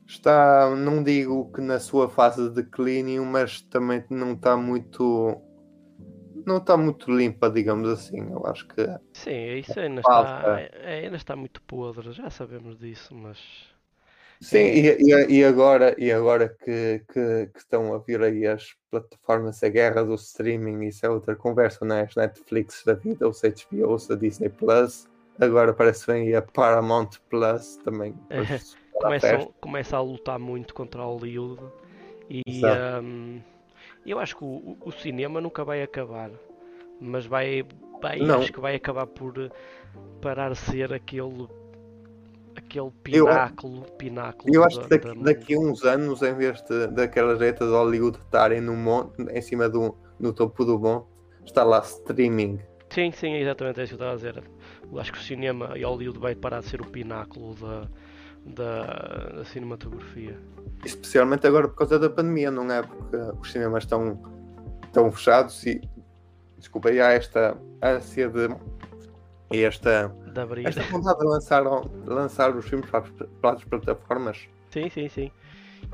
está, 0.07 0.75
não 0.75 1.03
digo 1.03 1.53
que 1.53 1.61
na 1.61 1.79
sua 1.79 2.09
fase 2.09 2.49
de 2.49 2.63
declínio, 2.63 3.25
mas 3.25 3.61
também 3.63 4.05
não 4.11 4.33
está 4.33 4.57
muito 4.57 5.37
não 6.47 6.59
está 6.59 6.77
muito 6.77 7.11
limpa, 7.15 7.51
digamos 7.51 7.89
assim. 7.89 8.19
Eu 8.31 8.47
acho 8.47 8.67
que 8.69 8.83
Sim, 9.13 9.55
isso 9.59 9.79
ainda 9.81 10.01
Falta. 10.03 10.41
está, 10.41 10.61
é- 10.61 11.03
ainda 11.05 11.17
está 11.17 11.37
muito 11.37 11.61
podre, 11.63 12.13
já 12.13 12.31
sabemos 12.31 12.79
disso, 12.79 13.15
mas. 13.15 13.39
sim, 14.41 14.59
e, 14.59 14.97
e- 15.01 15.39
e 15.41 15.45
agora, 15.45 15.95
e 15.99 16.13
agora 16.13 16.49
que, 16.49 17.05
que, 17.13 17.47
que 17.49 17.59
estão 17.59 17.93
a 17.95 17.99
vir 17.99 18.23
aí 18.23 18.47
as 18.47 18.75
plataformas, 18.91 19.63
a 19.63 19.69
guerra 19.69 20.05
do 20.05 20.15
streaming, 20.15 20.87
isso 20.87 21.05
é 21.07 21.09
outra 21.11 21.35
conversa, 21.37 21.85
não 21.85 21.97
é? 21.97 22.03
As 22.03 22.15
Netflix 22.15 22.83
da 22.85 22.95
vida, 22.95 23.27
ou 23.27 23.33
se 23.33 23.47
HBO, 23.49 23.91
ou 23.91 23.99
se 23.99 24.13
a 24.13 24.17
Disney 24.17 24.49
Plus, 24.51 25.08
agora 25.41 25.73
parece 25.73 26.05
que 26.07 26.13
vem 26.13 26.23
aí 26.29 26.35
a 26.35 26.43
Paramount 26.43 27.11
Plus 27.31 27.77
também. 27.85 28.15
à 28.31 28.45
festa. 28.45 28.77
começam, 28.93 29.55
começa 29.61 29.97
a 29.97 30.01
lutar 30.03 30.39
muito 30.39 30.75
contra 30.75 31.03
Hollywood 31.03 31.63
e 32.31 32.43
hum, 33.03 33.41
eu 34.07 34.19
acho 34.19 34.37
que 34.37 34.45
o, 34.45 34.77
o 34.85 34.91
cinema 34.93 35.41
nunca 35.41 35.65
vai 35.65 35.83
acabar, 35.83 36.31
mas 37.01 37.25
vai, 37.27 37.65
vai 38.03 38.19
Não. 38.19 38.41
acho 38.41 38.53
que 38.53 38.61
vai 38.61 38.75
acabar 38.75 39.07
por 39.07 39.35
parar 40.21 40.51
de 40.51 40.59
ser 40.59 40.93
aquele 40.93 41.49
aquele 42.57 42.87
Eu- 42.87 42.93
pináculo, 43.27 43.83
pináculo 43.97 44.53
Eu 44.53 44.65
acho 44.65 44.81
da- 44.81 44.85
que 44.85 44.89
daqui, 44.99 45.19
da- 45.19 45.25
daqui 45.33 45.55
a 45.55 45.59
uns 45.61 45.85
anos, 45.85 46.23
em 46.23 46.35
vez 46.35 46.61
de, 46.63 46.89
daquelas 46.89 47.39
jeita 47.39 47.65
de 47.65 47.71
Hollywood 47.71 48.19
estarem 48.19 48.61
no 48.61 48.75
monte, 48.75 49.23
em 49.23 49.41
cima 49.41 49.69
do 49.69 49.95
no 50.19 50.33
topo 50.33 50.65
do 50.65 50.77
monte, 50.79 51.07
está 51.47 51.63
lá 51.63 51.79
streaming. 51.81 52.59
Sim, 52.99 53.13
sim, 53.13 53.33
é 53.35 53.43
exatamente 53.43 53.81
isso 53.81 53.97
que 53.97 54.03
eu 54.03 54.09
estava 54.09 54.13
a 54.13 54.17
dizer. 54.17 54.43
Eu 54.91 54.99
acho 54.99 55.13
que 55.13 55.19
o 55.19 55.23
cinema 55.23 55.79
e 55.79 55.85
Hollywood 55.85 56.19
vai 56.19 56.35
parar 56.35 56.59
de 56.59 56.67
ser 56.67 56.81
o 56.81 56.85
pináculo 56.85 57.55
da, 57.55 57.89
da, 58.45 59.37
da 59.37 59.45
cinematografia. 59.45 60.37
Especialmente 60.85 61.47
agora 61.47 61.69
por 61.69 61.77
causa 61.77 61.97
da 61.97 62.11
pandemia, 62.11 62.51
não 62.51 62.69
é? 62.73 62.83
Porque 62.83 63.17
os 63.41 63.53
cinemas 63.53 63.85
estão, 63.85 64.21
estão 64.85 65.13
fechados 65.13 65.65
e 65.65 65.81
desculpa, 66.59 66.91
e 66.91 67.01
há 67.01 67.13
esta 67.13 67.57
ânsia 67.81 68.29
de 68.29 68.49
e 69.53 69.63
esta, 69.63 70.13
De 70.35 70.41
abrir. 70.41 70.67
esta 70.67 70.83
vontade 70.83 71.21
de 71.21 71.27
lançar, 71.27 71.63
lançar 72.05 72.57
os 72.57 72.69
filmes 72.69 72.91
para, 72.91 73.03
para 73.41 73.59
as 73.59 73.63
plataformas. 73.63 74.49
Sim, 74.71 74.91
sim, 74.91 75.09
sim. 75.09 75.31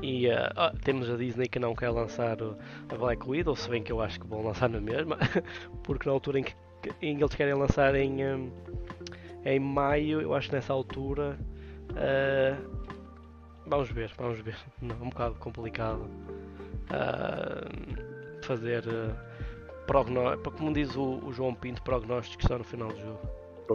E 0.01 0.27
ah, 0.31 0.73
temos 0.83 1.07
a 1.07 1.15
Disney 1.15 1.47
que 1.47 1.59
não 1.59 1.75
quer 1.75 1.91
lançar 1.91 2.37
a 2.41 2.95
Black 2.95 3.29
Widow, 3.29 3.55
se 3.55 3.69
bem 3.69 3.83
que 3.83 3.91
eu 3.91 4.01
acho 4.01 4.19
que 4.19 4.25
vão 4.25 4.43
lançar 4.43 4.67
na 4.67 4.81
mesma, 4.81 5.19
porque 5.83 6.09
na 6.09 6.13
altura 6.13 6.39
em 6.39 6.43
que, 6.43 6.55
em 7.01 7.17
eles 7.17 7.35
querem 7.35 7.53
lançar 7.53 7.95
em, 7.95 8.25
hum, 8.25 8.51
em 9.43 9.59
maio, 9.59 10.21
eu 10.21 10.33
acho 10.33 10.49
que 10.49 10.55
nessa 10.55 10.73
altura. 10.73 11.37
ah, 11.95 12.57
vamos 13.67 13.89
ver, 13.91 14.11
vamos 14.17 14.39
ver. 14.39 14.57
Não, 14.81 14.95
é 15.01 15.03
um 15.03 15.09
bocado 15.09 15.35
complicado 15.35 16.09
ah, 16.91 17.67
fazer. 18.43 18.83
ah, 18.87 19.15
progno- 19.87 20.37
como 20.57 20.73
diz 20.73 20.95
o, 20.95 21.19
o 21.23 21.31
João 21.31 21.53
Pinto, 21.53 21.81
prognósticos 21.83 22.47
só 22.47 22.57
no 22.57 22.63
final 22.63 22.89
do 22.89 22.99
jogo. 22.99 23.19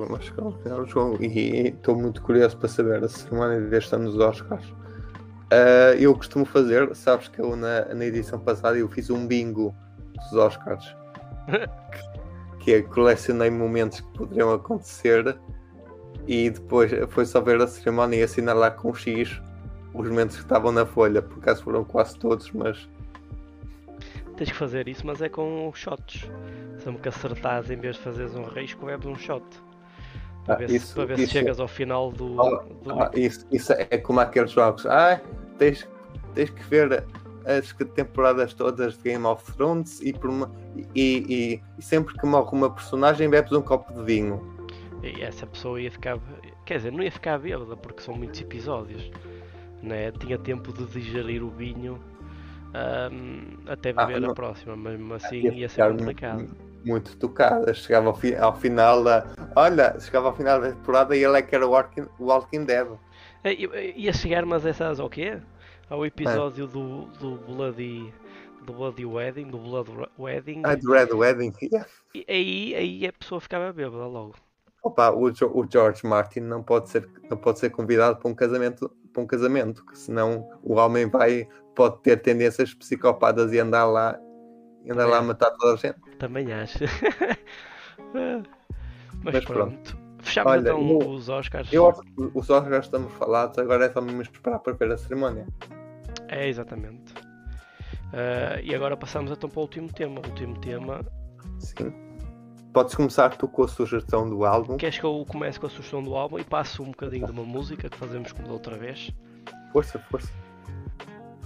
Mas, 0.08 0.32
ao 0.70 0.84
João, 0.86 1.16
e 1.20 1.68
estou 1.68 1.96
muito 1.96 2.22
curioso 2.22 2.56
para 2.56 2.68
saber 2.68 3.02
a 3.02 3.08
cerimónia 3.08 3.60
deste 3.60 3.94
ano 3.94 4.04
dos 4.10 4.18
Oscars. 4.18 4.64
Ah, 5.52 5.94
eu 5.98 6.14
costumo 6.14 6.44
fazer, 6.44 6.94
sabes 6.94 7.26
que 7.28 7.40
eu 7.40 7.56
na, 7.56 7.86
na 7.94 8.04
edição 8.04 8.38
passada 8.38 8.78
eu 8.78 8.88
fiz 8.88 9.10
um 9.10 9.26
bingo 9.26 9.74
dos 10.14 10.32
Oscars. 10.32 10.94
que 12.70 12.74
é 12.76 12.82
colecionei 12.82 13.50
momentos 13.50 14.00
que 14.00 14.08
poderiam 14.18 14.52
acontecer 14.52 15.36
e 16.28 16.50
depois 16.50 16.92
foi 17.08 17.26
só 17.26 17.40
ver 17.40 17.60
a 17.60 17.66
cerimónia 17.66 18.18
e 18.18 18.22
assinar 18.22 18.54
lá 18.54 18.70
com 18.70 18.94
X 18.94 19.40
os 19.92 20.08
momentos 20.08 20.36
que 20.36 20.42
estavam 20.42 20.70
na 20.70 20.86
folha, 20.86 21.20
por 21.20 21.38
acaso 21.38 21.64
foram 21.64 21.82
quase 21.82 22.16
todos, 22.16 22.50
mas 22.52 22.88
Tens 24.36 24.50
que 24.52 24.56
fazer 24.56 24.88
isso, 24.88 25.04
mas 25.06 25.20
é 25.20 25.28
com 25.28 25.70
shots. 25.74 26.30
Sempre 26.78 27.02
que 27.02 27.08
acertares, 27.10 27.70
em 27.70 27.76
vez 27.76 27.96
de 27.96 28.02
fazeres 28.02 28.34
um 28.36 28.44
risco, 28.44 28.86
bebes 28.86 29.06
um 29.06 29.14
shot. 29.16 29.44
Para 30.46 30.54
Ah, 30.54 30.58
ver, 30.58 30.70
se, 30.70 30.76
isso- 30.76 30.94
para 30.94 31.04
ver 31.04 31.16
se 31.18 31.24
isso- 31.24 31.32
chegas 31.32 31.60
ao 31.60 31.68
final 31.68 32.10
do. 32.10 32.40
Ah, 32.40 32.64
do- 32.82 32.90
Ah, 33.02 33.10
isso, 33.14 33.46
isso 33.52 33.70
é 33.74 33.98
como 33.98 34.18
aqueles 34.20 34.50
jogos. 34.52 34.86
Ah, 34.86 35.20
tens, 35.58 35.86
tens 36.34 36.48
que 36.48 36.62
ver 36.64 37.04
as 37.58 37.72
temporadas 37.94 38.54
todas 38.54 38.96
de 38.96 39.02
Game 39.02 39.24
of 39.26 39.52
Thrones 39.52 40.00
e, 40.00 40.12
uma- 40.22 40.50
e- 40.94 41.60
e- 41.78 41.82
sempre 41.82 42.14
que 42.18 42.26
morre 42.26 42.50
uma 42.56 42.70
personagem 42.70 43.28
bebes 43.28 43.52
um 43.52 43.62
copo 43.62 43.92
de 43.92 44.02
vinho. 44.04 44.40
E 45.02 45.22
essa 45.22 45.46
pessoa 45.46 45.80
ia 45.80 45.90
ficar. 45.90 46.18
Quer 46.66 46.76
dizer, 46.78 46.92
não 46.92 47.02
ia 47.02 47.10
ficar 47.10 47.38
bêbada 47.38 47.76
porque 47.76 48.02
são 48.02 48.14
muitos 48.14 48.40
episódios. 48.40 49.10
Né? 49.82 50.12
Tinha 50.12 50.36
tempo 50.38 50.72
de 50.72 50.84
digerir 50.86 51.42
o 51.42 51.48
vinho 51.50 51.98
ahm, 52.74 53.56
até 53.66 53.92
Ah, 53.96 54.04
beber 54.04 54.20
não- 54.20 54.30
a 54.30 54.34
próxima, 54.34 54.76
mas 54.76 54.92
mesmo 54.98 55.14
assim 55.14 55.40
Ia 55.40 55.52
ia 55.54 55.68
ser 55.68 55.88
complicado. 55.96 56.40
mu- 56.42 56.70
Muito 56.84 57.14
tocada. 57.18 57.74
Chegava 57.74 58.06
ao, 58.08 58.14
fi- 58.14 58.34
ao 58.36 58.56
final 58.56 59.04
da. 59.04 59.26
Olha, 59.54 59.98
chegava 60.00 60.28
ao 60.28 60.34
final 60.36 60.60
da 60.60 60.68
temporada 60.70 61.14
e 61.16 61.22
ele 61.22 61.36
é 61.38 61.42
que 61.42 61.54
era 61.54 61.66
o 61.66 61.70
Walking, 61.72 62.06
Walking 62.18 62.64
Dead. 62.64 62.86
Ia- 63.44 64.12
chegar, 64.14 64.46
mas 64.46 64.64
essas 64.64 64.98
ao 65.00 65.08
quê? 65.10 65.38
É. 65.90 65.94
Ao 65.94 66.06
episódio 66.06 66.66
do, 66.66 67.06
do 67.18 67.36
Bloody. 67.36 68.12
Do 68.62 68.74
Bloody 68.74 69.06
Wedding, 69.06 69.48
do 69.48 69.58
Blood 69.58 69.90
Wedding. 70.18 70.62
Ah, 70.64 70.74
do 70.74 70.92
Red 70.92 71.12
Wedding. 71.14 71.52
Yeah. 71.62 71.88
E 72.14 72.26
aí, 72.28 72.74
aí 72.74 73.06
a 73.06 73.12
pessoa 73.12 73.40
ficava 73.40 73.72
bêbada 73.72 74.06
logo. 74.06 74.34
Opa, 74.82 75.10
o, 75.10 75.30
Jo- 75.30 75.50
o 75.54 75.66
George 75.70 76.06
Martin 76.06 76.40
não 76.40 76.62
pode, 76.62 76.90
ser, 76.90 77.08
não 77.28 77.36
pode 77.36 77.58
ser 77.58 77.70
convidado 77.70 78.18
para 78.18 78.30
um 78.30 78.34
casamento, 78.34 78.88
para 78.88 79.10
para 79.12 79.22
um 79.22 79.26
casamento, 79.26 79.84
que 79.84 79.98
senão 79.98 80.48
o 80.62 80.74
homem 80.74 81.08
vai, 81.08 81.48
pode 81.74 82.00
ter 82.02 82.20
tendências 82.20 82.72
psicopatas 82.74 83.52
e 83.52 83.58
andar 83.58 83.84
lá, 83.84 84.18
e 84.84 84.92
andar 84.92 85.04
é. 85.04 85.06
lá 85.06 85.18
a 85.18 85.22
matar 85.22 85.50
toda 85.52 85.74
a 85.74 85.76
gente. 85.76 85.98
Também 86.18 86.52
acho. 86.52 86.78
Mas, 88.12 88.44
Mas 89.22 89.44
pronto. 89.44 89.92
pronto. 89.92 89.99
Fechamos 90.30 90.52
Olha, 90.52 90.60
então 90.60 90.82
no, 90.82 91.08
os 91.10 91.28
Oscars. 91.28 91.72
Eu, 91.72 91.92
os 92.34 92.48
Oscars 92.48 92.86
estamos 92.86 93.12
falados, 93.14 93.58
agora 93.58 93.86
é 93.86 93.90
só 93.90 94.00
mesmo 94.00 94.22
esperar 94.22 94.60
para 94.60 94.72
ver 94.74 94.92
a 94.92 94.96
cerimónia. 94.96 95.44
É, 96.28 96.48
exatamente. 96.48 97.12
Uh, 97.12 98.62
e 98.62 98.72
agora 98.72 98.96
passamos 98.96 99.32
então 99.32 99.50
para 99.50 99.58
o 99.58 99.62
último 99.62 99.92
tema. 99.92 100.20
O 100.20 100.28
último 100.28 100.56
tema. 100.60 101.04
Sim. 101.58 101.92
Podes 102.72 102.94
começar 102.94 103.30
tu 103.30 103.48
com 103.48 103.64
a 103.64 103.68
sugestão 103.68 104.28
do 104.30 104.44
álbum. 104.44 104.76
Queres 104.76 104.98
que 105.00 105.04
eu 105.04 105.26
comece 105.28 105.58
com 105.58 105.66
a 105.66 105.70
sugestão 105.70 106.00
do 106.00 106.14
álbum 106.14 106.38
e 106.38 106.44
passo 106.44 106.84
um 106.84 106.92
bocadinho 106.92 107.26
de 107.26 107.32
uma 107.32 107.42
música 107.42 107.90
que 107.90 107.96
fazemos 107.96 108.30
como 108.30 108.46
da 108.46 108.54
outra 108.54 108.78
vez? 108.78 109.12
Força, 109.72 109.98
força. 110.10 110.32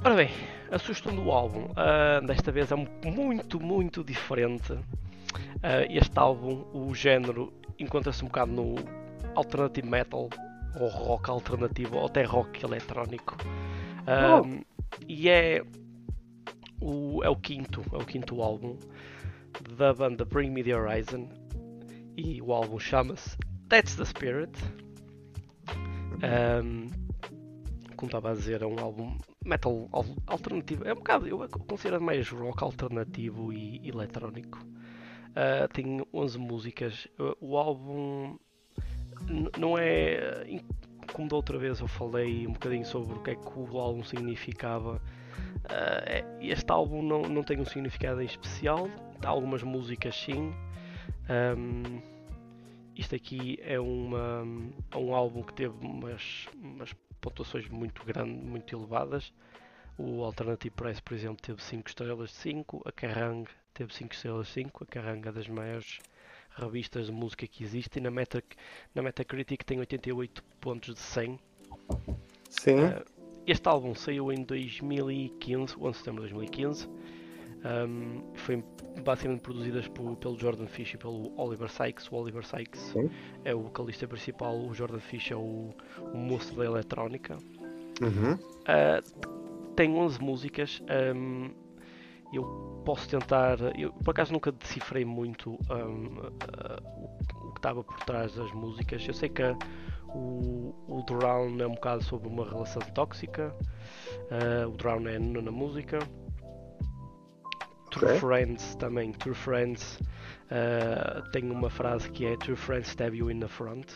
Ora 0.04 0.14
bem, 0.14 0.30
a 0.70 0.78
sugestão 0.78 1.16
do 1.16 1.30
álbum 1.30 1.70
uh, 1.70 2.26
desta 2.26 2.52
vez 2.52 2.70
é 2.70 2.76
muito, 2.76 3.58
muito 3.58 4.04
diferente. 4.04 4.74
Uh, 4.74 5.88
este 5.88 6.18
álbum, 6.18 6.66
o 6.74 6.94
género 6.94 7.50
encontra-se 7.78 8.22
um 8.24 8.28
bocado 8.28 8.52
no 8.52 8.74
alternative 9.34 9.88
metal 9.88 10.28
ou 10.78 10.88
rock 10.88 11.30
alternativo 11.30 11.96
ou 11.96 12.06
até 12.06 12.24
rock 12.24 12.64
eletrónico. 12.64 13.36
Um, 14.06 14.60
oh. 14.60 14.74
E 15.08 15.28
é 15.28 15.62
o, 16.80 17.22
é 17.24 17.28
o 17.28 17.36
quinto, 17.36 17.82
é 17.92 17.96
o 17.96 18.04
quinto 18.04 18.42
álbum 18.42 18.78
da 19.76 19.92
banda 19.92 20.24
Bring 20.24 20.50
Me 20.50 20.62
The 20.62 20.76
Horizon 20.76 21.28
e 22.16 22.40
o 22.42 22.52
álbum 22.52 22.78
chama-se 22.78 23.36
That's 23.68 23.96
The 23.96 24.04
Spirit. 24.04 24.52
Um, 26.22 26.88
como 27.96 28.08
estava 28.08 28.30
a 28.30 28.34
dizer, 28.34 28.62
é 28.62 28.66
um 28.66 28.78
álbum 28.78 29.16
metal 29.44 29.88
alternativo. 30.26 30.84
É 30.86 30.92
um 30.92 30.96
bocado, 30.96 31.26
eu 31.26 31.48
considero 31.66 32.02
mais 32.02 32.28
rock 32.28 32.62
alternativo 32.62 33.52
e 33.52 33.88
eletrónico. 33.88 34.58
Uh, 35.34 35.66
tem 35.72 36.06
11 36.12 36.38
músicas. 36.38 37.08
O 37.40 37.56
álbum 37.56 38.38
não 39.58 39.76
é. 39.76 40.60
Como 41.12 41.28
da 41.28 41.36
outra 41.36 41.58
vez 41.58 41.80
eu 41.80 41.88
falei 41.88 42.46
um 42.46 42.52
bocadinho 42.52 42.86
sobre 42.86 43.14
o 43.14 43.22
que 43.22 43.30
é 43.30 43.34
que 43.34 43.58
o 43.58 43.78
álbum 43.78 44.02
significava. 44.04 45.00
Uh, 45.64 46.40
este 46.40 46.70
álbum 46.70 47.02
não, 47.02 47.22
não 47.22 47.42
tem 47.42 47.60
um 47.60 47.64
significado 47.64 48.20
em 48.22 48.26
especial. 48.26 48.88
Há 49.24 49.28
algumas 49.28 49.62
músicas 49.62 50.14
sim. 50.14 50.54
Um, 51.28 52.00
isto 52.94 53.14
aqui 53.14 53.58
é, 53.62 53.78
uma, 53.80 54.46
é 54.92 54.96
um 54.96 55.14
álbum 55.14 55.42
que 55.42 55.52
teve 55.54 55.74
umas, 55.84 56.46
umas 56.54 56.94
pontuações 57.20 57.68
muito 57.68 58.04
grandes, 58.04 58.44
muito 58.44 58.76
elevadas. 58.76 59.32
O 59.98 60.22
Alternative 60.22 60.74
Press, 60.74 61.00
por 61.00 61.14
exemplo, 61.14 61.38
teve 61.40 61.62
5 61.62 61.88
estrelas 61.88 62.30
de 62.30 62.36
5. 62.36 62.82
A 62.84 62.92
Kerrang 62.92 63.48
teve 63.74 63.92
5 63.92 64.14
estrelas 64.14 64.48
5, 64.48 64.84
a 64.84 64.86
carranga 64.86 65.32
das 65.32 65.48
maiores 65.48 65.98
revistas 66.56 67.06
de 67.06 67.12
música 67.12 67.46
que 67.46 67.64
existem. 67.64 68.02
Na, 68.02 68.10
Meta, 68.10 68.42
na 68.94 69.02
Metacritic 69.02 69.64
tem 69.64 69.78
88 69.80 70.42
pontos 70.60 70.94
de 70.94 71.00
100. 71.00 71.38
Sim. 72.48 72.78
Uh, 72.78 73.04
este 73.46 73.68
álbum 73.68 73.94
saiu 73.94 74.32
em 74.32 74.42
2015, 74.42 75.76
11 75.76 75.90
de 75.90 75.98
setembro 75.98 76.22
de 76.26 76.32
2015. 76.32 76.88
Um, 77.64 78.22
foi 78.34 78.62
basicamente 79.02 79.40
produzidas 79.40 79.88
por, 79.88 80.16
pelo 80.16 80.38
Jordan 80.38 80.66
Fish 80.66 80.94
e 80.94 80.96
pelo 80.96 81.32
Oliver 81.38 81.68
Sykes. 81.68 82.10
O 82.10 82.16
Oliver 82.16 82.44
Sykes 82.44 82.80
Sim. 82.80 83.10
é 83.44 83.54
o 83.54 83.62
vocalista 83.62 84.06
principal, 84.06 84.56
o 84.56 84.72
Jordan 84.72 85.00
Fish 85.00 85.30
é 85.30 85.36
o, 85.36 85.70
o 86.00 86.16
moço 86.16 86.54
da 86.54 86.64
eletrónica. 86.64 87.38
Uhum. 88.00 88.34
Uh, 88.34 89.74
tem 89.74 89.94
11 89.94 90.20
músicas. 90.22 90.82
Um, 91.14 91.63
eu 92.36 92.82
posso 92.84 93.08
tentar. 93.08 93.58
Eu 93.78 93.92
por 93.92 94.10
acaso 94.10 94.32
nunca 94.32 94.52
decifrei 94.52 95.04
muito 95.04 95.52
um, 95.70 96.18
uh, 96.18 97.46
o, 97.46 97.52
que 97.52 97.58
estava 97.58 97.82
por 97.82 97.98
trás 98.00 98.34
das 98.34 98.52
músicas. 98.52 99.06
Eu 99.06 99.14
sei 99.14 99.28
que 99.28 99.42
o, 100.08 100.74
o 100.88 101.02
Drown 101.06 101.60
é 101.60 101.66
um 101.66 101.74
bocado 101.74 102.04
sobre 102.04 102.28
uma 102.28 102.48
relação 102.48 102.82
tóxica. 102.94 103.54
Uh, 104.30 104.68
o 104.68 104.76
Drown 104.76 105.08
é 105.08 105.18
na 105.18 105.50
música. 105.50 105.98
True 107.90 108.06
okay. 108.06 108.20
Friends 108.20 108.74
também. 108.76 109.12
True 109.12 109.34
Friends 109.34 110.00
uh, 110.50 111.30
tem 111.30 111.50
uma 111.50 111.70
frase 111.70 112.10
que 112.10 112.26
é 112.26 112.36
True 112.36 112.56
Friends 112.56 112.88
stab 112.88 113.14
you 113.14 113.30
in 113.30 113.40
the 113.40 113.48
front. 113.48 113.86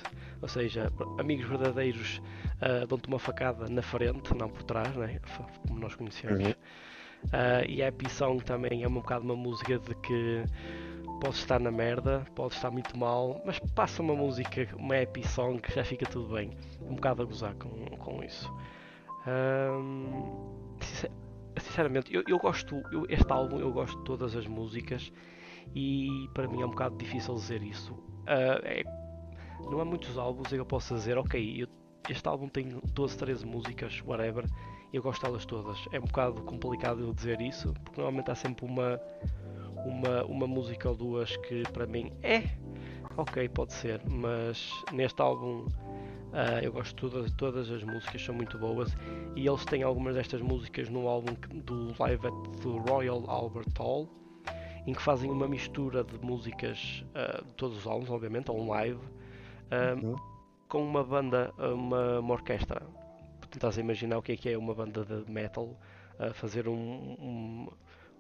Ou 0.41 0.49
seja, 0.49 0.91
amigos 1.19 1.47
verdadeiros 1.47 2.23
uh, 2.63 2.87
dão-te 2.87 3.09
uma 3.09 3.19
facada 3.19 3.67
na 3.69 3.83
frente, 3.83 4.35
não 4.35 4.49
por 4.49 4.63
trás, 4.63 4.95
né? 4.97 5.21
como 5.67 5.81
nós 5.81 5.95
conhecemos. 5.95 6.47
Uhum. 6.47 6.55
Uh, 7.25 7.69
e 7.69 7.83
a 7.83 7.89
Happy 7.89 8.09
Song 8.09 8.43
também 8.43 8.83
é 8.83 8.89
um 8.89 8.95
bocado 8.95 9.25
uma 9.25 9.37
música 9.37 9.79
de 9.79 9.95
que 9.97 10.45
pode 11.21 11.35
estar 11.35 11.59
na 11.59 11.71
merda, 11.71 12.25
pode 12.35 12.55
estar 12.55 12.71
muito 12.71 12.97
mal, 12.97 13.43
mas 13.45 13.59
passa 13.75 14.03
uma 14.03 14.15
música, 14.15 14.69
uma 14.77 15.01
happy 15.01 15.27
song 15.27 15.61
que 15.61 15.75
já 15.75 15.85
fica 15.85 16.07
tudo 16.07 16.35
bem. 16.35 16.51
Um 16.81 16.95
bocado 16.95 17.23
a 17.23 17.25
gozar 17.25 17.55
com, 17.55 17.69
com 17.97 18.23
isso. 18.23 18.51
Um, 19.27 20.53
sinceramente, 21.57 22.15
eu, 22.15 22.23
eu 22.27 22.39
gosto, 22.39 22.83
eu, 22.93 23.05
este 23.09 23.31
álbum 23.33 23.59
eu 23.59 23.73
gosto 23.73 23.99
de 23.99 24.05
todas 24.05 24.37
as 24.37 24.47
músicas 24.47 25.13
e 25.75 26.29
para 26.35 26.47
mim 26.47 26.63
é 26.63 26.67
um 26.67 26.71
bocado 26.71 26.97
difícil 26.97 27.35
dizer 27.35 27.63
isso. 27.63 27.93
Uh, 27.93 28.63
é, 28.63 28.85
não 29.71 29.81
há 29.81 29.85
muitos 29.85 30.17
álbuns 30.17 30.53
eu 30.53 30.65
posso 30.65 30.95
dizer, 30.95 31.19
ok, 31.19 31.63
eu, 31.63 31.69
este 32.09 32.27
álbum 32.29 32.49
tem 32.49 32.81
12, 32.93 33.19
13 33.19 33.47
músicas, 33.47 34.03
whatever, 34.07 34.45
eu 34.93 35.03
gosto 35.03 35.23
delas 35.23 35.45
todas. 35.45 35.79
É 35.93 35.99
um 35.99 36.05
bocado 36.05 36.43
complicado 36.43 37.01
eu 37.01 37.13
dizer 37.13 37.41
isso, 37.41 37.73
porque 37.85 38.01
normalmente 38.01 38.31
há 38.31 38.35
sempre 38.35 38.65
uma, 38.65 39.01
uma, 39.85 40.25
uma 40.25 40.47
música 40.47 40.89
ou 40.89 40.97
duas 40.97 41.37
que 41.37 41.63
para 41.73 41.87
mim 41.87 42.13
é 42.23 42.45
ok, 43.19 43.49
pode 43.49 43.73
ser, 43.73 44.01
mas 44.09 44.71
neste 44.93 45.21
álbum 45.21 45.67
uh, 45.67 46.63
eu 46.63 46.73
gosto 46.73 46.95
de 46.95 47.11
todas, 47.11 47.33
todas 47.33 47.71
as 47.71 47.83
músicas, 47.83 48.23
são 48.23 48.35
muito 48.35 48.57
boas 48.59 48.97
e 49.35 49.47
eles 49.47 49.65
têm 49.65 49.83
algumas 49.83 50.15
destas 50.15 50.41
músicas 50.41 50.89
no 50.89 51.09
álbum 51.09 51.35
do 51.65 51.93
Live 51.99 52.27
at 52.27 52.33
the 52.63 52.91
Royal 52.91 53.29
Albert 53.29 53.73
Hall 53.77 54.09
em 54.87 54.95
que 54.95 55.03
fazem 55.03 55.31
uma 55.31 55.49
mistura 55.49 56.05
de 56.05 56.19
músicas 56.25 57.05
uh, 57.11 57.45
de 57.45 57.53
todos 57.55 57.77
os 57.77 57.87
álbuns, 57.87 58.09
obviamente, 58.09 58.51
ou 58.51 58.59
um 58.59 58.69
live, 58.69 58.97
uh, 58.97 60.03
uhum. 60.03 60.17
com 60.67 60.83
uma 60.83 61.05
banda, 61.05 61.53
uma, 61.59 62.21
uma 62.21 62.35
orquestra 62.35 62.81
tentares 63.49 63.79
imaginar 63.79 64.19
o 64.19 64.23
que 64.23 64.33
é 64.33 64.37
que 64.37 64.49
é 64.49 64.59
uma 64.59 64.75
banda 64.75 65.05
de 65.05 65.31
metal 65.31 65.77
a 66.19 66.33
fazer 66.33 66.69
um, 66.69 66.73
um, 66.73 67.69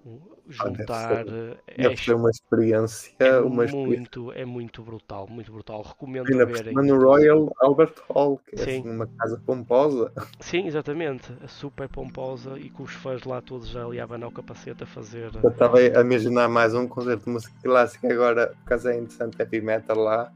um 0.07 0.20
juntar. 0.49 1.20
Ah, 1.20 1.24
deve 1.24 1.31
ser, 1.31 1.62
deve 1.76 1.97
ser 1.97 2.14
uma 2.14 2.31
experiência. 2.31 3.12
É 3.18 3.39
uma 3.39 3.66
muito, 3.66 4.33
é 4.33 4.45
muito 4.45 4.83
brutal, 4.83 5.26
muito 5.29 5.53
brutal. 5.53 5.83
Recomendo 5.83 6.24
verem. 6.47 6.74
No 6.74 6.99
Royal 6.99 7.53
Albert 7.61 7.95
Hall, 8.09 8.41
que 8.47 8.57
é 8.57 8.62
assim, 8.62 8.89
uma 8.89 9.07
casa 9.07 9.41
pomposa. 9.45 10.12
Sim, 10.41 10.66
exatamente. 10.66 11.33
Super 11.49 11.89
pomposa 11.89 12.59
e 12.59 12.70
com 12.70 12.85
os 12.85 12.93
fãs 12.93 13.24
lá 13.24 13.41
todos 13.41 13.68
já 13.68 13.85
ali 13.85 14.01
a 14.01 14.05
abanar 14.05 14.29
o 14.29 14.33
capacete 14.33 14.85
a 14.85 14.87
fazer. 14.87 15.31
Eu 15.43 15.51
estava 15.51 15.79
a 15.79 16.01
imaginar 16.01 16.49
mais 16.49 16.74
um 16.74 16.87
concerto 16.87 17.24
de 17.24 17.31
música 17.31 17.55
clássica 17.62 18.12
agora, 18.12 18.49
por 18.49 18.64
causa 18.64 18.93
é 18.93 18.99
interessante 18.99 19.37
heavy 19.41 19.61
metal 19.61 19.99
lá. 19.99 20.33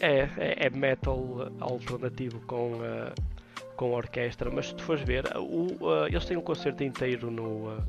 É, 0.00 0.28
é, 0.36 0.66
é 0.66 0.70
metal 0.70 1.50
alternativo 1.60 2.40
com. 2.46 2.72
Uh, 2.74 3.35
com 3.76 3.94
a 3.94 3.98
orquestra, 3.98 4.50
mas 4.50 4.68
se 4.68 4.74
tu 4.74 4.82
fores 4.82 5.02
ver, 5.02 5.24
o, 5.36 5.66
uh, 5.84 6.06
eles 6.06 6.24
têm 6.24 6.36
um 6.36 6.42
concerto 6.42 6.82
inteiro 6.82 7.30
no, 7.30 7.68
uh, 7.68 7.82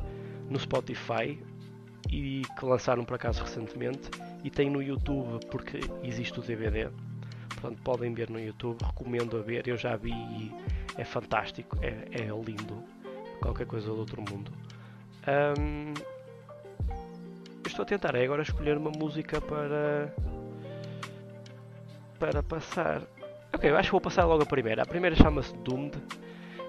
no 0.49 0.59
Spotify 0.59 1.39
e 2.09 2.43
que 2.57 2.65
lançaram 2.65 3.03
por 3.03 3.15
acaso 3.15 3.41
recentemente 3.43 4.09
e 4.43 4.49
tem 4.49 4.69
no 4.69 4.81
YouTube 4.81 5.45
porque 5.49 5.79
existe 6.03 6.39
o 6.39 6.43
DVD. 6.43 6.89
Portanto, 7.49 7.81
podem 7.81 8.13
ver 8.13 8.29
no 8.29 8.39
YouTube, 8.39 8.77
recomendo 8.83 9.37
a 9.37 9.41
ver, 9.41 9.67
eu 9.67 9.77
já 9.77 9.95
vi 9.95 10.11
e 10.11 10.51
é 10.97 11.03
fantástico, 11.03 11.77
é, 11.81 12.07
é 12.11 12.25
lindo, 12.25 12.83
qualquer 13.41 13.65
coisa 13.65 13.87
do 13.87 13.97
outro 13.97 14.21
mundo. 14.21 14.51
Um, 15.57 15.93
estou 17.65 17.83
a 17.83 17.85
tentar 17.85 18.15
agora 18.15 18.41
escolher 18.41 18.77
uma 18.77 18.91
música 18.91 19.41
para 19.41 20.13
para 22.19 22.41
passar. 22.41 23.03
Ok, 23.57 23.67
eu 23.67 23.75
acho 23.75 23.87
que 23.87 23.93
vou 23.93 24.01
passar 24.01 24.23
logo 24.25 24.43
a 24.43 24.45
primeira. 24.45 24.83
A 24.83 24.85
primeira 24.85 25.15
chama-se 25.15 25.51
Doomed. 25.63 25.97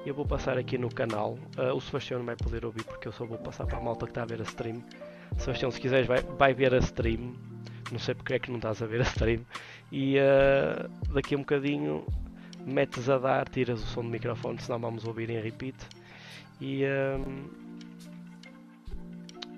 Eu 0.06 0.14
vou 0.14 0.24
passar 0.24 0.56
aqui 0.56 0.78
no 0.78 0.88
canal. 0.88 1.38
Uh, 1.58 1.76
o 1.76 1.80
Sebastião 1.82 2.18
não 2.18 2.24
vai 2.24 2.34
poder 2.34 2.64
ouvir 2.64 2.82
porque 2.82 3.06
eu 3.06 3.12
só 3.12 3.26
vou 3.26 3.36
passar 3.36 3.66
para 3.66 3.76
a 3.76 3.80
malta 3.82 4.06
que 4.06 4.12
está 4.12 4.22
a 4.22 4.24
ver 4.24 4.40
a 4.40 4.44
stream. 4.44 4.82
Sebastião, 5.36 5.70
se 5.70 5.78
quiseres, 5.78 6.06
vai, 6.06 6.22
vai 6.22 6.54
ver 6.54 6.72
a 6.72 6.78
stream. 6.78 7.34
Não 7.92 7.98
sei 7.98 8.14
porque 8.14 8.32
é 8.32 8.38
que 8.38 8.50
não 8.50 8.56
estás 8.56 8.80
a 8.80 8.86
ver 8.86 9.00
a 9.00 9.04
stream. 9.04 9.42
E 9.92 10.16
uh, 10.16 10.88
daqui 11.12 11.34
a 11.34 11.36
um 11.36 11.42
bocadinho 11.42 12.06
metes 12.64 13.06
a 13.10 13.18
dar, 13.18 13.46
tiras 13.50 13.82
o 13.82 13.86
som 13.86 14.02
do 14.02 14.08
microfone, 14.08 14.58
senão 14.58 14.78
vamos 14.78 15.04
ouvir 15.04 15.28
em 15.28 15.42
repeat. 15.42 15.76
E. 16.58 16.84
Uh, 16.84 17.67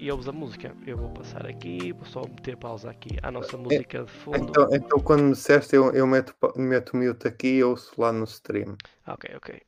e 0.01 0.11
ouves 0.11 0.27
a 0.27 0.33
música. 0.33 0.75
Eu 0.87 0.97
vou 0.97 1.11
passar 1.11 1.47
aqui, 1.47 1.93
vou 1.93 2.07
só 2.07 2.23
meter 2.23 2.57
pausa 2.57 2.91
aqui 2.91 3.19
à 3.23 3.31
nossa 3.31 3.55
é, 3.55 3.59
música 3.59 4.03
de 4.03 4.11
fundo. 4.11 4.39
Então, 4.39 4.69
então 4.73 4.99
quando 4.99 5.25
me 5.25 5.33
disseste, 5.33 5.77
eu, 5.77 5.93
eu 5.93 6.07
meto, 6.07 6.35
meto 6.57 6.97
mute 6.97 7.29
aqui 7.29 7.59
e 7.59 7.63
ouço 7.65 8.01
lá 8.01 8.11
no 8.11 8.25
stream. 8.25 8.77
Ok, 9.07 9.31
ok. 9.37 9.61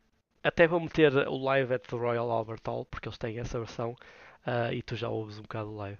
até 0.42 0.66
vou 0.66 0.80
meter 0.80 1.14
o 1.28 1.36
live 1.36 1.74
at 1.74 1.82
the 1.86 1.96
Royal 1.96 2.30
Albert 2.30 2.62
Hall, 2.66 2.86
porque 2.86 3.08
eles 3.08 3.18
têm 3.18 3.38
essa 3.38 3.58
versão, 3.58 3.90
uh, 4.46 4.72
e 4.72 4.82
tu 4.82 4.96
já 4.96 5.10
ouves 5.10 5.38
um 5.38 5.42
bocado 5.42 5.70
o 5.70 5.76
live. 5.76 5.98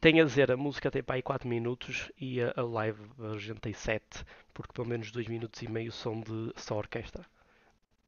Tem 0.00 0.20
a 0.20 0.24
dizer, 0.24 0.50
a 0.50 0.56
música 0.56 0.90
tem 0.90 1.02
para 1.02 1.16
aí 1.16 1.22
4 1.22 1.48
minutos 1.48 2.10
e 2.20 2.40
a, 2.40 2.52
a 2.56 2.62
live 2.62 3.00
version 3.16 3.54
tem 3.54 3.72
7, 3.72 4.04
porque 4.52 4.72
pelo 4.72 4.88
menos 4.88 5.12
2 5.12 5.28
minutos 5.28 5.62
e 5.62 5.70
meio 5.70 5.92
são 5.92 6.20
de 6.20 6.52
só 6.56 6.76
orquestra. 6.76 7.24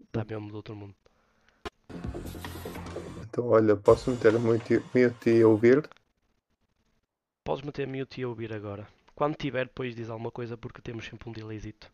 Está 0.01 0.25
mesmo 0.25 0.49
do 0.49 0.57
outro 0.57 0.75
mundo. 0.75 0.95
Então, 3.23 3.49
olha, 3.49 3.77
posso 3.77 4.11
meter 4.11 4.33
mute, 4.39 4.83
mute 4.95 5.31
e 5.31 5.45
ouvir? 5.45 5.89
Podes 7.45 7.65
meter 7.65 7.87
mute 7.87 8.21
e 8.21 8.27
ouvir 8.27 8.53
agora. 8.53 8.89
Quando 9.15 9.37
tiver, 9.37 9.67
depois 9.67 9.95
diz 9.95 10.11
alguma 10.11 10.31
coisa, 10.31 10.57
porque 10.57 10.83
temos 10.83 11.05
sempre 11.05 11.29
um 11.29 11.33
delayzito. 11.33 11.91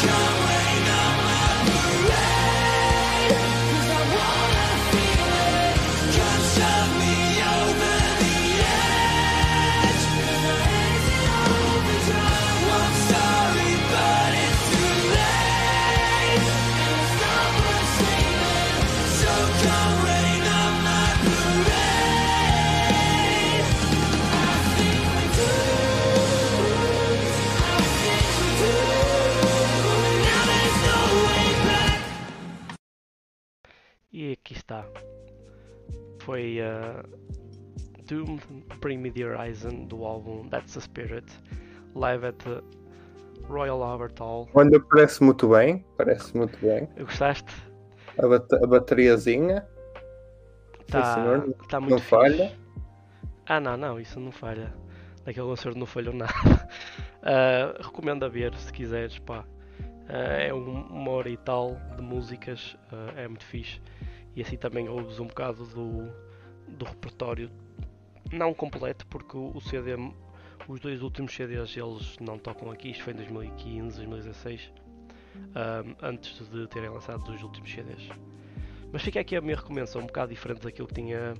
E 0.00 0.37
aqui 34.48 34.54
está. 34.54 34.86
Foi 36.20 36.58
uh, 36.60 37.06
Doom 38.06 38.38
Bring 38.80 38.98
Me 38.98 39.10
the 39.10 39.24
Horizon 39.24 39.84
do 39.86 40.04
álbum 40.04 40.48
That's 40.48 40.74
the 40.74 40.80
Spirit, 40.80 41.26
live 41.94 42.26
at 42.26 42.36
the 42.38 42.62
Royal 43.46 43.82
Albert 43.82 44.18
Hall. 44.18 44.48
Olha, 44.54 44.80
parece 44.80 45.22
muito 45.22 45.48
bem, 45.48 45.84
parece 45.98 46.34
muito 46.36 46.58
bem. 46.60 46.88
Gostaste? 46.98 47.52
A, 48.18 48.26
bat 48.26 48.54
a 48.54 48.66
bateriazinha. 48.66 49.66
Está 50.80 51.40
tá 51.68 51.80
muito 51.80 51.90
não 51.90 51.98
fixe. 51.98 52.10
falha. 52.10 52.58
Ah 53.46 53.60
não, 53.60 53.76
não, 53.76 54.00
isso 54.00 54.18
não 54.18 54.32
falha. 54.32 54.72
Naquele 55.26 55.46
concerto 55.46 55.78
não 55.78 55.86
falhou 55.86 56.14
nada. 56.16 56.32
Uh, 57.20 57.82
recomendo 57.82 58.24
a 58.24 58.28
ver 58.28 58.54
se 58.54 58.72
quiseres, 58.72 59.18
pá. 59.18 59.44
Uh, 60.08 60.40
é 60.40 60.54
um, 60.54 60.86
uma 60.86 61.10
hora 61.10 61.28
e 61.28 61.36
tal 61.36 61.76
de 61.96 62.02
músicas, 62.02 62.78
uh, 62.90 63.18
é 63.18 63.28
muito 63.28 63.44
fixe. 63.44 63.78
E 64.38 64.42
assim 64.42 64.56
também 64.56 64.88
ouves 64.88 65.18
um 65.18 65.26
bocado 65.26 65.66
do, 65.66 66.12
do 66.68 66.84
repertório, 66.84 67.50
não 68.30 68.54
completo, 68.54 69.04
porque 69.08 69.36
o, 69.36 69.60
CD, 69.60 69.96
os 70.68 70.78
dois 70.78 71.02
últimos 71.02 71.34
CDs 71.34 71.76
eles 71.76 72.16
não 72.20 72.38
tocam 72.38 72.70
aqui, 72.70 72.92
isto 72.92 73.02
foi 73.02 73.14
em 73.14 73.16
2015, 73.16 73.96
2016, 73.96 74.72
antes 76.00 76.48
de 76.50 76.68
terem 76.68 76.88
lançado 76.88 77.28
os 77.28 77.42
últimos 77.42 77.68
CDs. 77.68 78.08
Mas 78.92 79.02
fica 79.02 79.18
aqui 79.18 79.34
a 79.34 79.40
minha 79.40 79.56
recomendação, 79.56 80.02
um 80.02 80.06
bocado 80.06 80.32
diferente 80.32 80.62
daquilo 80.62 80.86
que 80.86 80.94
tinha 80.94 81.34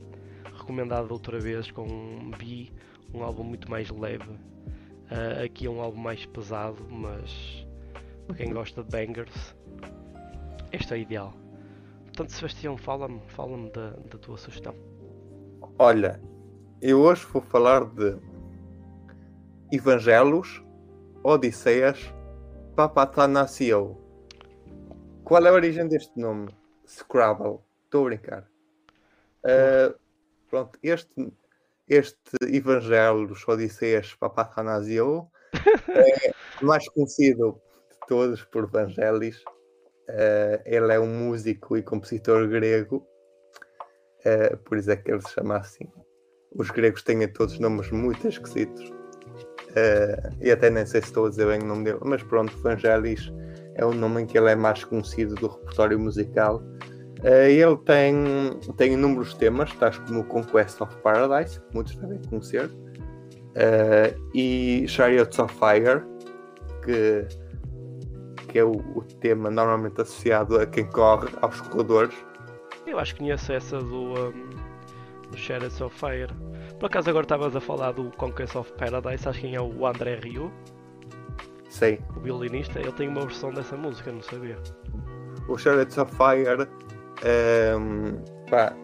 recomendado 0.56 1.12
outra 1.12 1.38
vez 1.38 1.70
com 1.70 2.32
B, 2.36 2.72
um 3.14 3.22
álbum 3.22 3.44
muito 3.44 3.70
mais 3.70 3.88
leve. 3.90 4.28
Uh, 4.28 5.44
aqui 5.44 5.68
é 5.68 5.70
um 5.70 5.80
álbum 5.80 6.00
mais 6.00 6.26
pesado, 6.26 6.84
mas 6.90 7.64
para 8.26 8.34
quem 8.38 8.52
gosta 8.52 8.82
de 8.82 8.90
bangers, 8.90 9.54
este 10.72 10.94
é 10.94 10.98
ideal. 10.98 11.32
Portanto, 12.18 12.34
Sebastião, 12.34 12.76
fala-me 12.76 13.20
fala 13.28 13.70
da, 13.70 13.90
da 13.90 14.18
tua 14.18 14.36
sugestão. 14.36 14.74
Olha, 15.78 16.20
eu 16.82 17.00
hoje 17.00 17.24
vou 17.26 17.40
falar 17.40 17.84
de 17.84 18.16
Evangelos, 19.70 20.60
Odisseias, 21.22 22.12
Papatanasio. 22.74 23.96
Qual 25.22 25.46
é 25.46 25.48
a 25.48 25.52
origem 25.52 25.86
deste 25.86 26.18
nome? 26.18 26.48
Scrabble. 26.84 27.60
Estou 27.84 28.02
a 28.02 28.04
brincar. 28.06 28.50
Uh, 29.44 29.96
pronto, 30.50 30.76
este, 30.82 31.32
este 31.86 32.18
Evangelos, 32.52 33.46
Odisseias, 33.46 34.12
Papatanasio 34.16 35.30
é 35.88 36.34
mais 36.64 36.88
conhecido 36.88 37.60
de 37.92 38.08
todos 38.08 38.42
por 38.42 38.64
Evangelis. 38.64 39.40
Uh, 40.08 40.62
ele 40.64 40.92
é 40.92 40.98
um 40.98 41.06
músico 41.06 41.76
e 41.76 41.82
compositor 41.82 42.48
grego, 42.48 43.06
uh, 44.24 44.56
por 44.64 44.78
isso 44.78 44.90
é 44.90 44.96
que 44.96 45.10
ele 45.10 45.20
se 45.20 45.34
chama 45.34 45.58
assim. 45.58 45.86
Os 46.56 46.70
gregos 46.70 47.02
têm 47.02 47.28
todos 47.28 47.58
nomes 47.58 47.90
muito 47.90 48.26
esquisitos. 48.26 48.88
Uh, 48.88 50.34
e 50.40 50.50
até 50.50 50.70
nem 50.70 50.86
sei 50.86 51.02
se 51.02 51.08
estou 51.08 51.26
a 51.26 51.28
dizer 51.28 51.46
bem 51.46 51.60
o 51.60 51.66
nome 51.66 51.84
dele, 51.84 51.98
mas 52.02 52.22
pronto, 52.22 52.56
Evangelis 52.56 53.30
é 53.74 53.84
o 53.84 53.92
nome 53.92 54.22
em 54.22 54.26
que 54.26 54.38
ele 54.38 54.50
é 54.50 54.56
mais 54.56 54.82
conhecido 54.82 55.34
do 55.34 55.46
repertório 55.46 55.98
musical. 55.98 56.62
ele 57.22 57.76
tem, 57.84 58.58
tem 58.78 58.94
inúmeros 58.94 59.34
temas, 59.34 59.72
tais 59.74 59.98
como 59.98 60.24
Conquest 60.24 60.80
of 60.80 60.96
Paradise, 61.02 61.60
que 61.60 61.74
muitos 61.74 61.94
devem 61.96 62.20
conhecer, 62.22 62.70
e 64.34 64.84
Chariots 64.88 65.38
of 65.38 65.54
Fire, 65.54 66.02
que 66.82 67.28
que 68.48 68.58
é 68.58 68.64
o, 68.64 68.72
o, 68.72 69.02
tema 69.20 69.50
normalmente 69.50 70.00
associado 70.00 70.58
a 70.58 70.66
quem 70.66 70.86
corre, 70.90 71.28
aos 71.40 71.60
corredores. 71.60 72.14
Eu 72.86 72.98
acho 72.98 73.14
que 73.14 73.20
conheço 73.20 73.52
essa 73.52 73.78
do, 73.78 74.14
um, 74.14 74.50
do 75.30 75.36
Chariots 75.36 75.80
of 75.80 75.96
Fire. 75.96 76.32
Por 76.80 76.86
acaso 76.86 77.10
agora 77.10 77.24
estavas 77.24 77.54
a 77.54 77.60
falar 77.60 77.92
do 77.92 78.10
Conquest 78.16 78.56
of 78.56 78.72
Paradise, 78.72 79.22
sabes 79.22 79.40
quem 79.40 79.54
é 79.54 79.60
o 79.60 79.86
André 79.86 80.18
Rio? 80.22 80.50
Sei. 81.68 82.00
O 82.16 82.20
violinista, 82.20 82.80
ele 82.80 82.92
tem 82.92 83.08
uma 83.08 83.20
versão 83.20 83.52
dessa 83.52 83.76
música, 83.76 84.10
não 84.10 84.22
sabia. 84.22 84.56
O 85.48 85.58
Chariots 85.58 85.98
of 85.98 86.10
Fire, 86.16 86.66
um, 87.76 88.22
pá, 88.48 88.74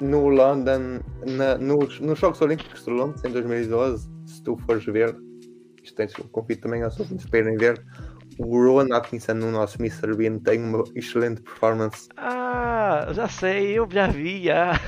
no 0.00 0.28
London, 0.28 1.00
na, 1.26 1.58
nos, 1.58 2.00
nos 2.00 2.18
Jogos 2.18 2.40
Olímpicos 2.40 2.84
de 2.84 2.90
Londres 2.90 3.24
em 3.24 3.30
2012, 3.30 4.08
se 4.26 4.42
tu 4.42 4.56
fores 4.58 4.84
ver, 4.84 5.16
isto 5.82 5.96
tens 5.96 6.12
convido 6.30 6.62
também 6.62 6.82
aos 6.82 6.98
ouvintes 7.00 7.26
para 7.26 7.40
irem 7.40 7.56
ver, 7.56 7.82
o 8.38 8.64
Rowan 8.64 8.94
Atkinson 8.94 9.34
no 9.34 9.50
nosso 9.50 9.80
Mr. 9.80 10.14
Bean 10.16 10.38
tem 10.38 10.62
uma 10.62 10.84
excelente 10.94 11.42
performance. 11.42 12.08
Ah, 12.16 13.08
já 13.12 13.28
sei, 13.28 13.78
eu 13.78 13.88
já 13.90 14.06
vi, 14.06 14.44
já. 14.44 14.80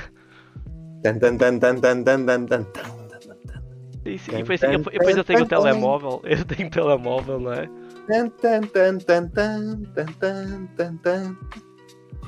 Dan, 1.03 1.17
dan, 1.17 1.37
dan, 1.37 1.59
dan, 1.59 1.79
dan, 1.81 2.03
dan, 2.03 2.25
dan, 2.25 2.45
dan. 2.45 2.65
E, 4.05 4.17
sim, 4.17 4.31
depois, 4.31 4.61
eu, 4.63 4.79
depois 4.79 5.17
eu 5.17 5.23
tenho 5.23 5.43
o 5.43 5.47
telemóvel, 5.47 6.21
eu 6.23 6.43
tenho 6.45 6.67
o 6.67 6.71
telemóvel, 6.71 7.39
não 7.39 7.53
é? 7.53 7.69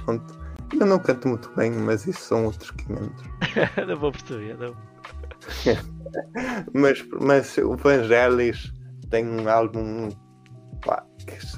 Pronto. 0.06 0.44
Eu 0.80 0.86
não 0.86 1.00
canto 1.00 1.28
muito 1.28 1.52
bem, 1.56 1.72
mas 1.72 2.08
isso 2.08 2.22
são 2.22 2.46
outros 2.46 2.72
500. 2.72 3.26
não 3.88 3.98
vou 3.98 4.12
perceber, 4.12 4.58
não. 4.58 4.76
mas, 6.74 7.06
mas 7.22 7.58
o 7.58 7.76
Vangelis 7.76 8.74
tem 9.10 9.28
um 9.28 9.48
álbum 9.48 10.10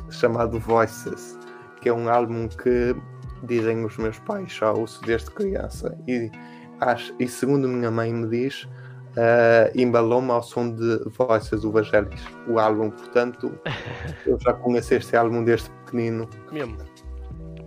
chamado 0.10 0.60
Voices, 0.60 1.38
que 1.82 1.90
é 1.90 1.94
um 1.94 2.10
álbum 2.10 2.48
que 2.48 2.96
dizem 3.44 3.84
os 3.86 3.98
meus 3.98 4.18
pais 4.20 4.52
já 4.52 4.72
ouço 4.72 5.02
desde 5.04 5.30
criança. 5.32 5.98
E, 6.08 6.32
acho, 6.80 7.14
e 7.20 7.28
segundo 7.28 7.68
minha 7.68 7.92
mãe 7.92 8.14
me 8.14 8.28
diz 8.28 8.64
uh, 8.64 9.72
embalou-me 9.76 10.32
ao 10.32 10.44
som 10.44 10.72
de 10.72 11.00
Voices 11.18 11.62
do 11.62 11.72
Vangelis 11.72 12.22
o 12.48 12.60
álbum, 12.60 12.90
portanto 12.90 13.58
eu 14.26 14.40
já 14.40 14.54
conheci 14.54 14.96
este 14.96 15.16
álbum 15.16 15.44
desde 15.44 15.70
pequenino. 15.86 16.30
Mesmo. 16.52 16.78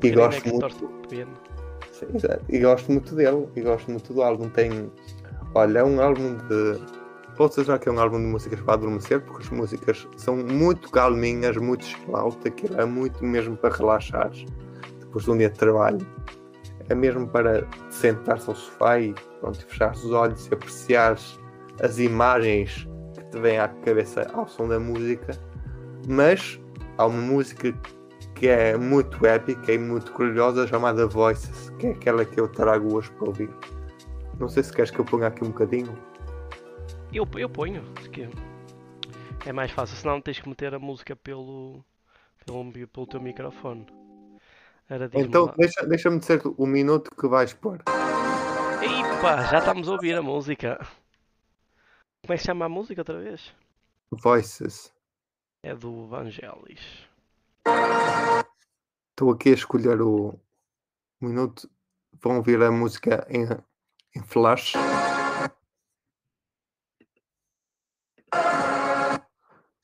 E 0.02 0.10
gosto 0.10 0.48
muito 0.48 0.98
Sim, 1.92 2.06
e 2.48 2.60
gosto 2.60 2.92
muito 2.92 3.14
dele 3.16 3.48
e 3.56 3.60
gosto 3.60 3.90
muito 3.90 4.12
do 4.12 4.22
álbum. 4.22 4.48
Tem 4.48 4.90
olha, 5.54 5.80
é 5.80 5.84
um 5.84 6.00
álbum 6.00 6.36
de 6.36 6.78
Posso 7.38 7.60
dizer 7.60 7.78
que 7.78 7.88
é 7.88 7.92
um 7.92 8.00
álbum 8.00 8.18
de 8.18 8.26
músicas 8.26 8.60
para 8.62 8.74
adormecer, 8.74 9.20
porque 9.20 9.44
as 9.44 9.50
músicas 9.50 10.08
são 10.16 10.36
muito 10.38 10.90
calminhas, 10.90 11.56
muito 11.56 11.86
flauta, 11.98 12.48
aquilo 12.48 12.80
é 12.80 12.84
muito 12.84 13.24
mesmo 13.24 13.56
para 13.56 13.76
relaxar 13.76 14.32
depois 14.98 15.24
de 15.24 15.30
um 15.30 15.38
dia 15.38 15.48
de 15.48 15.56
trabalho. 15.56 16.04
É 16.88 16.96
mesmo 16.96 17.28
para 17.28 17.64
sentar-se 17.90 18.50
ao 18.50 18.56
sofá 18.56 18.98
e 18.98 19.14
pronto, 19.38 19.64
fechar 19.66 19.92
os 19.92 20.10
olhos 20.10 20.48
e 20.48 20.54
apreciar 20.54 21.16
as 21.80 21.98
imagens 22.00 22.88
que 23.14 23.24
te 23.26 23.38
vêm 23.38 23.60
à 23.60 23.68
cabeça 23.68 24.28
ao 24.34 24.48
som 24.48 24.66
da 24.66 24.80
música. 24.80 25.30
Mas 26.08 26.60
há 26.96 27.06
uma 27.06 27.22
música 27.22 27.72
que 28.34 28.48
é 28.48 28.76
muito 28.76 29.24
épica 29.24 29.72
e 29.72 29.78
muito 29.78 30.10
curiosa 30.10 30.66
chamada 30.66 31.06
Voices, 31.06 31.72
que 31.78 31.86
é 31.86 31.90
aquela 31.90 32.24
que 32.24 32.40
eu 32.40 32.48
trago 32.48 32.96
hoje 32.96 33.12
para 33.12 33.28
ouvir. 33.28 33.50
Não 34.40 34.48
sei 34.48 34.64
se 34.64 34.72
queres 34.72 34.90
que 34.90 34.98
eu 34.98 35.04
ponha 35.04 35.28
aqui 35.28 35.44
um 35.44 35.50
bocadinho. 35.50 35.96
Eu, 37.12 37.26
eu 37.38 37.48
ponho, 37.48 37.82
que 38.12 39.48
é 39.48 39.52
mais 39.52 39.70
fácil, 39.70 39.96
senão 39.96 40.20
tens 40.20 40.40
que 40.40 40.48
meter 40.48 40.74
a 40.74 40.78
música 40.78 41.16
pelo, 41.16 41.82
pelo, 42.44 42.70
pelo 42.88 43.06
teu 43.06 43.20
microfone. 43.20 43.86
Então 45.14 45.52
deixa, 45.56 45.86
deixa-me 45.86 46.18
dizer 46.18 46.42
o 46.44 46.66
minuto 46.66 47.10
que 47.14 47.26
vais 47.26 47.54
pôr. 47.54 47.82
Epa, 48.82 49.42
já 49.50 49.58
estamos 49.58 49.88
a 49.88 49.92
ouvir 49.92 50.16
a 50.16 50.22
música. 50.22 50.78
Como 52.22 52.34
é 52.34 52.36
que 52.36 52.38
se 52.38 52.46
chama 52.46 52.66
a 52.66 52.68
música 52.68 53.00
outra 53.00 53.18
vez? 53.18 53.54
Voices. 54.10 54.92
É 55.62 55.74
do 55.74 56.06
Vangelis. 56.06 57.08
Estou 59.10 59.30
aqui 59.32 59.50
a 59.50 59.54
escolher 59.54 60.00
o 60.00 60.38
minuto. 61.20 61.68
Vão 62.20 62.36
ouvir 62.36 62.62
a 62.62 62.70
música 62.70 63.26
em, 63.30 63.44
em 64.14 64.22
flash. 64.22 64.74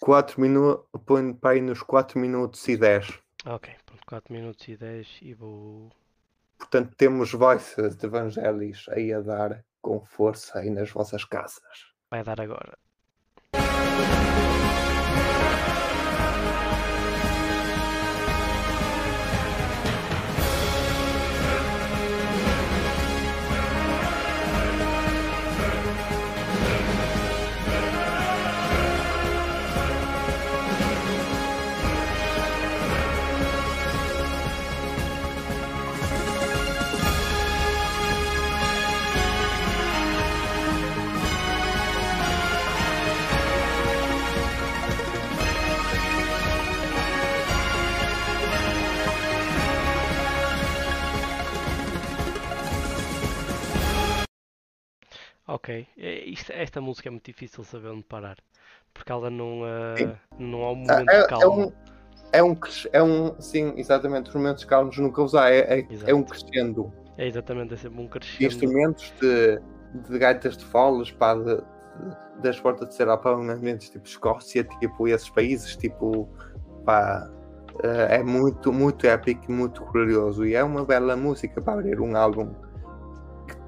4 0.05 0.39
minutos, 0.39 0.85
põe 1.07 1.33
para 1.33 1.53
aí 1.53 1.63
nos 1.63 1.81
4 1.81 2.19
minutos 2.19 2.69
e 2.69 2.77
10. 2.77 3.19
Ok, 3.47 3.75
pronto, 3.87 4.03
4 4.07 4.35
minutos 4.35 4.69
e 4.69 4.77
10 4.77 5.19
e 5.23 5.33
vou. 5.33 5.91
Portanto, 6.59 6.95
temos 6.95 7.33
voices 7.33 7.97
de 7.97 8.05
Evangelis 8.05 8.85
aí 8.91 9.15
a 9.15 9.23
dar 9.23 9.65
com 9.81 10.05
força 10.05 10.59
aí 10.59 10.69
nas 10.69 10.91
vossas 10.91 11.25
casas. 11.25 11.95
Vai 12.11 12.23
dar 12.23 12.39
agora. 12.39 12.77
Ok, 55.65 55.87
é, 55.97 56.25
isto, 56.27 56.53
esta 56.53 56.79
música 56.79 57.09
é 57.09 57.11
muito 57.11 57.25
difícil 57.25 57.65
saber 57.65 57.89
onde 57.89 58.03
parar, 58.03 58.37
porque 58.93 59.11
ela 59.11 59.31
não, 59.31 59.63
uh, 59.63 60.15
não 60.39 60.63
há 60.63 60.73
um 60.73 60.77
momento 60.77 61.11
é, 61.11 61.27
calmo. 61.27 61.73
É 62.35 62.43
um, 62.43 62.53
é 62.53 62.53
um, 62.53 62.59
é 62.93 63.03
um, 63.03 63.41
sim, 63.41 63.73
exatamente, 63.79 64.29
os 64.29 64.35
momentos 64.35 64.63
calmos 64.67 64.99
nunca 64.99 65.23
usar, 65.23 65.51
é, 65.51 65.81
é, 65.81 65.89
é 66.07 66.15
um 66.15 66.23
crescendo. 66.23 66.93
É 67.17 67.27
exatamente, 67.27 67.73
é 67.73 67.79
sempre 67.79 67.99
um 67.99 68.07
crescendo. 68.07 68.45
Instrumentos 68.45 69.11
de, 69.19 69.59
de 70.07 70.19
gaitas 70.19 70.55
de 70.59 70.67
foles, 70.67 71.11
pá, 71.13 71.35
de, 71.35 71.57
de, 71.57 72.43
das 72.43 72.61
portas 72.61 72.91
de 72.91 72.95
ser 72.95 73.07
para 73.17 73.35
ambientes 73.35 73.89
tipo 73.89 74.07
Escócia, 74.07 74.65
tipo 74.65 75.09
esses 75.09 75.31
países, 75.31 75.77
tipo, 75.77 76.29
pá, 76.85 77.27
eh, 77.83 78.17
é 78.17 78.23
muito, 78.23 78.71
muito 78.71 79.07
épico, 79.07 79.51
muito 79.51 79.81
curioso 79.83 80.45
e 80.45 80.55
é 80.55 80.63
uma 80.63 80.85
bela 80.85 81.17
música 81.17 81.63
para 81.63 81.73
abrir 81.73 81.99
um 82.03 82.15
álbum 82.15 82.53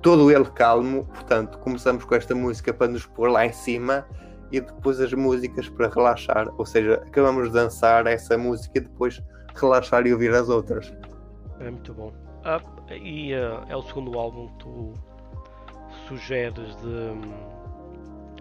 todo 0.07 0.31
ele 0.31 0.45
calmo, 0.45 1.05
portanto, 1.07 1.59
começamos 1.59 2.05
com 2.05 2.15
esta 2.15 2.33
música 2.33 2.73
para 2.73 2.87
nos 2.87 3.05
pôr 3.05 3.29
lá 3.29 3.45
em 3.45 3.53
cima 3.53 4.07
e 4.53 4.61
depois 4.61 5.01
as 5.01 5.13
músicas 5.13 5.69
para 5.69 5.89
relaxar, 5.89 6.49
ou 6.57 6.65
seja, 6.65 7.03
acabamos 7.05 7.49
de 7.49 7.55
dançar 7.55 8.07
essa 8.07 8.39
música 8.39 8.79
e 8.79 8.83
depois 8.83 9.21
relaxar 9.57 10.07
e 10.07 10.13
ouvir 10.13 10.33
as 10.33 10.49
outras. 10.49 10.95
É 11.59 11.69
muito 11.69 11.93
bom. 11.93 12.13
Ah, 12.45 12.63
e 12.89 13.35
uh, 13.35 13.67
é 13.69 13.75
o 13.75 13.83
segundo 13.83 14.17
álbum 14.17 14.47
que 14.47 14.59
tu 14.59 14.93
sugeres 16.07 16.77
de 16.77 17.56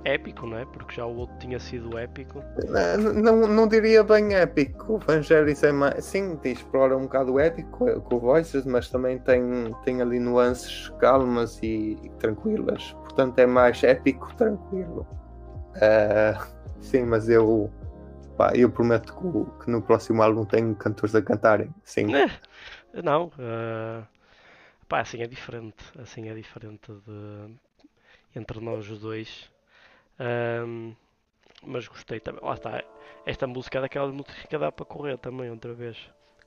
épico, 0.06 0.46
não 0.46 0.58
é? 0.58 0.66
Porque 0.66 0.96
já 0.96 1.06
o 1.06 1.18
outro 1.18 1.36
tinha 1.40 1.60
sido 1.60 1.98
épico. 1.98 2.42
Não, 2.98 3.14
não, 3.14 3.48
não 3.48 3.68
diria 3.68 4.04
bem 4.04 4.34
épico. 4.36 4.94
O 4.94 4.98
Vangelis 5.00 5.64
é 5.64 5.72
mais. 5.72 6.06
Sim, 6.06 6.40
explora 6.44 6.96
um 6.96 7.04
bocado 7.04 7.40
épico 7.40 8.02
com 8.02 8.16
o 8.16 8.20
Voices, 8.20 8.66
mas 8.66 8.90
também 8.90 9.20
tem, 9.20 9.76
tem 9.84 10.02
ali 10.02 10.20
nuances 10.20 10.90
calmas 11.00 11.60
e, 11.62 11.98
e 12.02 12.10
tranquilas. 12.20 12.94
Portanto, 13.04 13.40
é 13.40 13.46
mais 13.46 13.84
épico, 13.84 14.34
tranquilo. 14.36 15.06
Uh, 15.76 16.46
sim, 16.80 17.04
mas 17.04 17.28
eu. 17.28 17.72
Pá, 18.38 18.52
eu 18.54 18.70
prometo 18.70 19.16
que, 19.16 19.64
que, 19.64 19.72
no 19.72 19.82
próximo 19.82 20.22
álbum 20.22 20.46
tenho 20.46 20.76
cantores 20.76 21.16
a 21.16 21.22
cantarem. 21.22 21.74
Sim. 21.84 22.08
Não. 23.04 23.28
Uh, 23.28 24.06
pá, 24.88 25.02
assim 25.02 25.22
é 25.22 25.28
diferente. 25.28 25.84
Assim 25.98 26.30
é 26.30 26.34
diferente 26.34 26.92
de 26.92 27.56
entre 28.36 28.60
nós 28.60 28.90
os 28.90 29.00
dois. 29.00 29.50
Um, 30.20 30.96
mas 31.64 31.88
gostei 31.88 32.20
também. 32.20 32.42
Lá 32.44 32.54
está. 32.54 32.84
Esta 33.26 33.48
música 33.48 33.80
é 33.80 33.82
daquela 33.82 34.12
música 34.12 34.48
que 34.48 34.58
dá 34.58 34.72
para 34.72 34.86
correr 34.86 35.18
também 35.18 35.50
outra 35.50 35.74
vez. 35.74 35.98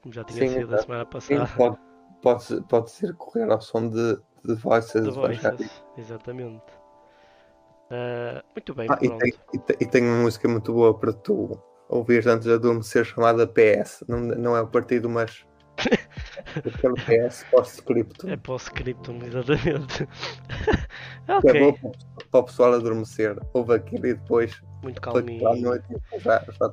Como 0.02 0.14
já 0.14 0.24
tinha 0.24 0.48
Sim, 0.48 0.54
sido 0.60 0.74
a 0.74 0.78
semana 0.78 1.06
passada. 1.06 1.46
Sim, 1.46 1.54
pode, 1.56 1.78
pode, 2.22 2.62
pode 2.68 2.90
ser 2.90 3.14
correr 3.14 3.50
ao 3.50 3.60
som 3.60 3.88
de, 3.88 4.18
de 4.44 4.54
Voices. 4.54 5.02
De 5.02 5.10
voices 5.10 5.82
exatamente. 5.96 6.62
Uh, 7.90 8.44
muito 8.54 8.74
bem, 8.74 8.86
ah, 8.90 8.98
e, 9.00 9.08
tem, 9.08 9.32
e, 9.54 9.58
tem, 9.58 9.76
e, 9.80 9.86
tem, 9.86 10.04
uma 10.04 10.22
música 10.22 10.46
muito 10.46 10.74
boa 10.74 10.92
para 10.92 11.10
tu 11.10 11.58
ouvir 11.88 12.28
antes 12.28 12.46
de 12.46 12.52
adormecer 12.52 13.02
chamada 13.04 13.46
PS. 13.46 14.04
Não, 14.06 14.20
não 14.20 14.56
é 14.56 14.60
o 14.60 14.66
partido, 14.66 15.08
mas 15.08 15.46
Aquele 16.56 16.94
PS 17.26 17.44
pós-scriptum. 17.50 18.28
É 18.28 18.36
pós-scriptum, 18.36 19.18
exatamente. 19.24 20.08
ok. 21.28 21.50
É 21.50 21.60
bom 21.60 21.92
para 22.30 22.40
o 22.40 22.44
pessoal 22.44 22.74
adormecer. 22.74 23.38
Houve 23.52 23.74
aquilo 23.74 24.06
e 24.06 24.14
depois. 24.14 24.60
Muito 24.82 25.00
calminho. 25.00 25.46
À 25.48 25.56
noite, 25.56 25.84
já, 26.18 26.44
já 26.60 26.72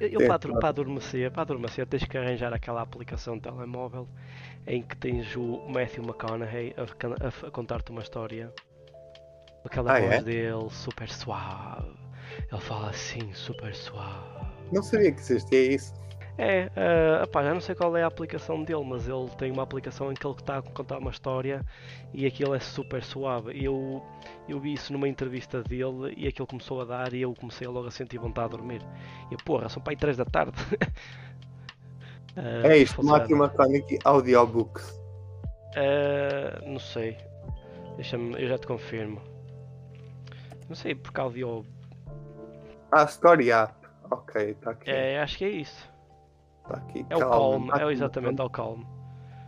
eu, 0.00 0.20
eu 0.20 0.28
para, 0.28 0.38
para, 0.38 0.68
adormecer, 0.68 1.30
para 1.32 1.42
adormecer 1.42 1.86
tens 1.86 2.04
que 2.04 2.16
arranjar 2.16 2.52
aquela 2.52 2.82
aplicação 2.82 3.34
de 3.34 3.42
telemóvel 3.42 4.08
em 4.66 4.80
que 4.80 4.96
tens 4.96 5.34
o 5.34 5.66
Matthew 5.68 6.04
McConaughey 6.04 6.74
a, 6.76 6.82
a, 6.82 7.48
a 7.48 7.50
contar-te 7.50 7.90
uma 7.90 8.02
história. 8.02 8.52
Aquela 9.64 9.96
ah, 9.96 10.00
voz 10.00 10.12
é? 10.12 10.22
dele 10.22 10.70
super 10.70 11.08
suave. 11.08 11.96
Ele 12.50 12.60
fala 12.60 12.90
assim, 12.90 13.32
super 13.32 13.74
suave. 13.74 14.46
Não 14.72 14.82
sabia 14.82 15.12
que 15.12 15.20
existia 15.20 15.74
isso. 15.74 15.92
É, 16.42 16.66
uh, 17.24 17.32
já 17.32 17.54
não 17.54 17.60
sei 17.60 17.72
qual 17.76 17.96
é 17.96 18.02
a 18.02 18.08
aplicação 18.08 18.64
dele, 18.64 18.82
mas 18.84 19.06
ele 19.06 19.30
tem 19.38 19.52
uma 19.52 19.62
aplicação 19.62 20.10
em 20.10 20.14
que 20.14 20.26
ele 20.26 20.34
está 20.34 20.58
a 20.58 20.62
contar 20.62 20.98
uma 20.98 21.12
história 21.12 21.64
e 22.12 22.26
aquilo 22.26 22.52
é 22.52 22.58
super 22.58 23.04
suave. 23.04 23.64
Eu, 23.64 24.02
eu 24.48 24.58
vi 24.58 24.72
isso 24.72 24.92
numa 24.92 25.06
entrevista 25.06 25.62
dele 25.62 26.12
e 26.16 26.26
aquilo 26.26 26.48
começou 26.48 26.80
a 26.80 26.84
dar 26.84 27.14
e 27.14 27.22
eu 27.22 27.32
comecei 27.32 27.68
logo 27.68 27.86
a 27.86 27.92
sentir 27.92 28.18
vontade 28.18 28.50
de 28.50 28.56
dormir. 28.56 28.82
E 29.30 29.36
porra, 29.44 29.68
são 29.68 29.80
para 29.80 29.92
aí 29.92 29.96
3 29.96 30.16
da 30.16 30.24
tarde. 30.24 30.60
uh, 32.36 32.66
é 32.66 32.76
isto, 32.76 33.04
Matthew 33.04 33.36
McConaughey 33.36 33.98
Audiobooks. 34.04 34.90
Uh, 35.76 36.68
não 36.68 36.80
sei. 36.80 37.16
Deixa-me, 37.94 38.42
eu 38.42 38.48
já 38.48 38.58
te 38.58 38.66
confirmo. 38.66 39.22
Não 40.68 40.74
sei 40.74 40.96
porque 40.96 41.20
audio. 41.20 41.64
Ah, 42.90 43.04
Story 43.04 43.52
App. 43.52 43.74
Ok, 44.10 44.50
está 44.50 44.72
aqui. 44.72 44.90
É, 44.90 45.20
acho 45.20 45.38
que 45.38 45.44
é 45.44 45.48
isso. 45.50 45.91
Tá 46.72 46.78
aqui, 46.78 47.04
é 47.10 47.16
o 47.16 47.18
Calm, 47.18 47.68
é 47.74 47.92
exatamente 47.92 48.40
é 48.40 48.44
o 48.44 48.48
Calm. 48.48 48.82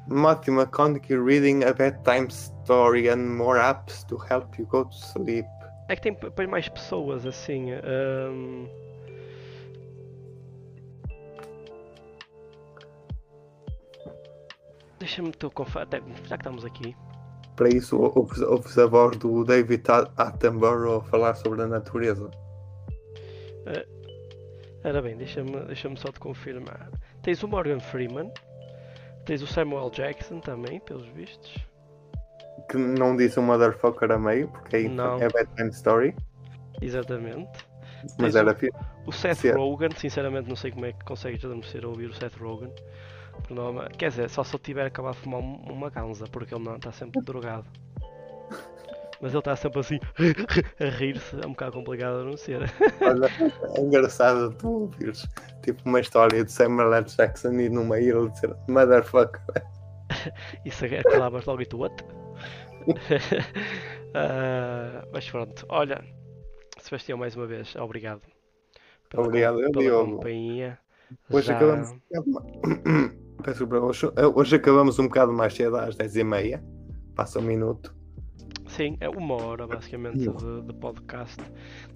Matthew 0.08 0.60
McConaughey 0.60 1.16
reading 1.16 1.64
a 1.64 1.72
bedtime 1.72 2.28
story 2.28 3.08
and 3.08 3.34
more 3.34 3.58
apps 3.58 4.04
to 4.04 4.18
help 4.30 4.58
you 4.58 4.66
go 4.66 4.84
to 4.84 4.94
sleep. 4.94 5.48
É 5.88 5.96
que 5.96 6.02
tem 6.02 6.14
põe 6.14 6.46
mais 6.46 6.68
pessoas 6.68 7.24
assim. 7.24 7.72
Um... 7.72 8.68
Deixa-me 14.98 15.32
tu 15.32 15.50
já 16.24 16.36
que 16.36 16.42
estamos 16.42 16.64
aqui. 16.66 16.94
Para 17.56 17.70
isso, 17.70 17.96
ouves, 17.98 18.76
a 18.78 18.86
voz 18.86 19.16
do 19.16 19.44
David 19.44 19.84
Attenborough 20.18 21.02
falar 21.04 21.34
sobre 21.36 21.62
a 21.62 21.66
natureza. 21.66 22.26
Uh, 22.26 23.94
Ora 24.84 25.00
bem, 25.00 25.16
deixa-me 25.16 25.58
deixa 25.60 25.88
só 25.96 26.12
te 26.12 26.20
confirmar. 26.20 26.90
Tens 27.24 27.42
o 27.42 27.48
Morgan 27.48 27.80
Freeman, 27.80 28.30
tens 29.24 29.40
o 29.40 29.46
Samuel 29.46 29.90
Jackson 29.90 30.40
também, 30.40 30.78
pelos 30.80 31.08
vistos. 31.08 31.56
Que 32.70 32.76
não 32.76 33.16
disse 33.16 33.38
o 33.38 33.42
motherfucker 33.42 34.12
a 34.12 34.18
meio, 34.18 34.48
porque 34.48 34.76
é, 34.76 34.88
não. 34.88 35.16
é 35.16 35.28
Batman 35.30 35.68
Story. 35.68 36.14
Exatamente. 36.82 37.50
Mas 38.18 38.34
tens 38.34 38.36
era 38.36 38.52
o, 38.52 39.08
o 39.08 39.12
Seth 39.12 39.38
Sim. 39.38 39.52
Rogen, 39.52 39.90
sinceramente 39.96 40.50
não 40.50 40.56
sei 40.56 40.70
como 40.70 40.84
é 40.84 40.92
que 40.92 41.02
consegues 41.04 41.42
adormecer 41.42 41.82
a 41.84 41.88
ouvir 41.88 42.10
o 42.10 42.14
Seth 42.14 42.36
Rogen. 42.36 42.72
Quer 43.96 44.10
dizer, 44.10 44.28
só 44.28 44.44
se 44.44 44.54
eu 44.54 44.60
tiver 44.60 44.86
acabado 44.86 45.14
de 45.14 45.20
fumar 45.20 45.40
uma 45.40 45.88
ganza, 45.88 46.26
porque 46.26 46.54
ele 46.54 46.64
não 46.64 46.76
está 46.76 46.92
sempre 46.92 47.22
drogado. 47.22 47.66
Mas 49.24 49.32
ele 49.32 49.38
está 49.38 49.56
sempre 49.56 49.80
assim 49.80 49.98
a 50.78 50.84
rir-se, 50.84 51.34
é 51.42 51.46
um 51.46 51.52
bocado 51.52 51.72
complicado 51.72 52.16
a 52.18 52.24
não 52.24 52.36
ser. 52.36 52.70
Olha, 53.00 53.26
é 53.74 53.80
engraçado 53.80 54.54
tu 54.58 54.82
ouvires 54.82 55.26
tipo 55.62 55.80
uma 55.86 55.98
história 55.98 56.44
de 56.44 56.52
Samuel 56.52 56.92
L. 56.92 57.06
Jackson 57.06 57.52
e 57.52 57.70
meio 57.86 58.18
ele 58.18 58.30
dizer 58.30 58.54
motherfucker. 58.68 59.40
Isso 60.66 60.84
é 60.84 60.98
acabas 61.00 61.46
logo 61.46 61.62
e 61.62 61.64
tu 61.64 61.78
what? 61.78 62.04
uh, 62.04 62.92
mas 65.10 65.30
pronto, 65.30 65.64
olha, 65.70 66.04
Sebastião, 66.78 67.16
mais 67.16 67.34
uma 67.34 67.46
vez, 67.46 67.74
obrigado. 67.76 68.20
Pela, 69.08 69.26
obrigado, 69.26 69.62
eu, 69.62 69.70
pela 69.70 69.84
Diogo. 69.84 70.16
companhia. 70.16 70.78
Hoje 71.30 71.46
Já- 71.46 71.56
acabamos. 71.56 71.96
Peço 73.42 73.66
hoje, 73.74 74.06
hoje 74.34 74.56
acabamos 74.56 74.98
um 74.98 75.04
bocado 75.04 75.32
mais 75.32 75.54
cedo, 75.54 75.78
às 75.78 75.96
10h30. 75.96 76.62
Passa 77.14 77.38
um 77.38 77.42
minuto. 77.42 78.03
Sim, 78.76 78.96
é 79.00 79.08
uma 79.08 79.34
hora 79.34 79.66
basicamente 79.66 80.18
de, 80.18 80.62
de 80.62 80.72
podcast. 80.74 81.36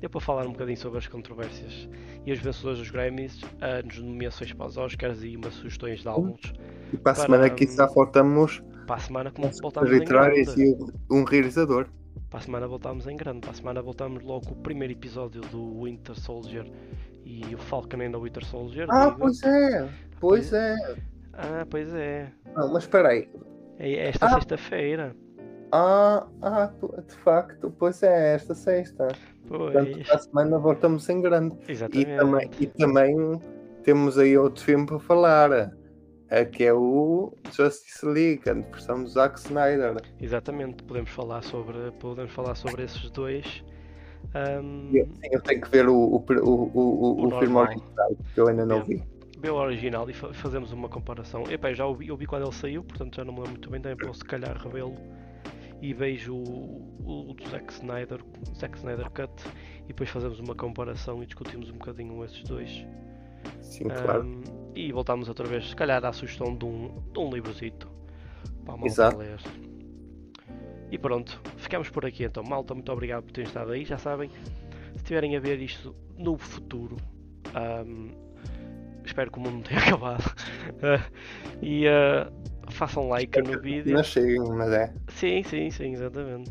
Deu 0.01 0.09
para 0.09 0.21
falar 0.21 0.47
um 0.47 0.53
bocadinho 0.53 0.77
sobre 0.77 0.99
as 0.99 1.07
controvérsias 1.09 1.89
e 2.25 2.33
os 2.33 2.39
vencedores 2.39 2.79
dos 2.79 2.91
Grammys, 2.91 3.41
as 3.61 3.99
nomeações 3.99 4.53
para 4.53 4.67
os 4.67 4.77
Oscars 4.77 5.23
e 5.25 5.37
umas 5.37 5.55
sugestões 5.55 6.01
de 6.03 6.09
álbuns. 6.09 6.41
E 6.93 6.97
para 6.97 7.13
a 7.13 7.15
Para, 7.15 7.25
semana 7.25 7.47
aqui 7.47 7.67
já 7.67 7.89
faltamos 7.89 8.63
Para 8.87 8.97
a 8.97 8.99
semana 9.01 9.33
os 9.37 9.61
voltamos 9.61 9.91
grande. 9.91 10.63
e 10.63 10.77
um 11.11 11.25
realizador. 11.25 11.89
Para 12.31 12.39
a 12.39 12.43
semana 12.43 12.69
voltamos 12.69 13.07
em 13.09 13.17
grande. 13.17 13.41
Para 13.41 13.51
a 13.51 13.55
semana 13.55 13.83
voltamos 13.83 14.23
logo 14.23 14.47
com 14.47 14.53
o 14.55 14.63
primeiro 14.63 14.93
episódio 14.93 15.41
do 15.41 15.83
Winter 15.83 16.15
Soldier 16.21 16.71
e 17.25 17.43
o 17.55 17.59
Falcon 17.59 17.99
the 17.99 18.19
Winter 18.19 18.45
Soldier. 18.45 18.87
Ah, 18.89 19.07
digo. 19.07 19.19
pois 19.19 19.43
é, 19.43 19.89
pois 20.21 20.53
é. 20.53 20.77
Ah, 21.33 21.67
pois 21.69 21.93
é. 21.93 22.31
Não, 22.55 22.73
mas 22.73 22.85
espera 22.85 23.09
aí. 23.09 23.29
É 23.79 24.09
esta 24.11 24.27
Ah. 24.27 24.31
sexta-feira. 24.35 25.17
Ah, 25.73 26.27
ah, 26.43 26.71
de 27.07 27.15
facto, 27.17 27.71
pois 27.79 28.03
é, 28.03 28.35
esta 28.35 28.55
sexta. 28.55 29.09
Portanto, 29.47 29.91
Pois. 29.93 30.07
para 30.07 30.17
a 30.17 30.19
semana 30.19 30.59
voltamos 30.59 31.09
em 31.09 31.21
grande. 31.21 31.57
E 31.69 31.73
Exatamente. 31.73 32.17
também, 32.17 32.51
e 32.61 32.67
também 32.67 33.43
temos 33.83 34.19
aí 34.19 34.37
outro 34.37 34.63
filme 34.63 34.87
para 34.87 34.99
falar. 34.99 35.73
é 36.31 36.45
Que 36.45 36.65
é 36.65 36.73
o 36.75 37.33
Justice 37.53 38.05
League, 38.05 38.43
a 38.49 38.55
versão 38.55 39.03
do 39.03 39.09
Zack 39.09 39.39
Snyder. 39.39 39.97
Exatamente. 40.21 40.83
Podemos 40.85 41.11
falar 41.11 41.43
sobre, 41.43 41.91
podemos 41.99 42.33
falar 42.33 42.55
sobre 42.55 42.85
esses 42.85 43.11
dois. 43.11 43.65
Ahm, 44.35 44.91
Eu, 44.93 45.07
sim, 45.07 45.29
eu 45.33 45.41
tenho 45.43 45.61
que 45.63 45.71
ver 45.71 45.89
o, 45.89 45.95
o, 45.95 46.17
o, 46.29 46.71
o, 46.75 47.27
o, 47.27 47.39
filme 47.41 47.57
original, 47.57 48.17
que 48.35 48.41
eu 48.41 48.49
ainda 48.49 48.67
não 48.67 48.79
É. 48.79 48.83
vi. 48.85 49.03
ver 49.39 49.51
o 49.51 49.55
original 49.57 50.11
e 50.11 50.13
fa- 50.13 50.33
fazemos 50.35 50.73
uma 50.73 50.89
comparação. 50.89 51.45
Epá, 51.51 51.73
já 51.73 51.87
ouvi, 51.87 52.09
eu 52.09 52.17
vi 52.17 52.27
quando 52.27 52.43
ele 52.45 52.53
saiu, 52.55 52.83
portanto 52.83 53.17
já 53.17 53.25
não 53.25 53.33
me 53.33 53.39
lembro 53.39 53.53
muito 53.53 53.71
bem, 53.71 53.81
também 53.81 53.97
posso 53.97 54.19
se 54.19 54.25
calhar 54.25 54.55
revê-lo 54.57 54.97
e 55.81 55.93
vejo 55.95 56.35
o, 56.35 57.31
o, 57.31 57.35
do 57.35 57.49
Zack 57.49 57.73
Snyder, 57.73 58.21
Zack 58.57 58.77
Snyder 58.79 59.11
Cut 59.11 59.33
e 59.85 59.89
depois 59.89 60.11
fazemos 60.11 60.41
uma 60.41 60.55
comparação 60.55 61.23
e 61.23 61.27
discutimos 61.27 61.71
um 61.71 61.75
bocadinho 61.75 62.25
esses 62.25 62.43
dois. 62.43 62.87
Sim, 63.61 63.85
claro. 63.85 64.23
Ahm, 64.23 64.43
e 64.75 64.93
voltamos 64.93 65.29
outra 65.29 65.47
vez, 65.47 65.69
se 65.69 65.77
calhar 65.77 66.05
à 66.05 66.13
sugestão 66.13 66.57
de 66.57 66.65
um, 66.65 67.03
de 67.13 67.19
um 67.19 67.31
livrozito 67.31 67.89
para 68.65 68.75
a 68.75 68.87
Exato. 68.87 69.19
ler. 69.19 69.39
E 70.91 70.99
pronto, 70.99 71.41
ficamos 71.57 71.91
por 71.91 72.05
aqui 72.07 72.25
então. 72.25 72.43
Malta, 72.43 72.75
muito 72.75 72.91
obrigado 72.91 73.25
por 73.25 73.33
terem 73.33 73.47
estado 73.47 73.73
aí. 73.73 73.85
Já 73.85 73.99
sabem, 73.99 74.31
se 74.31 74.97
estiverem 74.97 75.37
a 75.37 75.41
ver 75.41 75.61
isto 75.61 75.95
no 76.17 76.37
futuro, 76.39 76.97
ahm, 77.55 78.11
espero 79.05 79.31
que 79.31 79.39
o 79.39 79.43
mundo 79.43 79.55
não 79.55 79.63
tenha 79.63 79.81
acabado. 79.81 80.35
E 81.63 81.87
ah, 81.87 82.31
façam 82.73 83.09
like 83.09 83.41
no 83.41 83.61
vídeo. 83.61 83.95
Não 83.95 84.03
cheguem, 84.03 84.39
mas 84.41 84.73
é. 84.73 84.93
Sim, 85.09 85.43
sim, 85.43 85.71
sim, 85.71 85.93
exatamente. 85.93 86.51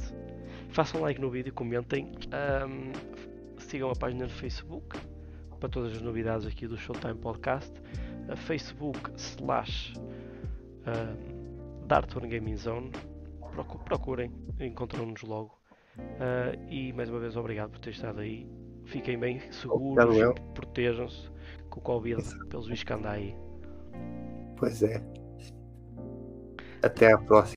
Façam 0.70 1.02
like 1.02 1.20
no 1.20 1.30
vídeo, 1.30 1.54
comentem. 1.54 2.12
ahm, 2.32 2.92
sigam 3.58 3.90
a 3.90 3.96
página 3.96 4.26
no 4.26 4.30
Facebook 4.32 4.98
para 5.60 5.70
todas 5.70 5.94
as 5.94 6.02
novidades 6.02 6.46
aqui 6.46 6.68
do 6.68 6.78
Showtime 6.78 7.16
Podcast. 7.16 7.72
A 8.30 8.36
Facebook 8.36 9.00
slash 9.16 9.94
uh, 10.86 12.28
Gaming 12.28 12.58
Zone. 12.58 12.92
Procu- 13.54 13.80
Procurem, 13.80 14.32
encontram-nos 14.60 15.22
logo. 15.24 15.58
Ah, 16.20 16.54
e 16.70 16.94
mais 16.94 17.10
uma 17.10 17.20
vez 17.20 17.36
obrigado 17.36 17.72
por 17.72 17.80
ter 17.80 17.90
estado 17.90 18.20
aí. 18.20 18.48
Fiquem 18.86 19.18
bem 19.18 19.40
seguros, 19.52 20.06
protejam-se 20.54 21.30
com 21.70 21.80
o 21.80 21.84
Covid 21.84 22.22
pelos 22.50 22.68
bichos 22.68 22.84
que 22.84 22.94
anda 22.94 23.12
aí. 23.12 23.36
Pois 24.58 24.84
é. 24.84 25.02
Até 26.82 27.12
à 27.12 27.18
próxima. 27.18 27.56